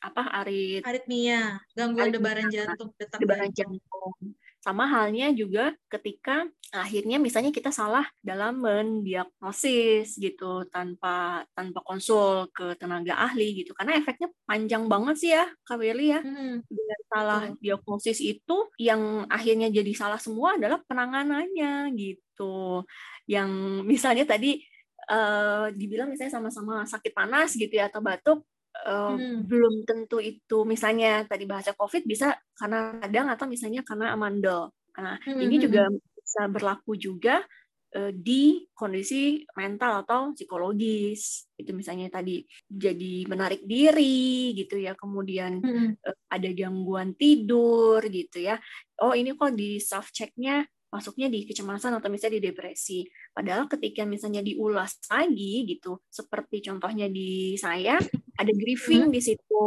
apa 0.04 0.24
arit 0.44 0.84
Aritmia, 0.84 1.64
gangguan 1.72 2.12
Aritmia. 2.12 2.18
debaran 2.20 2.48
jantung, 2.52 2.90
detak 3.00 3.20
debaran 3.24 3.52
jantung. 3.56 4.16
Sama 4.64 4.88
halnya 4.88 5.28
juga 5.36 5.76
ketika 5.92 6.48
akhirnya 6.72 7.20
misalnya 7.20 7.52
kita 7.52 7.68
salah 7.68 8.08
dalam 8.24 8.64
mendiagnosis 8.64 10.16
gitu 10.16 10.64
tanpa 10.72 11.44
tanpa 11.52 11.84
konsul 11.84 12.48
ke 12.56 12.80
tenaga 12.80 13.20
ahli 13.20 13.60
gitu. 13.60 13.76
Karena 13.76 14.00
efeknya 14.00 14.32
panjang 14.48 14.88
banget 14.88 15.16
sih 15.20 15.32
ya, 15.36 15.52
Kak 15.68 15.84
Welly 15.84 16.16
ya. 16.16 16.24
Hmm, 16.24 16.64
Dengan 16.72 17.00
salah 17.12 17.42
betul. 17.52 17.60
diagnosis 17.60 18.20
itu 18.24 18.58
yang 18.80 19.28
akhirnya 19.28 19.68
jadi 19.68 19.92
salah 19.92 20.20
semua 20.24 20.56
adalah 20.56 20.80
penanganannya 20.88 21.92
gitu. 22.00 22.88
Yang 23.28 23.52
misalnya 23.84 24.24
tadi 24.24 24.64
eh, 25.12 25.66
dibilang 25.76 26.08
misalnya 26.08 26.40
sama-sama 26.40 26.88
sakit 26.88 27.12
panas 27.12 27.52
gitu 27.60 27.76
ya 27.76 27.92
atau 27.92 28.00
batuk 28.00 28.48
Hmm. 28.84 29.46
belum 29.46 29.86
tentu 29.88 30.18
itu 30.20 30.66
misalnya 30.68 31.24
tadi 31.30 31.46
bahasa 31.48 31.72
COVID 31.78 32.04
bisa 32.04 32.36
karena 32.58 32.98
radang 33.00 33.30
atau 33.32 33.46
misalnya 33.48 33.86
karena 33.86 34.12
amandel. 34.12 34.74
Nah, 35.00 35.18
Hmm, 35.24 35.40
ini 35.42 35.56
hmm, 35.58 35.64
juga 35.64 35.84
bisa 35.94 36.42
berlaku 36.50 36.94
juga 36.98 37.46
eh, 37.94 38.12
di 38.14 38.66
kondisi 38.74 39.46
mental 39.56 40.04
atau 40.04 40.34
psikologis. 40.34 41.48
Itu 41.56 41.72
misalnya 41.74 42.10
tadi 42.10 42.42
jadi 42.66 43.26
menarik 43.30 43.64
diri 43.64 44.58
gitu 44.58 44.78
ya, 44.82 44.98
kemudian 44.98 45.62
hmm. 45.62 45.90
eh, 46.04 46.18
ada 46.30 46.50
gangguan 46.52 47.14
tidur 47.16 48.02
gitu 48.10 48.42
ya. 48.42 48.58
Oh, 49.02 49.14
ini 49.14 49.38
kok 49.38 49.54
di 49.54 49.78
self 49.82 50.10
checknya 50.12 50.66
masuknya 50.94 51.26
di 51.26 51.50
kecemasan 51.50 51.98
atau 51.98 52.10
misalnya 52.14 52.38
di 52.38 52.54
depresi. 52.54 53.02
Padahal 53.34 53.66
ketika 53.66 54.06
misalnya 54.06 54.46
diulas 54.46 55.02
lagi 55.10 55.66
gitu, 55.66 55.98
seperti 56.06 56.62
contohnya 56.70 57.10
di 57.10 57.58
saya 57.58 57.98
ada 58.40 58.54
grieving 58.54 59.14
di 59.14 59.22
situ 59.22 59.66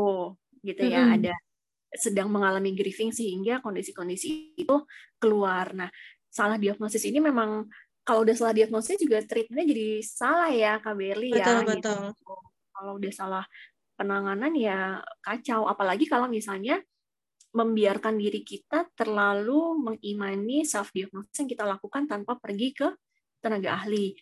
gitu 0.63 0.83
ya, 0.83 1.15
ada 1.15 1.35
sedang 1.95 2.29
mengalami 2.29 2.75
grieving 2.75 3.15
sehingga 3.15 3.63
kondisi-kondisi 3.63 4.59
itu 4.59 4.77
keluar. 5.17 5.73
Nah, 5.73 5.89
salah 6.29 6.61
diagnosis 6.61 7.07
ini 7.09 7.23
memang 7.23 7.65
kalau 8.07 8.23
udah 8.23 8.37
salah 8.39 8.55
diagnosis 8.55 9.01
juga 9.03 9.19
treatmentnya 9.25 9.67
jadi 9.67 9.89
salah 10.05 10.51
ya 10.53 10.79
Kak 10.79 10.95
Berli 10.95 11.35
ya 11.35 11.43
Betul, 11.43 11.75
gitu. 11.75 11.95
Kalau 12.71 12.93
udah 13.01 13.13
salah 13.13 13.45
penanganan 13.97 14.53
ya 14.55 15.01
kacau. 15.25 15.67
Apalagi 15.67 16.07
kalau 16.07 16.31
misalnya 16.31 16.79
membiarkan 17.57 18.21
diri 18.21 18.45
kita 18.45 18.93
terlalu 18.93 19.81
mengimani 19.81 20.63
self 20.69 20.93
diagnosis 20.93 21.35
yang 21.41 21.49
kita 21.49 21.65
lakukan 21.65 22.05
tanpa 22.05 22.37
pergi 22.37 22.77
ke 22.77 22.89
tenaga 23.41 23.81
ahli. 23.81 24.13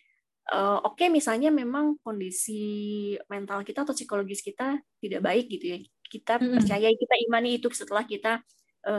Eh, 0.45 0.79
Oke, 0.85 1.09
misalnya 1.09 1.49
memang 1.49 1.97
kondisi 2.05 3.13
mental 3.31 3.65
kita 3.65 3.81
atau 3.81 3.97
psikologis 3.97 4.45
kita 4.45 4.77
tidak 5.01 5.21
baik 5.25 5.49
gitu 5.49 5.65
ya. 5.73 5.79
Kita 6.05 6.37
percaya, 6.37 6.87
kita 6.93 7.15
imani 7.25 7.57
itu 7.57 7.67
setelah 7.73 8.05
kita 8.05 8.41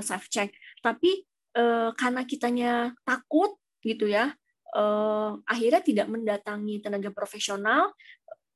self 0.03 0.27
check. 0.27 0.51
Tapi 0.83 1.23
eh, 1.57 1.91
karena 1.95 2.27
kitanya 2.27 2.91
takut 3.07 3.55
gitu 3.81 4.11
ya, 4.11 4.35
eh, 4.75 5.31
akhirnya 5.47 5.81
tidak 5.87 6.07
mendatangi 6.11 6.83
tenaga 6.83 7.15
profesional, 7.15 7.95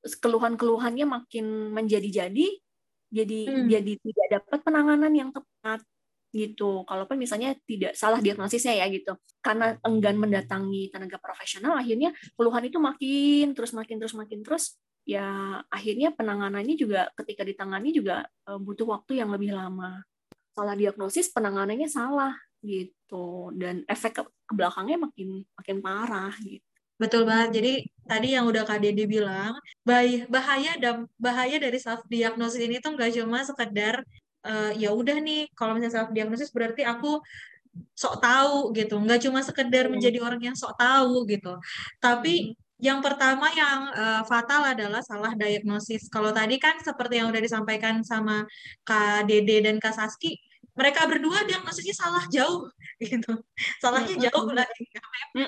keluhan-keluhannya 0.01 1.05
makin 1.07 1.71
menjadi-jadi, 1.71 2.47
jadi 3.11 3.39
Hmm. 3.47 3.67
jadi 3.69 3.93
tidak 4.01 4.27
dapat 4.39 4.59
penanganan 4.65 5.13
yang 5.13 5.29
tepat 5.31 5.79
gitu. 6.31 6.87
Kalaupun 6.87 7.19
misalnya 7.19 7.53
tidak 7.67 7.93
salah 7.93 8.23
diagnosisnya 8.23 8.79
ya 8.79 8.87
gitu, 8.87 9.13
karena 9.43 9.75
enggan 9.83 10.15
mendatangi 10.17 10.89
tenaga 10.89 11.19
profesional, 11.19 11.77
akhirnya 11.77 12.15
keluhan 12.33 12.63
itu 12.65 12.79
makin 12.79 13.51
terus 13.51 13.75
makin 13.75 13.95
terus 13.99 14.15
makin 14.15 14.39
terus, 14.41 14.79
ya 15.03 15.59
akhirnya 15.67 16.15
penanganannya 16.15 16.75
juga 16.79 17.11
ketika 17.19 17.43
ditangani 17.43 17.91
juga 17.91 18.25
eh, 18.47 18.59
butuh 18.59 18.87
waktu 18.87 19.19
yang 19.21 19.29
lebih 19.29 19.51
lama. 19.53 20.01
Salah 20.51 20.75
diagnosis, 20.75 21.31
penanganannya 21.31 21.87
salah 21.87 22.35
gitu, 22.63 23.51
dan 23.55 23.83
efek 23.87 24.19
ke, 24.19 24.23
belakangnya 24.51 24.99
makin 24.99 25.43
makin 25.55 25.77
parah 25.79 26.35
gitu. 26.43 26.63
Betul 27.01 27.25
banget. 27.25 27.49
Jadi 27.57 27.73
tadi 28.05 28.27
yang 28.37 28.45
udah 28.45 28.61
Kak 28.61 28.77
Dede 28.77 29.09
bilang, 29.09 29.57
bah- 29.81 30.27
bahaya 30.29 30.77
dan 30.77 31.09
bahaya 31.17 31.57
dari 31.57 31.81
self 31.81 32.05
diagnosis 32.05 32.61
ini 32.61 32.77
tuh 32.77 32.93
nggak 32.93 33.17
cuma 33.17 33.41
sekedar 33.41 34.05
eh, 34.49 34.71
ya 34.81 34.89
udah 34.99 35.17
nih 35.27 35.39
kalau 35.57 35.71
misalnya 35.75 35.95
self 35.97 36.09
diagnosis 36.15 36.49
berarti 36.55 36.81
aku 36.85 37.07
sok 38.01 38.15
tahu 38.23 38.55
gitu. 38.77 38.93
Nggak 39.03 39.19
cuma 39.25 39.39
sekedar 39.47 39.85
Hmm. 39.87 39.93
menjadi 39.93 40.17
orang 40.25 40.41
yang 40.47 40.55
sok 40.61 40.73
tahu 40.79 41.23
gitu. 41.31 41.49
Tapi 42.03 42.55
yang 42.81 42.99
pertama 43.05 43.45
yang 43.53 43.79
eh, 43.93 44.21
fatal 44.29 44.61
adalah 44.73 45.01
salah 45.05 45.31
diagnosis. 45.37 46.09
Kalau 46.13 46.31
tadi 46.33 46.55
kan 46.59 46.75
seperti 46.81 47.13
yang 47.21 47.27
udah 47.31 47.41
disampaikan 47.47 47.95
sama 48.03 48.43
Kak 48.87 49.27
Dede 49.29 49.61
dan 49.65 49.77
Kak 49.83 49.93
Saski, 49.97 50.35
mereka 50.79 51.05
berdua 51.11 51.45
diagnosisnya 51.47 51.95
salah 51.95 52.23
jauh 52.35 52.67
gitu. 53.03 53.31
Salahnya 53.83 54.15
Mm-mm. 54.15 54.25
jauh 54.25 54.49
lagi. 54.51 54.83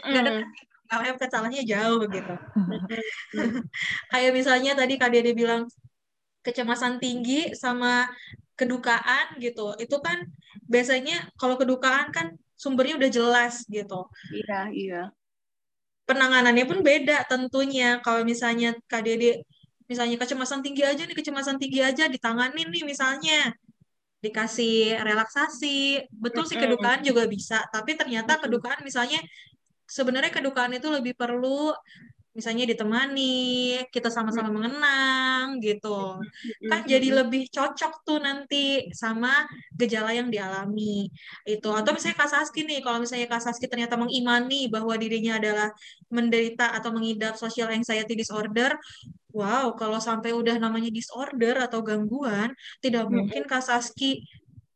Nggak 0.10 0.24
Mm-mm. 0.24 0.26
dekat 0.28 0.48
nggak 0.88 1.00
mepet 1.16 1.30
salahnya 1.34 1.62
jauh 1.66 2.02
gitu. 2.16 2.34
Kayak 4.12 4.32
misalnya 4.38 4.72
tadi 4.80 4.94
Kak 5.02 5.10
Dede 5.14 5.32
bilang 5.36 5.68
kecemasan 6.46 7.00
tinggi 7.04 7.56
sama 7.56 8.08
kedukaan 8.54 9.38
gitu. 9.42 9.74
Itu 9.82 10.00
kan 10.00 10.30
biasanya 10.70 11.30
kalau 11.38 11.58
kedukaan 11.58 12.14
kan 12.14 12.38
sumbernya 12.54 12.96
udah 13.02 13.12
jelas 13.12 13.66
gitu. 13.68 14.08
Iya, 14.32 14.60
iya. 14.72 15.02
Penanganannya 16.04 16.66
pun 16.68 16.80
beda 16.84 17.26
tentunya. 17.26 18.00
Kalau 18.04 18.22
misalnya 18.28 18.76
Dede 19.04 19.44
misalnya 19.84 20.16
kecemasan 20.16 20.64
tinggi 20.64 20.84
aja 20.84 21.04
nih, 21.04 21.16
kecemasan 21.16 21.60
tinggi 21.60 21.84
aja 21.84 22.08
ditanganin 22.08 22.72
nih 22.72 22.84
misalnya 22.88 23.52
dikasih 24.24 25.04
relaksasi. 25.04 26.08
Betul 26.16 26.48
sih 26.48 26.56
kedukaan 26.56 27.04
juga 27.04 27.28
bisa, 27.28 27.68
tapi 27.68 28.00
ternyata 28.00 28.40
kedukaan 28.40 28.80
misalnya 28.80 29.20
sebenarnya 29.84 30.32
kedukaan 30.32 30.72
itu 30.72 30.88
lebih 30.88 31.12
perlu 31.14 31.76
misalnya 32.34 32.66
ditemani, 32.66 33.78
kita 33.94 34.10
sama-sama 34.10 34.50
mengenang 34.50 35.62
gitu. 35.62 36.18
Kan 36.66 36.82
jadi 36.90 37.24
lebih 37.24 37.48
cocok 37.54 38.02
tuh 38.02 38.18
nanti 38.18 38.90
sama 38.92 39.46
gejala 39.78 40.12
yang 40.18 40.34
dialami 40.34 41.14
itu. 41.46 41.70
Atau 41.70 41.94
misalnya 41.94 42.18
Kak 42.18 42.30
Saski 42.34 42.66
nih, 42.66 42.82
kalau 42.82 42.98
misalnya 42.98 43.30
Kak 43.30 43.42
Saski 43.46 43.70
ternyata 43.70 43.96
mengimani 43.96 44.66
bahwa 44.66 44.98
dirinya 44.98 45.38
adalah 45.38 45.70
menderita 46.10 46.74
atau 46.74 46.90
mengidap 46.90 47.38
social 47.38 47.70
anxiety 47.70 48.18
disorder, 48.18 48.74
wow, 49.30 49.70
kalau 49.78 50.02
sampai 50.02 50.34
udah 50.34 50.58
namanya 50.58 50.90
disorder 50.90 51.62
atau 51.62 51.86
gangguan, 51.86 52.50
tidak 52.82 53.10
mungkin 53.14 53.46
Kak 53.46 53.62
Saski 53.62 54.26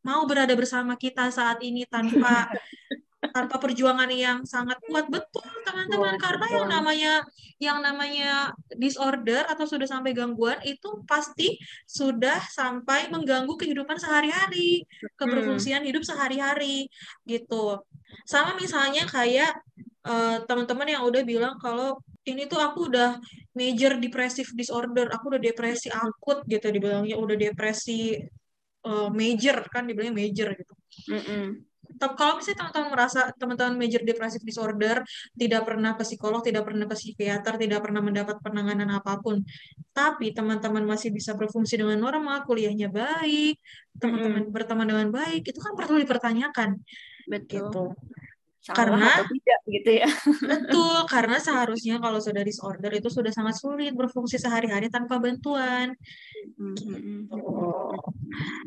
mau 0.06 0.24
berada 0.24 0.56
bersama 0.56 0.96
kita 0.96 1.28
saat 1.34 1.60
ini 1.66 1.84
tanpa 1.84 2.48
tanpa 3.18 3.58
perjuangan 3.58 4.10
yang 4.14 4.46
sangat 4.46 4.78
kuat. 4.86 5.10
Betul 5.10 5.46
teman-teman. 5.66 6.16
Betul, 6.16 6.22
karena 6.22 6.48
yang 6.54 6.68
namanya 6.70 7.14
yang 7.58 7.78
namanya 7.82 8.32
disorder 8.78 9.42
atau 9.50 9.66
sudah 9.66 9.90
sampai 9.90 10.14
gangguan 10.14 10.62
itu 10.62 11.02
pasti 11.10 11.58
sudah 11.90 12.38
sampai 12.54 13.10
mengganggu 13.10 13.50
kehidupan 13.58 13.98
sehari-hari 13.98 14.86
keberfungsian 15.18 15.82
hidup 15.82 16.06
sehari-hari 16.06 16.86
gitu. 17.26 17.82
Sama 18.30 18.54
misalnya 18.54 19.10
kayak 19.10 19.58
eh, 20.06 20.38
teman-teman 20.46 20.88
yang 20.88 21.04
udah 21.10 21.22
bilang 21.26 21.58
kalau 21.58 21.98
ini 22.28 22.46
tuh 22.46 22.60
aku 22.62 22.92
udah 22.92 23.18
major 23.56 23.98
depressive 23.98 24.52
disorder 24.54 25.08
aku 25.10 25.34
udah 25.34 25.42
depresi 25.42 25.90
akut 25.90 26.46
gitu 26.46 26.70
dibilangnya. 26.70 27.18
Udah 27.18 27.34
depresi 27.34 28.14
eh, 28.86 29.10
major 29.10 29.66
kan 29.74 29.90
dibilangnya 29.90 30.14
major 30.14 30.54
gitu. 30.54 30.74
Mm-mm. 31.10 31.46
Tapi 31.58 31.77
kalau 31.96 32.38
misalnya 32.38 32.58
teman-teman 32.68 32.90
merasa 32.92 33.20
teman-teman 33.36 33.76
major 33.80 34.02
depressive 34.04 34.44
disorder 34.44 35.02
tidak 35.34 35.62
pernah 35.64 35.96
ke 35.96 36.04
psikolog, 36.04 36.42
tidak 36.44 36.64
pernah 36.68 36.86
ke 36.86 36.96
psikiater, 36.96 37.54
tidak 37.56 37.80
pernah 37.84 38.02
mendapat 38.04 38.38
penanganan 38.44 38.90
apa 38.92 39.18
pun, 39.24 39.42
tapi 39.96 40.36
teman-teman 40.36 40.84
masih 40.84 41.10
bisa 41.16 41.34
berfungsi 41.34 41.80
dengan 41.80 41.98
normal, 41.98 42.44
kuliahnya 42.44 42.92
baik, 42.92 43.58
teman-teman 43.98 44.52
berteman 44.52 44.88
dengan 44.88 45.08
baik, 45.10 45.48
itu 45.48 45.60
kan 45.64 45.74
perlu 45.74 45.98
dipertanyakan. 46.04 46.80
Betul. 47.28 47.72
Gitu. 47.72 47.84
Salah 48.68 48.84
Karena- 48.84 49.16
atau 49.24 49.32
tidak 49.32 49.60
gitu 49.72 49.92
ya. 50.04 50.10
Betul, 50.44 50.98
karena 51.14 51.38
seharusnya 51.40 52.04
kalau 52.04 52.20
sudah 52.20 52.44
disorder 52.44 52.92
itu 52.92 53.08
sudah 53.08 53.32
sangat 53.32 53.56
sulit 53.56 53.96
berfungsi 53.96 54.36
sehari-hari 54.36 54.92
tanpa 54.92 55.24
bantuan. 55.24 55.96
Mhm. 56.60 57.32
Oh. 57.32 57.96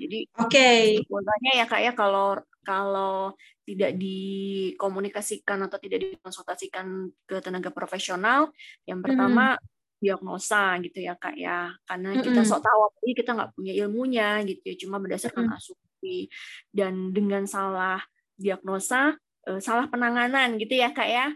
Jadi 0.01 0.25
Oke, 0.41 0.68
kesimpulannya 1.05 1.53
ya 1.53 1.64
kak 1.68 1.81
ya 1.85 1.93
kalau 1.93 2.41
kalau 2.71 3.35
tidak 3.66 3.99
dikomunikasikan 3.99 5.59
atau 5.66 5.79
tidak 5.83 5.99
dikonsultasikan 6.07 7.11
ke 7.27 7.43
tenaga 7.43 7.75
profesional, 7.75 8.55
yang 8.87 9.03
pertama 9.03 9.59
diagnosa 9.99 10.79
gitu 10.81 11.03
ya 11.03 11.18
kak 11.18 11.35
ya, 11.35 11.75
karena 11.85 12.23
kita 12.23 12.41
Mm-mm. 12.41 12.49
sok 12.49 12.62
tahu 12.62 12.81
apalagi 12.89 13.14
kita 13.18 13.31
nggak 13.37 13.51
punya 13.53 13.73
ilmunya 13.85 14.29
gitu 14.47 14.62
ya, 14.64 14.75
cuma 14.87 14.97
berdasarkan 15.03 15.51
asumsi 15.53 16.31
dan 16.71 17.11
dengan 17.11 17.45
salah 17.45 18.01
diagnosa, 18.39 19.18
eh, 19.51 19.61
salah 19.61 19.91
penanganan 19.93 20.57
gitu 20.57 20.79
ya 20.79 20.95
kak 20.95 21.11
ya, 21.11 21.27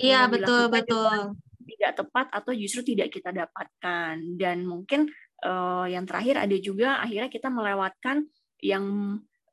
iya 0.00 0.24
betul 0.30 0.72
betul. 0.72 1.36
tidak 1.64 1.92
tepat 1.96 2.26
atau 2.32 2.52
justru 2.56 2.80
tidak 2.96 3.08
kita 3.12 3.32
dapatkan. 3.32 4.14
Dan 4.40 4.64
mungkin 4.64 5.12
eh, 5.44 5.86
yang 5.92 6.08
terakhir 6.08 6.40
ada 6.40 6.56
juga 6.56 7.04
akhirnya 7.04 7.28
kita 7.28 7.52
melewatkan 7.52 8.24
yang 8.64 8.84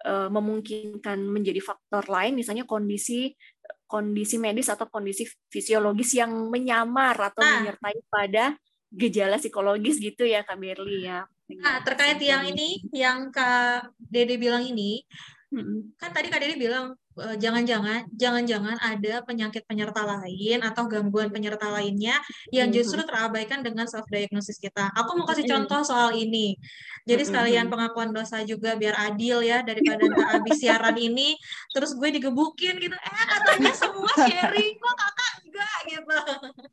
memungkinkan 0.07 1.17
menjadi 1.21 1.61
faktor 1.61 2.09
lain 2.09 2.33
misalnya 2.33 2.65
kondisi 2.65 3.37
kondisi 3.85 4.39
medis 4.39 4.71
atau 4.71 4.87
kondisi 4.87 5.27
fisiologis 5.51 6.15
yang 6.15 6.31
menyamar 6.47 7.17
atau 7.31 7.43
Nah. 7.43 7.59
menyertai 7.59 7.99
pada 8.07 8.55
gejala 8.91 9.39
psikologis 9.39 9.99
gitu 9.99 10.27
ya 10.27 10.43
Kak 10.43 10.59
Berli 10.59 11.07
ya. 11.07 11.23
Nah, 11.51 11.83
terkait 11.83 12.19
yang 12.23 12.47
ini, 12.47 12.79
yang 12.95 13.31
Kak 13.31 13.91
Dede 13.99 14.39
bilang 14.39 14.63
ini, 14.63 15.03
Mm-mm. 15.51 15.95
kan 15.99 16.15
tadi 16.15 16.31
Kak 16.31 16.39
Dede 16.39 16.55
bilang 16.55 16.95
eh, 16.95 16.99
jangan-jangan 17.15 18.07
jangan-jangan 18.15 18.79
ada 18.79 19.19
penyakit 19.27 19.67
penyerta 19.67 20.07
lain 20.07 20.63
atau 20.63 20.87
gangguan 20.87 21.27
penyerta 21.27 21.67
lainnya 21.67 22.15
yang 22.55 22.71
Mhm. 22.71 22.75
justru 22.79 23.03
terabaikan 23.03 23.59
dengan 23.59 23.83
self 23.83 24.07
diagnosis 24.07 24.55
kita. 24.57 24.87
Aku 24.95 25.19
mau 25.19 25.27
kasih 25.27 25.43
Mhm. 25.43 25.51
contoh 25.51 25.81
soal 25.83 26.15
ini. 26.15 26.55
Jadi 27.03 27.27
sekalian 27.27 27.67
pengakuan 27.67 28.13
dosa 28.13 28.45
juga 28.45 28.77
biar 28.77 28.93
adil 29.11 29.41
ya 29.43 29.65
daripada 29.65 30.05
ntar 30.05 30.39
abis 30.39 30.61
siaran 30.61 30.95
ini 30.95 31.33
terus 31.73 31.97
gue 31.97 32.09
digebukin 32.13 32.77
gitu. 32.77 32.95
Eh 32.95 33.25
katanya 33.27 33.73
semua 33.73 34.11
sharing 34.15 34.77
kok 34.77 34.95
kakak 34.95 35.31
enggak 35.43 35.77
gitu. 35.89 36.17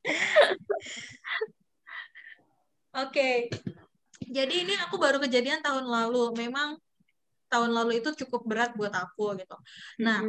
Oke. 3.05 3.31
Jadi 4.29 4.55
ini 4.69 4.75
aku 4.85 5.01
baru 5.01 5.17
kejadian 5.23 5.65
tahun 5.65 5.89
lalu. 5.89 6.37
Memang 6.37 6.77
tahun 7.49 7.71
lalu 7.73 8.05
itu 8.05 8.13
cukup 8.25 8.45
berat 8.45 8.71
buat 8.79 8.93
aku 8.93 9.37
gitu. 9.41 9.57
Nah, 10.05 10.23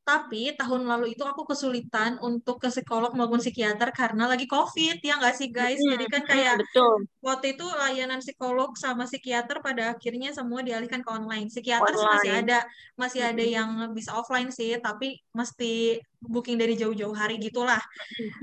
tapi 0.00 0.50
tahun 0.58 0.90
lalu 0.90 1.14
itu 1.14 1.22
aku 1.22 1.46
kesulitan 1.46 2.18
untuk 2.18 2.58
ke 2.58 2.66
psikolog 2.66 3.14
maupun 3.14 3.38
psikiater 3.38 3.94
karena 3.94 4.26
lagi 4.26 4.50
COVID 4.50 4.98
ya 4.98 5.22
nggak 5.22 5.36
sih 5.38 5.54
guys? 5.54 5.78
Jadi 5.78 6.04
kan 6.10 6.26
kayak 6.26 6.58
betul 6.58 7.06
waktu 7.22 7.54
itu 7.54 7.62
layanan 7.62 8.18
psikolog 8.18 8.74
sama 8.74 9.06
psikiater 9.06 9.62
pada 9.62 9.94
akhirnya 9.94 10.34
semua 10.34 10.66
dialihkan 10.66 11.06
ke 11.06 11.10
online. 11.14 11.46
Psikiater 11.46 11.94
sih 11.94 12.02
masih 12.02 12.30
Online. 12.34 12.42
ada, 12.42 12.58
masih 12.98 13.20
ada 13.22 13.44
yang 13.44 13.70
bisa 13.94 14.10
offline 14.18 14.50
sih, 14.50 14.74
tapi 14.82 15.20
mesti 15.30 16.02
booking 16.18 16.58
dari 16.58 16.74
jauh-jauh 16.74 17.14
hari 17.14 17.38
gitulah 17.38 17.80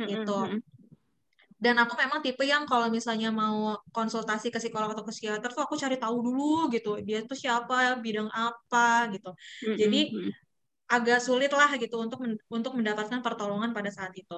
gitu. 0.07 0.39
Dan 1.57 1.75
aku 1.81 1.93
memang 1.97 2.21
tipe 2.21 2.45
yang 2.45 2.63
kalau 2.69 2.87
misalnya 2.93 3.33
mau 3.33 3.81
konsultasi 3.89 4.53
ke 4.53 4.61
psikolog 4.61 4.93
atau 4.93 5.01
ke 5.01 5.11
psikiater 5.13 5.49
tuh 5.49 5.63
aku 5.65 5.73
cari 5.73 5.97
tahu 5.97 6.17
dulu 6.21 6.69
gitu. 6.69 7.01
Dia 7.01 7.25
tuh 7.25 7.33
siapa, 7.33 7.97
bidang 7.97 8.29
apa 8.29 9.09
gitu. 9.13 9.29
Jadi 9.73 10.13
Mhm. 10.13 10.31
agak 10.87 11.19
sulit 11.19 11.51
lah 11.51 11.67
gitu 11.75 11.99
untuk 11.99 12.23
men- 12.23 12.39
untuk 12.47 12.71
mendapatkan 12.79 13.19
pertolongan 13.19 13.75
pada 13.75 13.91
saat 13.91 14.13
itu. 14.15 14.37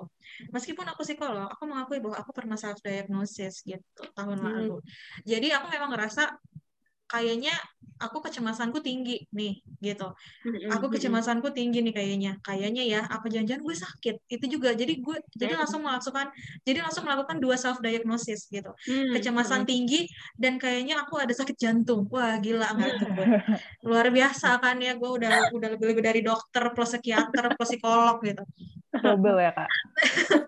Meskipun 0.49 0.86
aku 0.89 1.05
psikolog, 1.05 1.45
aku 1.45 1.63
mengakui 1.70 2.01
bahwa 2.01 2.17
aku 2.17 2.32
pernah 2.34 2.57
self 2.57 2.82
diagnosis 2.82 3.61
gitu 3.61 4.01
tahun 4.17 4.39
Hmm. 4.41 4.47
lalu. 4.49 4.76
Jadi 5.30 5.53
aku 5.53 5.70
memang 5.70 5.93
ngerasa 5.93 6.34
kayaknya 7.10 7.51
aku 7.99 8.24
kecemasanku 8.24 8.80
tinggi 8.80 9.28
nih 9.36 9.60
gitu. 9.84 10.07
Aku 10.72 10.88
kecemasanku 10.88 11.51
tinggi 11.51 11.84
nih 11.84 11.91
kayaknya. 11.91 12.32
Kayaknya 12.39 12.84
ya 12.88 13.01
apa 13.03 13.28
jangan-jangan 13.28 13.64
gue 13.66 13.76
sakit. 13.76 14.16
Itu 14.32 14.45
juga. 14.47 14.72
Jadi 14.72 15.03
gue 15.03 15.18
jadi 15.36 15.60
langsung 15.60 15.84
melakukan 15.84 16.32
jadi 16.64 16.80
langsung 16.80 17.03
melakukan 17.03 17.43
dua 17.43 17.60
self 17.60 17.84
diagnosis 17.84 18.47
gitu. 18.47 18.72
Mhm. 18.88 19.20
Kecemasan 19.20 19.68
tinggi 19.68 20.07
dan 20.39 20.55
kayaknya 20.55 21.03
aku 21.03 21.20
ada 21.20 21.36
sakit 21.36 21.60
jantung. 21.60 22.07
Wah, 22.07 22.39
gila 22.39 22.72
tuh 22.72 23.10
gue. 23.12 23.28
Luar 23.89 24.07
biasa 24.14 24.62
kan 24.64 24.80
ya 24.80 24.95
gue 24.95 25.10
udah 25.10 25.51
udah 25.51 25.70
lebih 25.76 25.86
lebih 25.91 26.03
dari 26.05 26.22
dokter 26.24 26.72
plus 26.72 26.95
psikiater 26.95 27.57
plus 27.57 27.70
psikolog 27.76 28.24
gitu. 28.24 28.43
Double 28.95 29.38
ya, 29.43 29.51
Kak. 29.53 29.70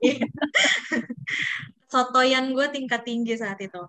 Sotoyan 1.91 2.55
gue 2.55 2.67
tingkat 2.71 3.03
tinggi 3.03 3.35
saat 3.35 3.59
itu. 3.59 3.83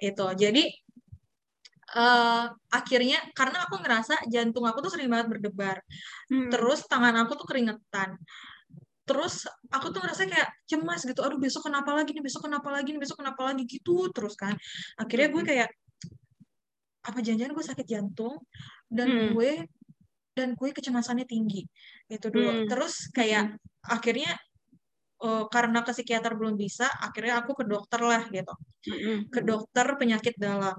Itu. 0.00 0.26
Jadi 0.32 0.83
eh, 1.94 2.44
akhirnya 2.74 3.18
karena 3.38 3.64
aku 3.64 3.78
ngerasa 3.78 4.26
jantung 4.26 4.66
aku 4.66 4.82
tuh 4.82 4.92
sering 4.98 5.06
banget 5.06 5.30
berdebar. 5.30 5.78
Mhm. 6.30 6.50
Terus 6.50 6.86
tangan 6.90 7.14
aku 7.22 7.38
tuh 7.38 7.46
keringetan. 7.46 8.18
Terus 9.04 9.44
aku 9.68 9.92
tuh 9.92 10.00
ngerasa 10.00 10.26
kayak 10.26 10.48
cemas 10.64 11.04
gitu. 11.04 11.20
Aduh 11.20 11.38
besok 11.38 11.68
kenapa 11.68 11.92
lagi 11.92 12.16
nih? 12.16 12.24
Besok 12.24 12.48
kenapa 12.48 12.68
lagi 12.72 12.88
nih? 12.96 13.00
Besok 13.04 13.20
kenapa 13.20 13.40
lagi 13.52 13.62
gitu 13.68 14.08
terus 14.10 14.34
kan. 14.34 14.56
Akhirnya 14.96 15.28
gue 15.30 15.42
kayak 15.44 15.68
apa 17.04 17.18
jangan-jangan 17.20 17.52
gue 17.52 17.64
sakit 17.68 17.86
jantung 17.86 18.34
dan 18.88 19.08
Hmm. 19.12 19.28
gue 19.36 19.50
dan 20.34 20.56
gue 20.56 20.68
kecemasannya 20.72 21.28
tinggi. 21.28 21.68
Itu 22.08 22.32
dulu. 22.32 22.64
Hmm. 22.64 22.66
Terus 22.66 23.12
kayak 23.12 23.60
akhirnya 23.86 24.34
eh, 25.24 25.44
karena 25.48 25.80
ke 25.86 25.92
psikiater 25.94 26.32
belum 26.36 26.58
bisa, 26.58 26.88
akhirnya 26.90 27.44
aku 27.44 27.54
ke 27.60 27.64
dokter 27.64 28.00
lah 28.02 28.24
gitu. 28.28 28.54
Mhm. 28.88 29.30
Ke 29.30 29.40
dokter 29.44 29.86
penyakit 30.00 30.34
dalam. 30.40 30.74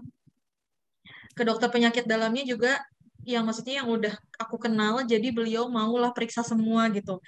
Ke 1.36 1.44
dokter 1.44 1.68
penyakit 1.68 2.08
dalamnya 2.08 2.44
juga 2.48 2.80
yang 3.26 3.44
maksudnya 3.44 3.82
yang 3.82 3.90
udah 3.90 4.14
aku 4.38 4.62
kenal 4.62 5.02
jadi 5.04 5.34
beliau 5.34 5.66
maulah 5.68 6.14
periksa 6.14 6.46
semua 6.46 6.88
gitu. 6.94 7.20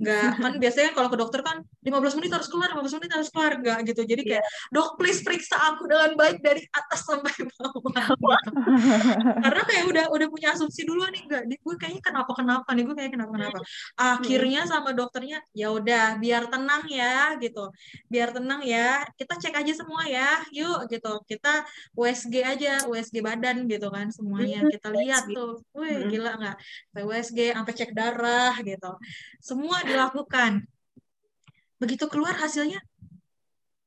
Nggak 0.00 0.40
kan 0.40 0.52
biasanya 0.56 0.90
kalau 0.96 1.08
ke 1.12 1.18
dokter 1.20 1.40
kan 1.44 1.60
15 1.84 2.18
menit 2.18 2.30
harus 2.32 2.48
keluar 2.48 2.72
15 2.72 2.98
menit 2.98 3.10
harus 3.12 3.28
keluar 3.28 3.52
nggak 3.60 3.78
gitu. 3.92 4.02
Jadi 4.08 4.22
kayak 4.24 4.44
dok 4.72 4.96
please 4.96 5.20
periksa 5.20 5.60
aku 5.60 5.84
dengan 5.90 6.16
baik 6.16 6.40
dari 6.40 6.62
atas 6.72 7.04
sampai 7.04 7.32
bawah. 7.52 7.70
Gitu. 7.76 8.26
karena 9.44 9.62
kayak 9.68 9.84
udah 9.90 10.04
udah 10.14 10.26
punya 10.32 10.48
asumsi 10.56 10.88
dulu 10.88 11.04
nih 11.12 11.22
enggak 11.28 11.42
nih 11.50 11.58
gue 11.60 11.74
kayaknya 11.76 12.02
kenapa 12.02 12.32
kenapa 12.32 12.68
nih 12.72 12.82
gue 12.88 12.96
kayak 12.96 13.12
kenapa 13.12 13.32
kenapa 13.36 13.58
akhirnya 13.98 14.60
sama 14.64 14.90
dokternya 14.96 15.38
ya 15.52 15.68
udah 15.74 16.16
biar 16.16 16.48
tenang 16.48 16.82
ya 16.88 17.36
gitu. 17.36 17.68
Biar 18.08 18.32
tenang 18.32 18.64
ya 18.64 19.04
kita 19.18 19.36
cek 19.36 19.54
aja 19.60 19.72
semua 19.76 20.08
ya 20.08 20.40
yuk 20.54 20.88
gitu. 20.88 21.12
Kita 21.28 21.66
USG 21.92 22.34
aja 22.40 22.72
USG 22.88 23.20
badan 23.20 23.68
gitu 23.68 23.92
kan 23.92 24.08
semuanya. 24.08 24.64
Kita 24.70 24.88
lihat 24.88 25.28
tuh 25.28 25.41
wih 25.76 25.96
gila 26.10 26.30
nggak? 26.40 26.56
USG 27.06 27.38
sampai 27.56 27.74
cek 27.78 27.90
darah 27.94 28.54
gitu. 28.62 28.90
Semua 29.38 29.82
dilakukan. 29.86 30.64
Begitu 31.80 32.04
keluar 32.12 32.34
hasilnya 32.38 32.80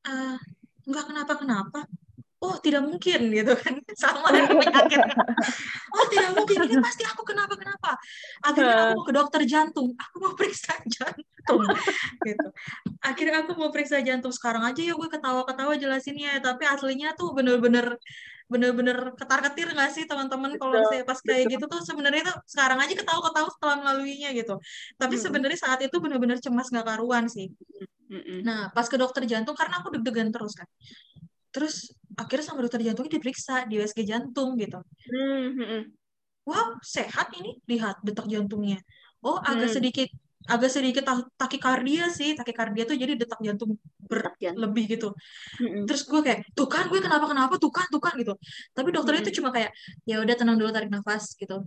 eh, 0.06 0.36
nggak 0.86 1.04
kenapa 1.10 1.32
kenapa 1.40 1.80
oh 2.46 2.56
tidak 2.60 2.82
mungkin 2.84 3.32
gitu 3.32 3.52
kan. 3.56 3.74
Sama 4.02 4.28
dengan 4.30 4.60
penyakit. 4.60 5.00
Oh 5.96 6.04
tidak 6.12 6.30
mungkin. 6.36 6.56
Ini 6.68 6.76
pasti 6.84 7.02
aku 7.02 7.22
kenapa 7.24 7.56
kenapa 7.56 7.96
akhirnya 8.44 8.92
aku 8.92 9.00
mau 9.00 9.04
ke 9.04 9.12
dokter 9.16 9.42
jantung. 9.48 9.88
Aku 9.96 10.16
mau 10.20 10.32
periksa 10.36 10.76
jantung 10.94 11.64
gitu. 12.22 12.46
Akhirnya 13.00 13.42
aku 13.44 13.52
mau 13.56 13.70
periksa 13.72 13.98
jantung. 14.04 14.32
Sekarang 14.32 14.62
aja 14.62 14.80
ya 14.80 14.94
gue 14.94 15.08
ketawa-ketawa 15.08 15.74
jelasinnya. 15.80 16.38
Tapi 16.44 16.64
aslinya 16.68 17.16
tuh 17.16 17.32
bener-bener 17.32 17.96
bener-bener 18.46 19.10
ketar-ketir 19.18 19.74
nggak 19.74 19.90
sih 19.90 20.04
teman-teman 20.06 20.54
kalau 20.54 20.78
saya 20.86 21.02
pas 21.02 21.18
kayak 21.18 21.50
gitu 21.50 21.64
tuh 21.66 21.82
sebenarnya 21.82 22.22
tuh 22.30 22.36
sekarang 22.46 22.78
aja 22.78 22.94
ketawa-ketawa 22.94 23.48
setelah 23.50 23.76
melaluinya 23.82 24.30
gitu 24.38 24.54
tapi 24.94 25.18
Mm-mm. 25.18 25.24
sebenarnya 25.26 25.58
saat 25.58 25.80
itu 25.82 25.96
bener-bener 25.98 26.38
cemas 26.38 26.70
nggak 26.70 26.86
karuan 26.86 27.26
sih 27.26 27.50
Mhm. 28.06 28.46
Nah, 28.46 28.70
pas 28.70 28.86
ke 28.86 28.94
dokter 28.94 29.26
jantung 29.26 29.58
karena 29.58 29.82
aku 29.82 29.90
deg-degan 29.98 30.30
terus 30.30 30.54
kan. 30.54 30.68
Terus 31.50 31.90
akhirnya 32.14 32.46
sama 32.46 32.62
dokter 32.62 32.78
jantungnya 32.86 33.18
diperiksa 33.18 33.66
di 33.66 33.82
USG 33.82 34.06
jantung 34.06 34.54
gitu. 34.54 34.78
Mhm. 35.10 35.90
Wow, 36.46 36.78
sehat 36.86 37.34
ini 37.34 37.58
lihat 37.66 37.98
detak 38.06 38.30
jantungnya. 38.30 38.78
Oh, 39.26 39.42
agak 39.42 39.74
Hmm. 39.74 39.76
sedikit 39.82 40.06
agak 40.46 40.70
sedikit 40.72 41.02
tak- 41.08 41.30
takikardia 41.40 42.04
sih. 42.18 42.30
Takikardia 42.38 42.82
tuh 42.90 42.96
jadi 43.02 43.12
detak 43.20 43.40
jantung 43.46 43.76
berlebih 44.10 44.84
gitu. 44.96 45.08
Mm-mm. 45.62 45.82
terus 45.88 46.02
gue 46.06 46.20
kayak 46.26 46.40
tuh 46.56 46.68
kan 46.70 46.84
gue 46.90 47.00
kenapa 47.02 47.26
kenapa? 47.30 47.54
Tuh 47.62 47.72
kan 47.72 47.86
tuh 47.94 48.00
kan 48.02 48.14
gitu. 48.20 48.32
Tapi 48.76 48.88
dokternya 48.94 49.22
tuh 49.26 49.34
cuma 49.38 49.50
kayak 49.56 49.70
ya 50.08 50.16
udah 50.22 50.34
tenang 50.38 50.56
dulu 50.60 50.70
tarik 50.74 50.90
nafas 50.92 51.34
gitu. 51.40 51.66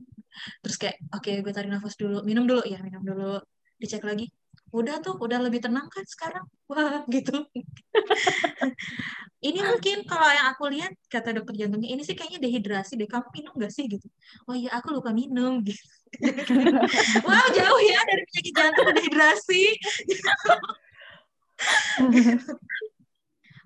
Terus 0.64 0.76
kayak 0.82 0.96
oke 1.16 1.32
gue 1.44 1.54
tarik 1.56 1.70
nafas 1.74 1.96
dulu. 2.00 2.24
Minum 2.24 2.44
dulu. 2.50 2.62
Ya 2.68 2.80
minum 2.84 3.04
dulu. 3.04 3.40
Dicek 3.80 4.04
lagi 4.04 4.28
udah 4.70 5.02
tuh 5.02 5.18
udah 5.18 5.40
lebih 5.42 5.66
tenang 5.66 5.88
kan 5.90 6.06
sekarang? 6.06 6.46
Wah 6.70 7.02
gitu. 7.10 7.34
Ini 9.48 9.60
mungkin 9.64 10.04
kalau 10.04 10.28
yang 10.28 10.48
aku 10.52 10.68
lihat 10.68 10.92
kata 11.08 11.32
dokter 11.32 11.56
jantungnya 11.56 11.96
ini 11.96 12.04
sih 12.04 12.12
kayaknya 12.12 12.44
dehidrasi 12.44 13.00
deh. 13.00 13.08
Kamu 13.08 13.28
minum 13.32 13.54
gak 13.56 13.72
sih? 13.72 13.88
Gitu. 13.88 14.04
Oh 14.48 14.56
iya 14.56 14.70
aku 14.76 14.92
lupa 14.92 15.16
minum. 15.16 15.60
Gitu 15.68 15.80
wow 17.28 17.46
jauh 17.54 17.82
ya 17.86 18.00
dari 18.10 18.24
penyakit 18.28 18.54
jantung 18.58 18.86
ke 18.90 18.94
dehidrasi 18.98 19.64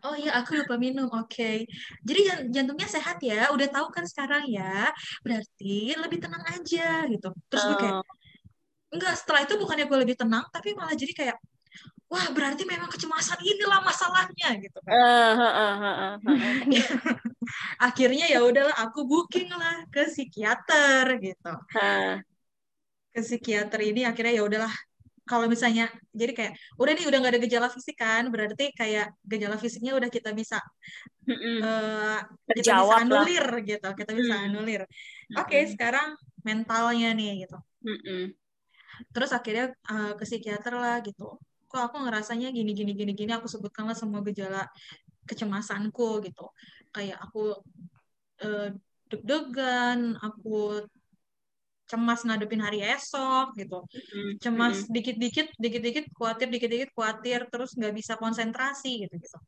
Oh 0.03 0.19
iya, 0.19 0.35
aku 0.35 0.59
lupa 0.59 0.75
minum. 0.75 1.07
Oke. 1.15 1.63
Jadi 2.03 2.19
jan- 2.27 2.47
jantungnya 2.51 2.91
sehat 2.91 3.23
ya. 3.23 3.47
Udah 3.55 3.71
tahu 3.71 3.87
kan 3.87 4.03
sekarang 4.03 4.43
ya. 4.51 4.91
Berarti 5.23 5.95
lebih 5.95 6.19
tenang 6.19 6.43
aja 6.43 7.07
gitu. 7.07 7.31
Terus 7.47 7.63
gue 7.71 7.77
kayak, 7.79 7.97
enggak, 8.91 9.13
setelah 9.15 9.47
itu 9.47 9.55
bukannya 9.55 9.87
gue 9.87 9.99
lebih 10.03 10.19
tenang, 10.19 10.43
tapi 10.51 10.75
malah 10.75 10.91
jadi 10.91 11.13
kayak, 11.15 11.37
wah 12.11 12.27
berarti 12.35 12.67
memang 12.67 12.91
kecemasan 12.91 13.39
inilah 13.47 13.79
masalahnya 13.79 14.59
gitu 14.59 14.77
kan. 14.83 14.91
eh, 14.91 15.33
eh, 15.39 15.75
eh. 15.79 16.13
Akhirnya 17.87 18.25
ya 18.27 18.43
udahlah, 18.43 18.75
aku 18.83 19.07
booking 19.07 19.49
lah 19.55 19.87
ke 19.87 20.03
psikiater 20.11 21.15
gitu. 21.23 21.53
Ke 23.13 23.21
psikiater 23.27 23.79
ini 23.89 24.01
akhirnya 24.09 24.33
ya 24.39 24.43
udahlah. 24.49 24.73
Kalau 25.23 25.47
misalnya, 25.53 25.87
jadi 26.11 26.31
kayak, 26.37 26.53
udah 26.81 26.91
nih 26.97 27.05
udah 27.07 27.17
nggak 27.23 27.33
ada 27.33 27.41
gejala 27.45 27.67
fisik 27.71 27.95
kan, 28.03 28.23
berarti 28.33 28.63
kayak 28.75 29.05
gejala 29.31 29.55
fisiknya 29.55 29.95
udah 29.99 30.09
kita 30.11 30.29
bisa 30.35 30.57
mm-mm. 31.27 31.57
eh, 31.63 32.17
kita 32.55 32.71
bisa 32.79 32.93
Terjawab 32.93 33.03
lah. 33.15 33.27
anulir 33.29 33.45
gitu, 33.69 33.87
kita 33.99 34.11
bisa 34.19 34.33
Hmm. 34.35 34.45
anulir. 34.51 34.81
Oke, 35.39 35.57
Mm-mm. 35.57 35.71
sekarang 35.73 36.07
mentalnya 36.47 37.07
nih 37.17 37.29
gitu. 37.47 37.55
Mm-mm. 37.85 38.33
Terus 39.13 39.31
akhirnya 39.37 39.65
eh, 39.91 40.11
ke 40.19 40.23
psikiater 40.29 40.73
lah 40.83 40.95
gitu. 41.07 41.23
Kok 41.69 41.81
aku 41.87 41.97
ngerasanya 42.05 42.47
gini 42.57 42.71
gini 42.79 42.91
gini 42.99 43.11
gini. 43.19 43.31
Aku 43.37 43.47
sebutkanlah 43.53 43.95
semua 44.01 44.21
gejala 44.27 44.59
kecemasanku 45.29 46.07
gitu. 46.25 46.43
Kayak 46.95 47.17
aku 47.25 47.39
eh, 48.43 48.67
deg-degan, 49.09 49.99
aku 50.25 50.49
cemas 51.93 52.25
ngadepin 52.25 52.65
hari 52.65 52.81
esok 52.81 53.53
gitu. 53.53 53.85
Mm-mm. 53.85 54.41
Cemas 54.41 54.89
Mm-mm. 54.89 54.93
dikit-dikit, 54.97 55.53
dikit-dikit 55.61 56.09
khawatir, 56.17 56.49
dikit-dikit 56.49 56.89
khawatir, 56.97 57.45
terus 57.53 57.77
nggak 57.77 57.93
bisa 57.93 58.17
konsentrasi 58.17 59.05
gitu 59.05 59.13
gitu. 59.21 59.39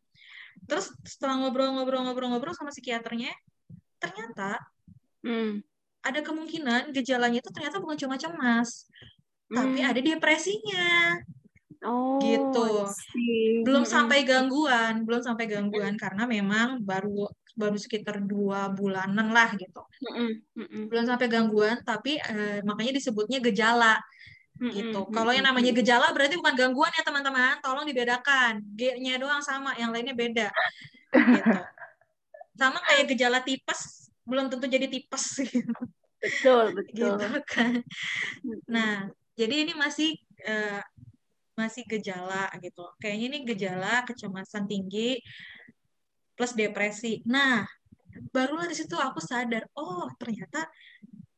Terus 0.70 0.94
setelah 1.02 1.42
ngobrol-ngobrol-ngobrol-ngobrol 1.42 2.54
sama 2.54 2.70
psikiaternya, 2.70 3.34
ternyata 3.98 4.62
Mm. 5.26 5.66
ada 6.06 6.22
kemungkinan 6.22 6.94
gejalanya 6.94 7.42
itu 7.42 7.50
ternyata 7.50 7.82
bukan 7.82 7.98
cuma 7.98 8.14
cemas, 8.14 8.86
tapi 9.50 9.82
Mm. 9.82 9.90
ada 9.90 10.00
depresinya. 10.06 11.18
Oh, 11.82 12.22
gitu. 12.22 12.86
Belum 13.66 13.86
sampai 13.90 14.22
gangguan, 14.22 15.02
belum 15.02 15.22
sampai 15.26 15.50
gangguan 15.50 15.98
karena 15.98 16.30
memang 16.30 16.82
baru 16.86 17.26
baru 17.56 17.80
sekitar 17.80 18.20
dua 18.20 18.68
bulanan 18.70 19.32
lah 19.32 19.56
gitu. 19.56 19.82
Mm-mm. 20.12 20.32
Mm-mm. 20.60 20.84
Belum 20.92 21.08
sampai 21.08 21.32
gangguan, 21.32 21.80
tapi 21.88 22.20
eh, 22.20 22.60
makanya 22.68 23.00
disebutnya 23.00 23.40
gejala 23.40 23.96
gitu. 24.60 25.08
Mm-mm. 25.08 25.16
Kalau 25.16 25.32
yang 25.32 25.48
namanya 25.48 25.72
gejala 25.72 26.12
berarti 26.12 26.36
bukan 26.36 26.56
gangguan 26.56 26.92
ya 26.92 27.04
teman-teman, 27.04 27.60
tolong 27.64 27.88
dibedakan. 27.88 28.60
G-nya 28.76 29.20
doang 29.20 29.40
sama, 29.40 29.76
yang 29.80 29.96
lainnya 29.96 30.16
beda. 30.16 30.48
Gitu. 31.16 31.60
Sama 32.56 32.80
kayak 32.88 33.12
gejala 33.12 33.44
tipes, 33.44 34.08
belum 34.24 34.48
tentu 34.48 34.72
jadi 34.72 34.88
tipes 34.88 35.44
Betul, 36.24 36.72
betul. 36.80 37.20
gitu 37.20 37.28
kan. 37.44 37.84
Nah, 38.72 39.12
jadi 39.36 39.68
ini 39.68 39.74
masih 39.76 40.16
eh, 40.40 40.80
masih 41.56 41.84
gejala 41.88 42.52
gitu. 42.60 42.84
Kayaknya 43.00 43.26
ini 43.32 43.40
gejala 43.48 44.04
kecemasan 44.08 44.68
tinggi 44.68 45.20
plus 46.36 46.52
depresi. 46.54 47.24
Nah, 47.26 47.64
barulah 48.32 48.68
di 48.68 48.76
situ 48.76 48.96
aku 48.96 49.20
sadar, 49.24 49.66
oh 49.76 50.08
ternyata 50.20 50.68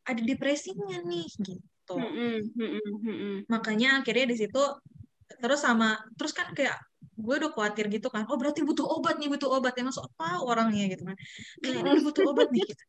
ada 0.08 0.22
depresinya 0.22 0.98
nih 1.06 1.28
gitu. 1.41 1.95
Mm-mm. 1.95 2.38
Mm-mm. 2.58 3.36
Makanya 3.48 4.02
akhirnya 4.02 4.26
di 4.34 4.38
situ 4.38 4.64
terus 5.38 5.60
sama 5.62 6.00
terus 6.16 6.34
kan 6.34 6.50
kayak 6.56 6.76
gue 7.16 7.36
udah 7.39 7.51
khawatir 7.53 7.86
gitu 7.88 8.08
kan. 8.12 8.28
Oh 8.28 8.36
berarti 8.36 8.66
butuh 8.66 8.84
obat 8.84 9.22
nih, 9.22 9.30
butuh 9.32 9.49
obat. 9.53 9.74
Emang 9.80 9.95
sok 9.95 10.12
tahu 10.18 10.41
orangnya 10.49 10.91
gitu 10.91 11.03
kan. 11.08 11.16
Kayaknya 11.64 11.93
butuh 12.03 12.24
obat 12.28 12.47
nih 12.51 12.64
gitu. 12.68 12.84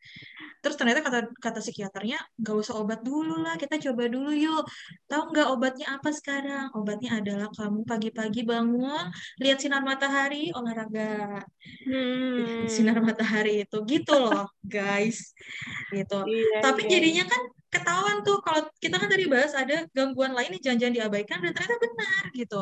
Terus 0.59 0.75
ternyata 0.75 1.01
kata 1.07 1.19
kata 1.39 1.59
psikiaternya 1.63 2.19
gak 2.43 2.57
usah 2.59 2.75
obat 2.83 3.01
dulu 3.07 3.39
lah, 3.39 3.55
kita 3.55 3.79
coba 3.91 4.11
dulu 4.11 4.31
yuk. 4.35 4.67
Tahu 5.07 5.23
nggak 5.31 5.49
obatnya 5.55 5.87
apa 5.95 6.11
sekarang? 6.11 6.75
Obatnya 6.75 7.23
adalah 7.23 7.49
kamu 7.55 7.87
pagi-pagi 7.87 8.43
bangun, 8.43 9.05
lihat 9.39 9.59
sinar 9.63 9.87
matahari, 9.87 10.51
olahraga. 10.51 11.45
Hmm. 11.87 12.67
Sinar 12.75 12.99
matahari 13.01 13.65
itu 13.65 13.79
gitu 13.85 14.15
loh, 14.19 14.49
guys. 14.65 15.33
Gitu. 15.93 16.19
Iya, 16.27 16.59
Tapi 16.65 16.81
iya. 16.87 16.91
jadinya 16.91 17.25
kan 17.29 17.43
ketahuan 17.69 18.25
tuh 18.25 18.41
kalau 18.41 18.65
kita 18.81 18.97
kan 18.97 19.09
tadi 19.13 19.29
bahas 19.29 19.53
ada 19.53 19.85
gangguan 19.93 20.33
lain 20.33 20.57
yang 20.57 20.63
jangan-jangan 20.73 20.97
diabaikan 20.97 21.39
dan 21.45 21.53
ternyata 21.53 21.77
benar 21.77 22.23
gitu. 22.33 22.61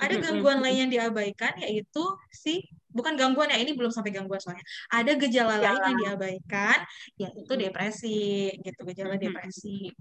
Ada 0.00 0.14
gangguan 0.20 0.58
lain 0.64 0.76
yang 0.88 0.90
diabaikan 0.92 1.52
yaitu 1.60 2.04
si 2.32 2.64
bukan 2.88 3.14
gangguan 3.20 3.52
ya 3.52 3.60
ini 3.60 3.76
belum 3.76 3.92
sampai 3.92 4.16
gangguan 4.16 4.40
soalnya. 4.40 4.64
Ada 4.88 5.20
gejala 5.20 5.60
lain 5.60 5.80
yang 5.92 5.98
diabaikan 6.00 6.78
yaitu 7.20 7.52
depresi 7.52 8.52
gitu, 8.64 8.80
gejala 8.88 9.20
depresi. 9.20 9.92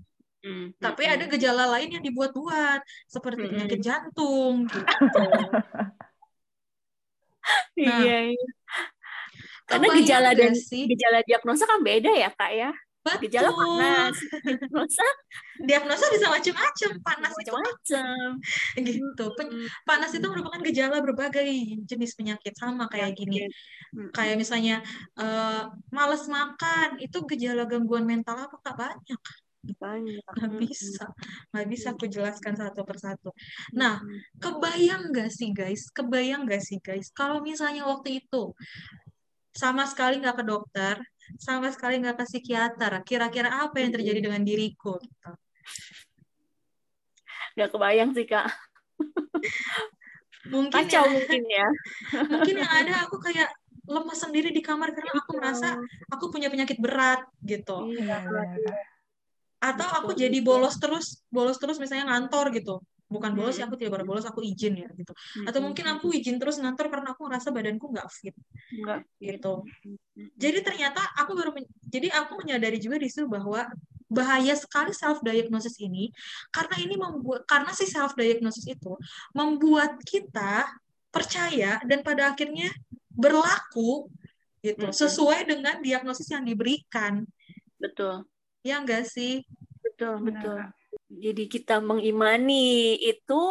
Mm-mm. 0.46 0.78
Tapi 0.78 1.04
ada 1.10 1.26
gejala 1.26 1.66
lain 1.76 1.90
yang 2.00 2.04
dibuat-buat 2.06 2.80
seperti 3.10 3.50
penyakit 3.50 3.80
jantung 3.82 4.70
gitu. 4.72 4.86
Nah, 7.78 8.02
Iya, 8.02 8.34
iya. 8.34 8.46
Karena 9.70 9.88
gejala 10.02 10.30
dan 10.34 10.54
sih? 10.58 10.86
gejala 10.90 11.22
diagnosa 11.26 11.70
kan 11.70 11.82
beda 11.82 12.10
ya, 12.10 12.30
Kak 12.34 12.52
ya. 12.54 12.72
Gejala 13.06 13.54
Betul. 13.54 13.62
panas, 13.62 14.18
diagnosa 14.42 15.08
Diagnosa 15.62 16.06
bisa 16.10 16.28
macam-macam. 16.34 16.90
Panas 17.06 17.34
itu 17.38 17.54
macam-macam. 17.54 18.28
gitu. 18.82 19.26
Pen- 19.38 19.54
panas 19.86 20.12
itu 20.18 20.26
merupakan 20.26 20.62
gejala 20.66 20.98
berbagai 21.06 21.46
jenis 21.86 22.18
penyakit 22.18 22.58
sama 22.58 22.90
kayak 22.90 23.14
gini. 23.14 23.46
Kayak 24.10 24.42
misalnya 24.42 24.82
eh 25.22 25.64
malas 25.94 26.26
makan 26.26 26.98
itu 26.98 27.18
gejala 27.30 27.70
gangguan 27.70 28.10
mental 28.10 28.42
apa 28.50 28.58
kak 28.66 28.76
banyak 28.76 29.22
Banyak. 29.82 30.22
nggak 30.22 30.62
bisa 30.62 31.06
nggak 31.50 31.68
bisa 31.70 31.88
aku 31.94 32.06
jelaskan 32.06 32.54
satu 32.58 32.82
persatu. 32.86 33.30
Nah 33.74 34.02
kebayang 34.42 35.14
nggak 35.14 35.30
sih 35.30 35.54
guys? 35.54 35.90
Kebayang 35.94 36.46
nggak 36.46 36.62
sih 36.62 36.78
guys? 36.82 37.10
Kalau 37.14 37.42
misalnya 37.42 37.86
waktu 37.86 38.22
itu 38.26 38.54
sama 39.56 39.88
sekali 39.88 40.20
nggak 40.20 40.38
ke 40.42 40.46
dokter, 40.46 40.96
sama 41.42 41.70
sekali 41.74 42.02
nggak 42.02 42.22
ke 42.22 42.26
psikiater, 42.26 43.02
kira-kira 43.02 43.50
apa 43.66 43.82
yang 43.82 43.92
terjadi 43.94 44.20
dengan 44.22 44.42
diriku? 44.46 44.98
Gitu. 45.02 45.32
Nggak 47.56 47.70
kebayang 47.72 48.12
sih, 48.12 48.26
Kak. 48.28 48.48
Mungkin 50.46 50.86
Kacau 50.86 51.10
ya, 51.10 51.10
mungkin 51.10 51.42
ya. 51.50 51.68
mungkin 52.30 52.56
yang 52.62 52.74
ada 52.86 52.94
aku 53.10 53.18
kayak 53.18 53.50
lemas 53.86 54.18
sendiri 54.22 54.54
di 54.54 54.62
kamar 54.62 54.94
karena 54.94 55.14
aku 55.18 55.32
merasa 55.38 55.78
aku 56.10 56.30
punya 56.30 56.54
penyakit 56.54 56.78
berat 56.78 57.26
gitu. 57.42 57.90
Iya, 57.90 58.22
Iya, 58.22 58.44
Kak. 58.62 58.78
Atau 59.74 59.88
aku 59.90 60.12
jadi 60.14 60.38
bolos 60.46 60.78
terus, 60.78 61.26
bolos 61.34 61.58
terus 61.58 61.82
misalnya 61.82 62.14
ngantor 62.14 62.54
gitu. 62.54 62.78
Bukan 63.06 63.38
bolos 63.38 63.56
ya, 63.56 63.66
Mm. 63.66 63.70
aku 63.70 63.76
tidak 63.78 63.92
pernah 63.98 64.08
bolos, 64.10 64.26
aku 64.26 64.42
izin 64.42 64.82
ya 64.82 64.90
gitu. 64.98 65.14
Atau 65.46 65.62
Mm-mm. 65.62 65.72
mungkin 65.72 65.86
aku 65.94 66.10
izin 66.10 66.42
terus 66.42 66.58
ngantor 66.58 66.90
karena 66.90 67.14
aku 67.14 67.22
ngerasa 67.30 67.54
badanku 67.54 67.86
nggak 67.94 68.08
fit 68.10 68.36
Nggak 68.74 69.00
gitu. 69.22 69.54
Jadi 70.36 70.60
ternyata 70.66 71.02
aku 71.14 71.38
baru 71.38 71.52
men- 71.54 71.70
jadi 71.86 72.10
aku 72.18 72.42
menyadari 72.42 72.82
juga 72.82 72.98
di 72.98 73.08
situ 73.08 73.30
bahwa 73.30 73.70
bahaya 74.10 74.54
sekali 74.58 74.94
self 74.94 75.22
diagnosis 75.26 75.82
ini 75.82 76.14
karena 76.54 76.76
ini 76.78 76.94
membuat 76.98 77.46
karena 77.50 77.74
si 77.74 77.90
self 77.90 78.14
diagnosis 78.14 78.66
itu 78.70 78.94
membuat 79.34 79.98
kita 80.06 80.66
percaya 81.10 81.82
dan 81.86 82.02
pada 82.06 82.34
akhirnya 82.34 82.70
berlaku 83.14 84.10
gitu 84.66 84.90
Mm-mm. 84.90 84.98
sesuai 84.98 85.46
dengan 85.46 85.78
diagnosis 85.82 86.26
yang 86.34 86.42
diberikan. 86.42 87.22
Betul. 87.78 88.26
Ya 88.66 88.82
enggak 88.82 89.06
sih? 89.06 89.46
Betul, 89.86 90.26
betul. 90.26 90.58
Kak. 90.58 90.74
Jadi 91.16 91.48
kita 91.48 91.80
mengimani 91.80 92.96
itu, 93.00 93.42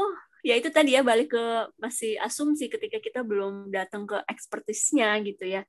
ya 0.45 0.55
itu 0.61 0.69
tadi 0.69 0.97
ya 0.97 1.01
balik 1.01 1.33
ke 1.33 1.45
masih 1.81 2.21
asumsi 2.21 2.69
ketika 2.69 3.01
kita 3.01 3.21
belum 3.25 3.73
datang 3.73 4.05
ke 4.05 4.21
ekspertisnya 4.29 5.17
gitu 5.25 5.49
ya. 5.49 5.63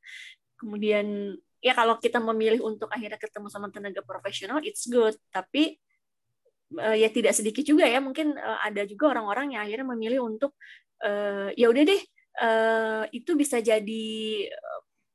Kemudian 0.59 1.35
ya 1.63 1.73
kalau 1.73 1.97
kita 1.97 2.19
memilih 2.19 2.61
untuk 2.63 2.91
akhirnya 2.91 3.17
ketemu 3.17 3.47
sama 3.47 3.71
tenaga 3.71 4.03
profesional, 4.03 4.59
it's 4.61 4.85
good. 4.85 5.15
Tapi 5.31 5.79
uh, 6.79 6.95
ya 6.95 7.07
tidak 7.09 7.33
sedikit 7.33 7.63
juga 7.63 7.87
ya 7.87 8.03
mungkin 8.03 8.35
uh, 8.35 8.59
ada 8.63 8.83
juga 8.83 9.15
orang-orang 9.15 9.55
yang 9.55 9.61
akhirnya 9.63 9.87
memilih 9.87 10.27
untuk 10.27 10.57
uh, 11.05 11.49
ya 11.55 11.71
udah 11.71 11.85
deh 11.87 12.03
itu 13.15 13.31
bisa 13.39 13.63
jadi 13.63 14.11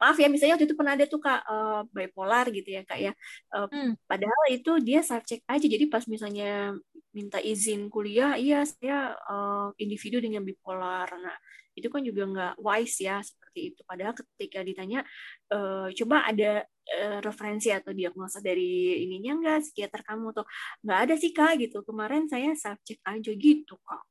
maaf 0.01 0.17
ya 0.17 0.29
misalnya 0.33 0.57
waktu 0.57 0.67
itu 0.67 0.77
pernah 0.79 0.95
ada 0.97 1.05
tuh 1.05 1.21
kak 1.21 1.41
uh, 1.45 1.85
bipolar 1.93 2.49
gitu 2.49 2.69
ya 2.73 2.83
kak 2.89 2.99
ya. 2.99 3.13
Uh, 3.53 3.69
hmm. 3.69 3.93
padahal 4.09 4.45
itu 4.49 4.71
dia 4.81 5.01
self 5.05 5.25
check 5.29 5.45
aja. 5.45 5.67
Jadi 5.69 5.85
pas 5.93 6.05
misalnya 6.09 6.73
minta 7.13 7.39
izin 7.43 7.91
kuliah 7.93 8.39
iya 8.41 8.65
saya 8.65 9.13
uh, 9.29 9.69
individu 9.77 10.19
dengan 10.25 10.41
bipolar. 10.41 11.07
Nah 11.21 11.37
itu 11.77 11.87
kan 11.93 12.03
juga 12.03 12.23
nggak 12.27 12.55
wise 12.65 12.97
ya 13.05 13.21
seperti 13.21 13.77
itu. 13.77 13.81
Padahal 13.85 14.17
ketika 14.17 14.65
ditanya 14.65 15.05
uh, 15.53 15.93
coba 15.93 16.17
ada 16.25 16.65
uh, 16.97 17.19
referensi 17.21 17.69
atau 17.69 17.93
diagnosa 17.93 18.41
dari 18.41 19.05
ininya 19.05 19.33
enggak 19.37 19.59
psikiater 19.69 20.01
kamu 20.09 20.33
tuh? 20.33 20.47
Nggak 20.83 20.99
ada 21.05 21.15
sih 21.21 21.31
kak 21.37 21.53
gitu. 21.61 21.85
Kemarin 21.85 22.25
saya 22.33 22.57
self 22.57 22.81
check 22.89 22.99
aja 23.05 23.33
gitu 23.37 23.77
kak 23.85 24.03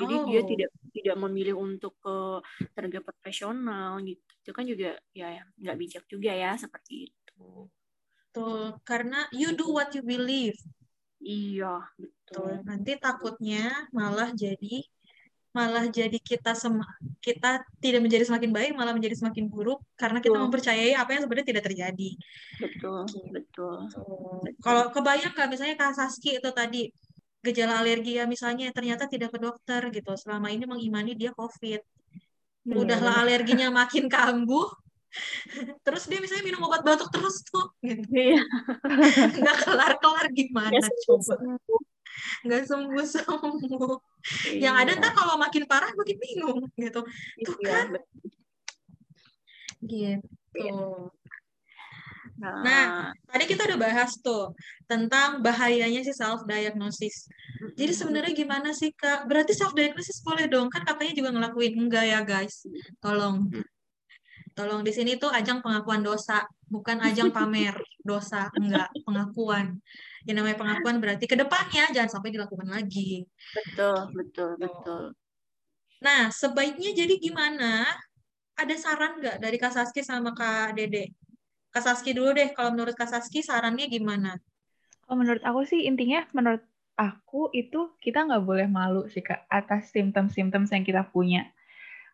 jadi 0.00 0.14
oh. 0.16 0.24
dia 0.26 0.42
tidak 0.48 0.70
tidak 0.90 1.16
memilih 1.20 1.54
untuk 1.60 1.94
ke 2.00 2.16
tenaga 2.72 3.00
profesional 3.04 4.00
gitu. 4.00 4.30
Itu 4.40 4.50
kan 4.56 4.64
juga 4.64 4.96
ya 5.12 5.44
nggak 5.60 5.76
bijak 5.76 6.04
juga 6.08 6.32
ya 6.32 6.56
seperti 6.56 7.12
itu. 7.12 7.68
Tuh 8.32 8.78
karena 8.82 9.28
you 9.36 9.52
do 9.52 9.70
what 9.70 9.92
you 9.92 10.02
believe. 10.02 10.56
Iya 11.20 11.84
betul. 12.00 12.64
nanti 12.64 12.96
takutnya 12.96 13.84
malah 13.92 14.32
jadi 14.32 14.80
malah 15.50 15.90
jadi 15.90 16.14
kita 16.22 16.54
sem 16.54 16.78
kita 17.18 17.66
tidak 17.82 18.00
menjadi 18.06 18.22
semakin 18.22 18.54
baik 18.54 18.70
malah 18.78 18.94
menjadi 18.94 19.18
semakin 19.18 19.50
buruk 19.50 19.82
karena 19.98 20.22
kita 20.22 20.38
mempercayai 20.38 20.94
apa 20.94 21.10
yang 21.10 21.22
sebenarnya 21.26 21.48
tidak 21.50 21.64
terjadi. 21.66 22.10
Betul 22.62 23.02
betul, 23.34 23.76
betul. 23.90 24.54
kalau 24.62 24.94
kebayang 24.94 25.34
nggak? 25.34 25.48
Misalnya 25.50 25.74
kak 25.74 25.98
Saski 25.98 26.38
itu 26.38 26.50
tadi 26.54 26.94
gejala 27.40 27.80
alergi 27.80 28.20
ya 28.20 28.24
misalnya 28.28 28.68
ternyata 28.70 29.08
tidak 29.08 29.32
ke 29.32 29.38
dokter 29.40 29.80
gitu. 29.88 30.12
Selama 30.16 30.52
ini 30.52 30.64
mengimani 30.68 31.16
dia 31.16 31.32
covid. 31.32 31.80
Iya, 32.60 32.76
udahlah 32.76 33.24
alerginya 33.24 33.72
makin 33.72 34.06
kambuh. 34.06 34.68
Terus 35.84 36.06
dia 36.06 36.20
misalnya 36.22 36.44
minum 36.46 36.62
obat 36.70 36.86
batuk 36.86 37.10
terus 37.10 37.42
tuh 37.42 37.66
gitu. 37.82 38.06
Iya. 38.14 38.46
nggak 39.42 39.56
kelar 39.66 39.92
kelar 39.98 40.26
gimana 40.30 40.78
ya, 40.78 40.86
coba? 41.08 41.34
nggak 42.46 42.62
sembuh 42.68 43.06
sembuh 43.06 43.96
iya. 44.54 44.70
yang 44.70 44.74
ada 44.76 44.92
tak 44.98 45.12
kalau 45.18 45.34
makin 45.40 45.66
parah 45.66 45.90
makin 45.98 46.14
bingung 46.14 46.60
gitu. 46.78 47.00
Tuh 47.42 47.56
iya, 47.58 47.70
kan? 47.74 47.86
gitu. 49.82 50.28
Iya. 50.54 51.10
Nah, 52.40 52.64
nah, 52.64 52.86
tadi 53.28 53.44
kita 53.44 53.68
udah 53.68 53.78
bahas 53.78 54.16
tuh 54.24 54.56
tentang 54.88 55.44
bahayanya 55.44 56.00
si 56.00 56.16
self 56.16 56.48
diagnosis. 56.48 57.28
Jadi 57.76 57.92
sebenarnya 57.92 58.32
gimana 58.32 58.72
sih 58.72 58.96
Kak? 58.96 59.28
Berarti 59.28 59.52
self 59.52 59.76
diagnosis 59.76 60.24
boleh 60.24 60.48
dong 60.48 60.72
kan 60.72 60.80
kakaknya 60.88 61.20
juga 61.20 61.30
ngelakuin 61.36 61.76
enggak 61.76 62.04
ya 62.08 62.20
guys? 62.24 62.64
Tolong. 63.04 63.52
Tolong 64.56 64.80
di 64.80 64.92
sini 64.92 65.20
tuh 65.20 65.28
ajang 65.28 65.60
pengakuan 65.60 66.00
dosa, 66.00 66.42
bukan 66.66 66.98
ajang 67.04 67.28
pamer 67.28 67.76
dosa, 68.08 68.48
enggak, 68.56 68.88
pengakuan. 69.04 69.76
Yang 70.24 70.36
namanya 70.40 70.56
pengakuan 70.56 70.96
berarti 70.96 71.24
ke 71.28 71.36
depannya 71.36 71.92
jangan 71.92 72.08
sampai 72.08 72.32
dilakukan 72.32 72.72
lagi. 72.72 73.28
Betul, 73.52 74.16
betul, 74.16 74.50
betul. 74.56 75.02
Nah, 76.00 76.32
sebaiknya 76.32 76.96
jadi 76.96 77.14
gimana? 77.20 77.84
Ada 78.56 78.76
saran 78.76 79.20
nggak 79.20 79.36
dari 79.40 79.56
Kak 79.56 79.72
Saski 79.72 80.00
sama 80.04 80.32
Kak 80.32 80.76
Dede? 80.76 81.12
Kak 81.70 81.86
Saski 81.86 82.10
dulu 82.10 82.34
deh, 82.34 82.50
kalau 82.50 82.74
menurut 82.74 82.98
Kak 82.98 83.10
Saski 83.10 83.46
sarannya 83.46 83.86
gimana? 83.86 84.42
Kalau 85.06 85.16
menurut 85.18 85.42
aku 85.46 85.62
sih 85.66 85.86
intinya 85.86 86.26
menurut 86.34 86.62
aku 86.98 87.48
itu 87.54 87.94
kita 88.02 88.26
nggak 88.26 88.42
boleh 88.42 88.66
malu 88.66 89.06
sih 89.06 89.22
Kak 89.22 89.46
atas 89.46 89.94
simptom-simptom 89.94 90.66
yang 90.66 90.84
kita 90.84 91.02
punya. 91.08 91.46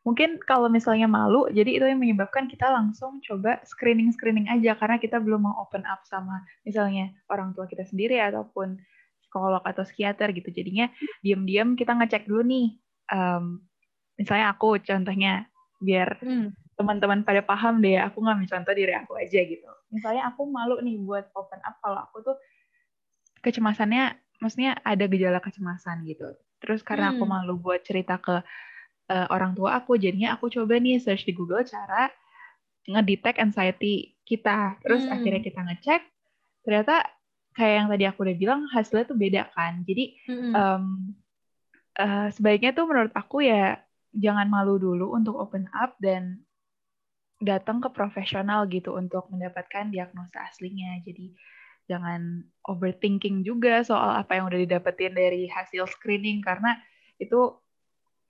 Mungkin 0.07 0.39
kalau 0.47 0.71
misalnya 0.71 1.11
malu, 1.11 1.51
jadi 1.51 1.83
itu 1.83 1.85
yang 1.89 1.99
menyebabkan 1.99 2.47
kita 2.47 2.71
langsung 2.71 3.19
coba 3.27 3.59
screening-screening 3.67 4.47
aja 4.47 4.79
karena 4.79 5.03
kita 5.03 5.19
belum 5.19 5.51
mau 5.51 5.67
open 5.67 5.83
up 5.83 6.07
sama 6.07 6.47
misalnya 6.63 7.11
orang 7.27 7.51
tua 7.59 7.67
kita 7.67 7.83
sendiri 7.83 8.23
ataupun 8.23 8.79
psikolog 9.19 9.59
atau 9.67 9.83
psikiater 9.83 10.31
gitu. 10.31 10.55
Jadinya 10.55 10.87
diam-diam 11.27 11.75
kita 11.75 11.99
ngecek 11.99 12.31
dulu 12.31 12.47
nih. 12.47 12.79
Um, 13.11 13.67
misalnya 14.15 14.55
aku 14.55 14.79
contohnya 14.79 15.51
biar 15.81 16.21
hmm 16.23 16.67
teman-teman 16.77 17.25
pada 17.25 17.41
paham 17.41 17.81
deh 17.81 17.97
aku 17.97 18.21
ngambil 18.21 18.47
contoh 18.53 18.73
diri 18.77 18.93
aku 18.93 19.17
aja 19.17 19.41
gitu 19.41 19.69
misalnya 19.89 20.29
aku 20.29 20.45
malu 20.45 20.77
nih 20.85 21.01
buat 21.01 21.33
open 21.33 21.61
up 21.65 21.81
kalau 21.81 22.05
aku 22.05 22.21
tuh 22.21 22.37
kecemasannya 23.41 24.13
maksudnya 24.45 24.77
ada 24.85 25.09
gejala 25.09 25.41
kecemasan 25.41 26.05
gitu 26.05 26.37
terus 26.61 26.85
karena 26.85 27.11
hmm. 27.11 27.15
aku 27.17 27.25
malu 27.25 27.55
buat 27.57 27.81
cerita 27.81 28.21
ke 28.21 28.45
uh, 29.09 29.27
orang 29.33 29.57
tua 29.57 29.81
aku 29.81 29.97
jadinya 29.97 30.37
aku 30.37 30.53
coba 30.53 30.77
nih 30.77 31.01
search 31.01 31.25
di 31.25 31.33
Google 31.33 31.65
cara 31.65 32.13
ngedetect 32.85 33.41
anxiety 33.41 34.13
kita 34.29 34.77
terus 34.85 35.09
hmm. 35.09 35.17
akhirnya 35.17 35.41
kita 35.41 35.61
ngecek 35.65 36.01
ternyata 36.61 37.09
kayak 37.57 37.75
yang 37.81 37.89
tadi 37.89 38.05
aku 38.05 38.19
udah 38.29 38.37
bilang 38.37 38.61
hasilnya 38.69 39.09
tuh 39.09 39.17
beda 39.17 39.49
kan 39.57 39.81
jadi 39.89 40.13
hmm. 40.29 40.53
um, 40.53 40.85
uh, 41.97 42.29
sebaiknya 42.37 42.77
tuh 42.77 42.85
menurut 42.85 43.17
aku 43.17 43.49
ya 43.49 43.81
jangan 44.17 44.49
malu 44.49 44.81
dulu 44.81 45.13
untuk 45.13 45.37
open 45.37 45.69
up 45.77 45.95
dan 46.01 46.41
datang 47.37 47.85
ke 47.85 47.93
profesional 47.93 48.65
gitu 48.73 48.97
untuk 48.97 49.29
mendapatkan 49.29 49.93
diagnosa 49.93 50.49
aslinya. 50.49 50.97
Jadi 51.05 51.37
jangan 51.87 52.43
overthinking 52.67 53.45
juga 53.47 53.85
soal 53.85 54.17
apa 54.17 54.41
yang 54.41 54.49
udah 54.49 54.59
didapetin 54.59 55.13
dari 55.15 55.47
hasil 55.47 55.87
screening 55.87 56.41
karena 56.41 56.81
itu 57.21 57.55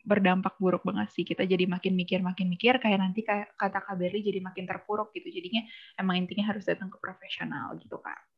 berdampak 0.07 0.59
buruk 0.63 0.87
banget 0.87 1.11
sih. 1.15 1.27
Kita 1.27 1.43
jadi 1.43 1.67
makin 1.67 1.95
mikir, 1.99 2.23
makin 2.23 2.47
mikir 2.47 2.79
kayak 2.79 2.99
nanti 3.03 3.27
kayak 3.27 3.55
kata 3.59 3.83
Berli 3.99 4.23
jadi 4.23 4.39
makin 4.39 4.67
terpuruk 4.67 5.11
gitu. 5.15 5.31
Jadinya 5.31 5.67
emang 5.99 6.23
intinya 6.23 6.55
harus 6.55 6.63
datang 6.63 6.91
ke 6.91 6.99
profesional 7.03 7.75
gitu 7.79 7.99
Kak. 7.99 8.36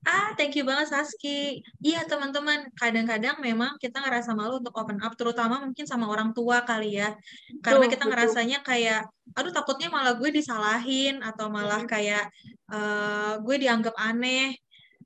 Ah, 0.00 0.32
thank 0.32 0.56
you 0.56 0.64
banget 0.64 0.88
Saski. 0.88 1.60
Iya 1.84 2.08
teman-teman, 2.08 2.72
kadang-kadang 2.72 3.36
memang 3.44 3.76
kita 3.76 4.00
ngerasa 4.00 4.32
malu 4.32 4.56
untuk 4.64 4.72
open 4.80 4.96
up, 5.04 5.12
terutama 5.12 5.60
mungkin 5.60 5.84
sama 5.84 6.08
orang 6.08 6.32
tua 6.32 6.64
kali 6.64 6.96
ya. 6.96 7.12
Karena 7.60 7.84
kita 7.84 8.08
ngerasanya 8.08 8.64
kayak, 8.64 9.04
aduh 9.36 9.52
takutnya 9.52 9.92
malah 9.92 10.16
gue 10.16 10.32
disalahin, 10.32 11.20
atau 11.20 11.52
malah 11.52 11.84
kayak 11.84 12.32
uh, 12.72 13.44
gue 13.44 13.56
dianggap 13.60 13.92
aneh, 14.00 14.56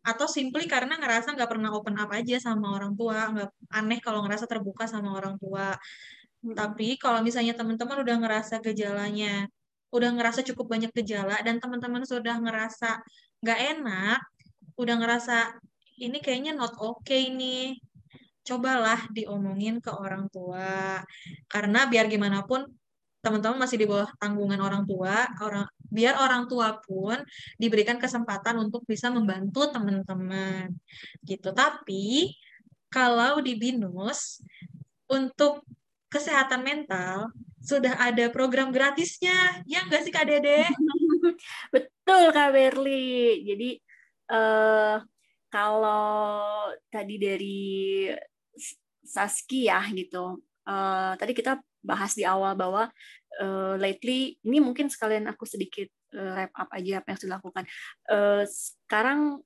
atau 0.07 0.31
simply 0.31 0.71
karena 0.71 0.95
ngerasa 0.95 1.35
nggak 1.35 1.51
pernah 1.51 1.75
open 1.75 1.99
up 1.99 2.15
aja 2.15 2.39
sama 2.39 2.79
orang 2.79 2.95
tua, 2.95 3.35
nggak 3.35 3.51
aneh 3.75 3.99
kalau 3.99 4.23
ngerasa 4.23 4.47
terbuka 4.47 4.87
sama 4.87 5.11
orang 5.11 5.35
tua. 5.43 5.75
Tapi 6.45 7.03
kalau 7.03 7.19
misalnya 7.19 7.59
teman-teman 7.59 7.99
udah 7.99 8.17
ngerasa 8.23 8.63
gejalanya, 8.63 9.51
udah 9.91 10.11
ngerasa 10.15 10.47
cukup 10.47 10.71
banyak 10.71 10.95
gejala, 11.03 11.43
dan 11.43 11.59
teman-teman 11.59 12.07
sudah 12.07 12.39
ngerasa 12.39 13.03
nggak 13.43 13.61
enak, 13.75 14.21
udah 14.75 14.95
ngerasa 14.99 15.59
ini 16.03 16.19
kayaknya 16.19 16.59
not 16.59 16.75
okay 16.79 17.31
nih, 17.31 17.79
cobalah 18.45 19.07
diomongin 19.15 19.79
ke 19.79 19.91
orang 19.91 20.27
tua. 20.29 21.01
Karena 21.47 21.87
biar 21.87 22.11
gimana 22.11 22.43
pun 22.43 22.67
teman-teman 23.25 23.65
masih 23.65 23.81
di 23.81 23.87
bawah 23.89 24.11
tanggungan 24.21 24.61
orang 24.61 24.85
tua, 24.85 25.25
orang 25.41 25.65
biar 25.89 26.21
orang 26.21 26.45
tua 26.45 26.77
pun 26.77 27.17
diberikan 27.57 27.97
kesempatan 27.97 28.61
untuk 28.61 28.85
bisa 28.85 29.09
membantu 29.09 29.71
teman-teman. 29.73 30.69
Gitu. 31.25 31.49
Tapi 31.55 32.37
kalau 32.93 33.41
di 33.41 33.57
BINUS 33.57 34.45
untuk 35.09 35.65
kesehatan 36.13 36.63
mental 36.63 37.33
sudah 37.65 37.97
ada 37.97 38.29
program 38.29 38.69
gratisnya, 38.69 39.65
ya 39.65 39.83
nggak 39.89 40.05
sih 40.05 40.13
Kak 40.13 40.29
Dede? 40.29 40.69
Betul 41.75 42.29
Kak 42.29 42.53
Berli. 42.53 43.41
Jadi 43.49 43.71
uh, 44.31 44.97
kalau 45.51 46.73
tadi 46.91 47.15
dari 47.21 47.71
Saski 49.05 49.69
ya 49.69 49.85
gitu, 49.93 50.41
uh, 50.67 51.13
tadi 51.21 51.33
kita 51.37 51.61
bahas 51.85 52.17
di 52.17 52.25
awal 52.25 52.57
bahwa 52.57 52.89
uh, 53.45 53.75
lately 53.77 54.41
ini 54.41 54.59
mungkin 54.59 54.89
sekalian 54.89 55.29
aku 55.29 55.45
sedikit 55.45 55.87
uh, 56.17 56.33
wrap 56.33 56.53
up 56.57 56.69
aja 56.73 57.05
apa 57.05 57.13
yang 57.13 57.19
sudah 57.21 57.31
dilakukan. 57.37 57.65
Uh, 58.09 58.43
sekarang 58.49 59.45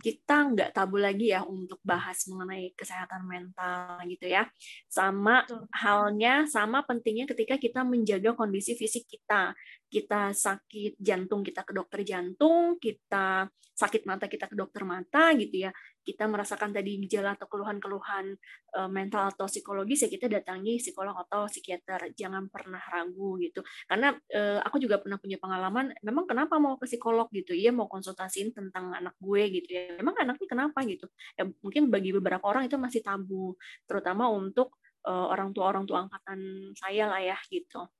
kita 0.00 0.48
nggak 0.56 0.70
tabu 0.72 0.96
lagi 0.96 1.28
ya 1.28 1.44
untuk 1.44 1.76
bahas 1.84 2.24
mengenai 2.24 2.72
kesehatan 2.72 3.28
mental 3.28 4.00
gitu 4.08 4.32
ya. 4.32 4.48
Sama 4.88 5.44
halnya, 5.76 6.48
sama 6.48 6.80
pentingnya 6.88 7.28
ketika 7.28 7.60
kita 7.60 7.84
menjaga 7.84 8.32
kondisi 8.32 8.72
fisik 8.72 9.04
kita. 9.04 9.52
Kita 9.90 10.30
sakit 10.30 10.94
jantung 11.02 11.42
kita 11.42 11.66
ke 11.66 11.74
dokter 11.74 12.06
jantung, 12.06 12.78
kita 12.78 13.50
sakit 13.74 14.06
mata 14.06 14.30
kita 14.30 14.46
ke 14.46 14.54
dokter 14.54 14.86
mata 14.86 15.34
gitu 15.34 15.66
ya. 15.66 15.70
Kita 16.00 16.30
merasakan 16.30 16.70
tadi 16.70 16.96
gejala 17.04 17.34
atau 17.34 17.50
keluhan-keluhan 17.50 18.32
uh, 18.78 18.88
mental 18.88 19.34
atau 19.34 19.50
psikologis 19.50 20.06
ya 20.06 20.08
kita 20.08 20.30
datangi 20.30 20.78
psikolog 20.78 21.18
atau 21.26 21.50
psikiater. 21.50 22.14
Jangan 22.14 22.46
pernah 22.46 22.78
ragu 22.78 23.34
gitu. 23.42 23.66
Karena 23.90 24.14
uh, 24.14 24.60
aku 24.62 24.78
juga 24.78 25.02
pernah 25.02 25.18
punya 25.18 25.42
pengalaman 25.42 25.90
memang 26.06 26.24
kenapa 26.30 26.62
mau 26.62 26.78
ke 26.78 26.86
psikolog 26.86 27.26
gitu. 27.34 27.50
Iya 27.50 27.74
mau 27.74 27.90
konsultasiin 27.90 28.54
tentang 28.54 28.94
anak 28.94 29.18
gue 29.18 29.42
gitu 29.58 29.68
ya. 29.74 29.98
Memang 29.98 30.14
anaknya 30.22 30.46
kenapa 30.46 30.86
gitu. 30.86 31.10
Ya 31.34 31.50
mungkin 31.50 31.90
bagi 31.90 32.14
beberapa 32.14 32.46
orang 32.46 32.70
itu 32.70 32.78
masih 32.78 33.02
tabu 33.02 33.58
terutama 33.90 34.30
untuk 34.30 34.78
uh, 35.08 35.26
orang 35.32 35.50
tua 35.56 35.72
orang 35.72 35.84
tua 35.88 36.06
angkatan 36.06 36.70
saya 36.76 37.08
lah 37.08 37.20
ya 37.20 37.38
gitu. 37.48 37.90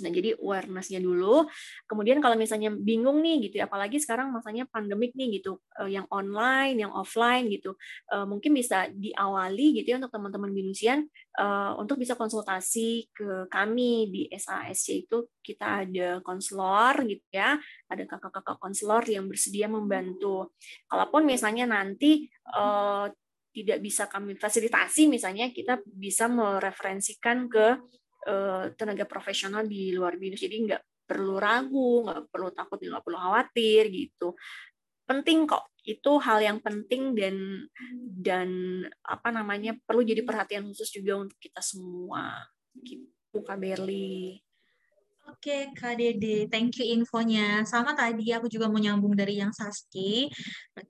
Nah, 0.00 0.08
jadi 0.08 0.32
awareness-nya 0.40 1.04
dulu. 1.04 1.44
Kemudian 1.84 2.24
kalau 2.24 2.32
misalnya 2.40 2.72
bingung 2.72 3.20
nih 3.20 3.44
gitu, 3.44 3.60
ya, 3.60 3.68
apalagi 3.68 4.00
sekarang 4.00 4.32
masanya 4.32 4.64
pandemik 4.72 5.12
nih 5.12 5.36
gitu, 5.36 5.60
eh, 5.84 5.92
yang 5.92 6.08
online, 6.08 6.80
yang 6.80 6.92
offline 6.96 7.52
gitu, 7.52 7.76
eh, 8.08 8.24
mungkin 8.24 8.56
bisa 8.56 8.88
diawali 8.88 9.76
gitu 9.76 9.92
ya 9.92 9.96
untuk 10.00 10.16
teman-teman 10.16 10.48
binusian 10.48 11.04
eh, 11.36 11.72
untuk 11.76 12.00
bisa 12.00 12.16
konsultasi 12.16 13.12
ke 13.12 13.52
kami 13.52 14.08
di 14.08 14.22
SASC 14.32 15.04
itu 15.04 15.28
kita 15.44 15.84
ada 15.84 16.08
konselor 16.24 17.04
gitu 17.04 17.24
ya, 17.28 17.60
ada 17.92 18.02
kakak-kakak 18.08 18.56
konselor 18.56 19.04
yang 19.04 19.28
bersedia 19.28 19.68
membantu. 19.68 20.56
Kalaupun 20.88 21.28
misalnya 21.28 21.68
nanti 21.68 22.30
tidak 23.52 23.78
bisa 23.84 24.08
kami 24.08 24.32
fasilitasi, 24.40 25.12
misalnya 25.12 25.52
kita 25.52 25.84
bisa 25.84 26.24
mereferensikan 26.26 27.52
ke 27.52 27.76
tenaga 28.78 29.04
profesional 29.04 29.66
di 29.66 29.90
luar 29.90 30.14
binus 30.14 30.38
jadi 30.38 30.54
nggak 30.54 30.82
perlu 31.02 31.36
ragu 31.42 32.06
nggak 32.06 32.30
perlu 32.30 32.48
takut 32.54 32.78
nggak 32.78 33.04
perlu 33.04 33.18
khawatir 33.18 33.90
gitu. 33.90 34.38
Penting 35.04 35.44
kok. 35.50 35.68
Itu 35.82 36.22
hal 36.22 36.38
yang 36.38 36.62
penting 36.62 37.18
dan 37.18 37.66
dan 37.98 38.48
apa 39.02 39.34
namanya 39.34 39.74
perlu 39.82 40.06
jadi 40.06 40.22
perhatian 40.22 40.70
khusus 40.70 40.94
juga 40.94 41.26
untuk 41.26 41.38
kita 41.42 41.58
semua. 41.58 42.46
Gitu 42.78 43.38
Kak 43.42 43.58
Berli 43.58 44.38
Oke, 45.30 45.70
Kak 45.78 46.02
Dede, 46.02 46.50
thank 46.50 46.82
you 46.82 46.86
infonya. 46.98 47.62
Sama 47.62 47.94
tadi 47.94 48.34
aku 48.34 48.50
juga 48.50 48.66
mau 48.66 48.82
nyambung 48.82 49.14
dari 49.14 49.38
yang 49.38 49.54
Saski. 49.54 50.26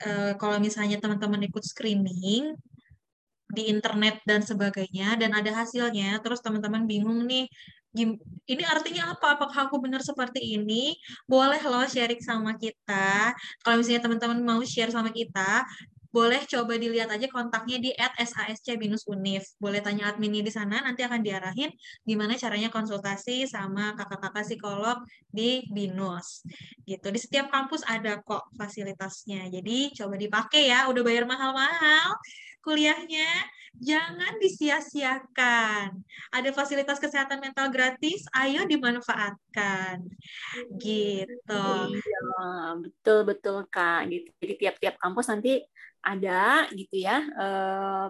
Uh, 0.00 0.32
kalau 0.40 0.56
misalnya 0.56 0.96
teman-teman 0.96 1.44
ikut 1.44 1.60
screening, 1.60 2.56
di 3.52 3.68
internet 3.68 4.24
dan 4.24 4.40
sebagainya 4.40 5.20
dan 5.20 5.36
ada 5.36 5.52
hasilnya 5.52 6.18
terus 6.24 6.40
teman-teman 6.40 6.88
bingung 6.88 7.28
nih 7.28 7.46
ini 8.48 8.64
artinya 8.64 9.12
apa? 9.12 9.36
Apakah 9.36 9.68
aku 9.68 9.76
benar 9.76 10.00
seperti 10.00 10.56
ini? 10.56 10.96
Boleh 11.28 11.60
loh 11.60 11.84
sharing 11.84 12.24
sama 12.24 12.56
kita. 12.56 13.36
Kalau 13.60 13.76
misalnya 13.76 14.08
teman-teman 14.08 14.40
mau 14.40 14.60
share 14.64 14.88
sama 14.88 15.12
kita, 15.12 15.60
boleh 16.12 16.44
coba 16.44 16.76
dilihat 16.76 17.08
aja 17.08 17.24
kontaknya 17.32 17.80
di 17.80 17.90
@sasc-unif. 17.96 19.56
Boleh 19.56 19.80
tanya 19.80 20.12
adminnya 20.12 20.44
di 20.44 20.52
sana, 20.52 20.84
nanti 20.84 21.00
akan 21.00 21.24
diarahin 21.24 21.72
gimana 22.04 22.36
caranya 22.36 22.68
konsultasi 22.68 23.48
sama 23.48 23.96
kakak-kakak 23.96 24.44
psikolog 24.44 25.00
di 25.32 25.64
BINUS. 25.72 26.44
Gitu. 26.84 27.06
Di 27.08 27.18
setiap 27.18 27.48
kampus 27.48 27.80
ada 27.88 28.20
kok 28.20 28.52
fasilitasnya. 28.60 29.48
Jadi 29.48 29.96
coba 29.96 30.14
dipakai 30.20 30.68
ya, 30.68 30.86
udah 30.92 31.02
bayar 31.02 31.24
mahal-mahal 31.24 32.12
kuliahnya. 32.60 33.26
Jangan 33.72 34.36
disia-siakan. 34.36 35.96
Ada 36.28 36.52
fasilitas 36.52 37.00
kesehatan 37.00 37.40
mental 37.40 37.72
gratis, 37.72 38.28
ayo 38.36 38.68
dimanfaatkan. 38.68 39.96
Gitu. 40.76 41.66
Iya, 41.88 42.20
betul 42.76 43.24
betul 43.24 43.64
Kak. 43.72 44.12
Gitu. 44.12 44.28
Jadi 44.44 44.54
tiap-tiap 44.60 45.00
kampus 45.00 45.32
nanti 45.32 45.64
ada 46.02 46.66
gitu 46.74 46.98
ya 46.98 47.22
uh, 47.38 48.06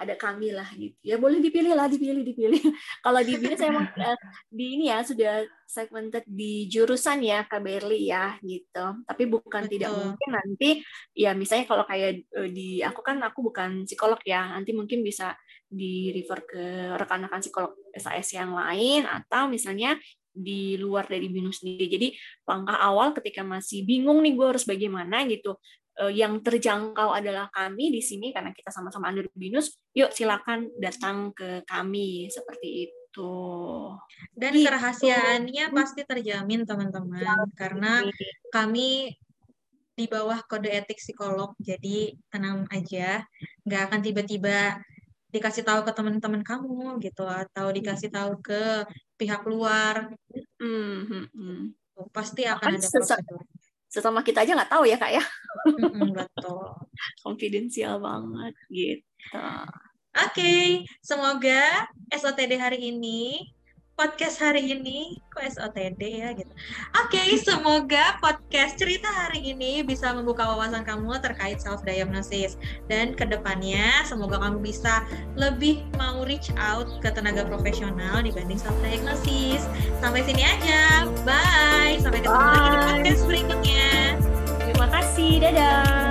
ada 0.00 0.16
kami 0.16 0.48
lah 0.56 0.64
gitu. 0.72 0.96
Ya 1.04 1.20
boleh 1.20 1.44
dipilih 1.44 1.76
lah 1.76 1.84
dipilih 1.84 2.24
dipilih. 2.24 2.56
Kalau 3.04 3.20
di 3.20 3.36
BIN 3.36 3.52
saya 3.52 3.76
uh, 3.76 4.16
di 4.56 4.80
ini 4.80 4.88
ya 4.88 5.04
sudah 5.04 5.44
segmented 5.68 6.24
di 6.24 6.64
jurusan 6.72 7.20
ya 7.20 7.44
KBRI 7.44 8.08
ya 8.08 8.40
gitu. 8.40 9.04
Tapi 9.04 9.22
bukan 9.28 9.68
Betul. 9.68 9.72
tidak 9.76 9.90
mungkin 9.92 10.30
nanti 10.32 10.70
ya 11.12 11.36
misalnya 11.36 11.68
kalau 11.68 11.84
kayak 11.84 12.24
uh, 12.32 12.48
di 12.48 12.80
aku 12.80 13.04
kan 13.04 13.20
aku 13.20 13.52
bukan 13.52 13.84
psikolog 13.84 14.18
ya. 14.24 14.56
Nanti 14.56 14.72
mungkin 14.72 15.04
bisa 15.04 15.36
di 15.68 16.10
refer 16.16 16.48
ke 16.48 16.64
rekan-rekan 16.96 17.44
psikolog 17.44 17.76
SAS 17.92 18.32
yang 18.32 18.56
lain 18.56 19.04
atau 19.04 19.52
misalnya 19.52 20.00
di 20.30 20.78
luar 20.80 21.10
dari 21.10 21.28
BINUS 21.28 21.60
sendiri. 21.60 21.86
Jadi 21.90 22.08
langkah 22.48 22.78
awal 22.80 23.12
ketika 23.12 23.44
masih 23.44 23.84
bingung 23.84 24.24
nih 24.24 24.32
gue 24.32 24.46
harus 24.46 24.64
bagaimana 24.64 25.26
gitu, 25.26 25.58
Eh, 25.58 25.79
yang 26.08 26.40
terjangkau 26.40 27.12
adalah 27.12 27.52
kami 27.52 27.92
di 27.92 28.00
sini 28.00 28.32
karena 28.32 28.56
kita 28.56 28.72
sama-sama 28.72 29.12
under 29.12 29.28
binus 29.36 29.76
yuk 29.92 30.14
silakan 30.14 30.72
datang 30.80 31.36
ke 31.36 31.60
kami. 31.68 32.32
Seperti 32.32 32.88
itu. 32.88 33.34
Dan 34.32 34.56
gitu. 34.56 34.64
kerahasiaannya 34.70 35.64
pasti 35.74 36.00
terjamin 36.06 36.64
teman-teman 36.64 37.20
ya, 37.20 37.36
karena 37.58 38.06
kami 38.54 39.12
di 39.92 40.06
bawah 40.08 40.40
kode 40.48 40.72
etik 40.72 40.96
psikolog 40.96 41.52
jadi 41.60 42.16
tenang 42.32 42.64
aja. 42.72 43.20
Nggak 43.68 43.82
akan 43.90 44.00
tiba-tiba 44.00 44.80
dikasih 45.30 45.62
tahu 45.62 45.84
ke 45.86 45.92
teman-teman 45.92 46.42
kamu 46.42 46.98
gitu 47.04 47.28
atau 47.28 47.68
dikasih 47.70 48.08
tahu 48.08 48.40
ke 48.40 48.88
pihak 49.20 49.44
luar. 49.44 50.14
Mm 50.56 50.98
-hmm. 51.04 51.60
pasti 52.16 52.48
akan 52.48 52.80
ada 52.80 52.88
prosedur 52.88 53.44
sesama 53.90 54.22
kita 54.22 54.46
aja 54.46 54.54
nggak 54.54 54.70
tahu 54.70 54.86
ya 54.86 54.96
kak 54.96 55.12
ya 55.18 55.24
mm 55.66 56.14
betul 56.14 56.78
konfidensial 57.26 57.98
banget 57.98 58.54
gitu 58.70 59.42
oke 60.14 60.30
okay. 60.30 60.86
semoga 61.02 61.90
SOTD 62.14 62.54
hari 62.54 62.94
ini 62.94 63.50
podcast 64.00 64.40
hari 64.40 64.64
ini 64.72 65.20
kok 65.28 65.44
SOTD 65.44 66.24
ya 66.24 66.32
gitu. 66.32 66.48
Oke, 67.04 67.20
okay, 67.20 67.36
semoga 67.36 68.16
podcast 68.24 68.80
cerita 68.80 69.12
hari 69.12 69.52
ini 69.52 69.84
bisa 69.84 70.16
membuka 70.16 70.40
wawasan 70.40 70.88
kamu 70.88 71.20
terkait 71.20 71.60
self 71.60 71.84
diagnosis 71.84 72.56
dan 72.88 73.12
ke 73.12 73.28
depannya 73.28 74.00
semoga 74.08 74.40
kamu 74.40 74.64
bisa 74.64 75.04
lebih 75.36 75.84
mau 76.00 76.24
reach 76.24 76.48
out 76.56 76.88
ke 77.04 77.12
tenaga 77.12 77.44
profesional 77.44 78.24
dibanding 78.24 78.56
self 78.56 78.76
diagnosis. 78.80 79.68
Sampai 80.00 80.24
sini 80.24 80.48
aja, 80.48 81.04
bye. 81.28 82.00
Sampai 82.00 82.24
ketemu 82.24 82.40
Bye. 82.40 82.56
lagi 82.56 82.68
di 82.72 82.78
podcast 82.80 83.22
berikutnya. 83.28 83.88
Terima 84.64 84.86
kasih, 84.88 85.30
dadah. 85.44 86.09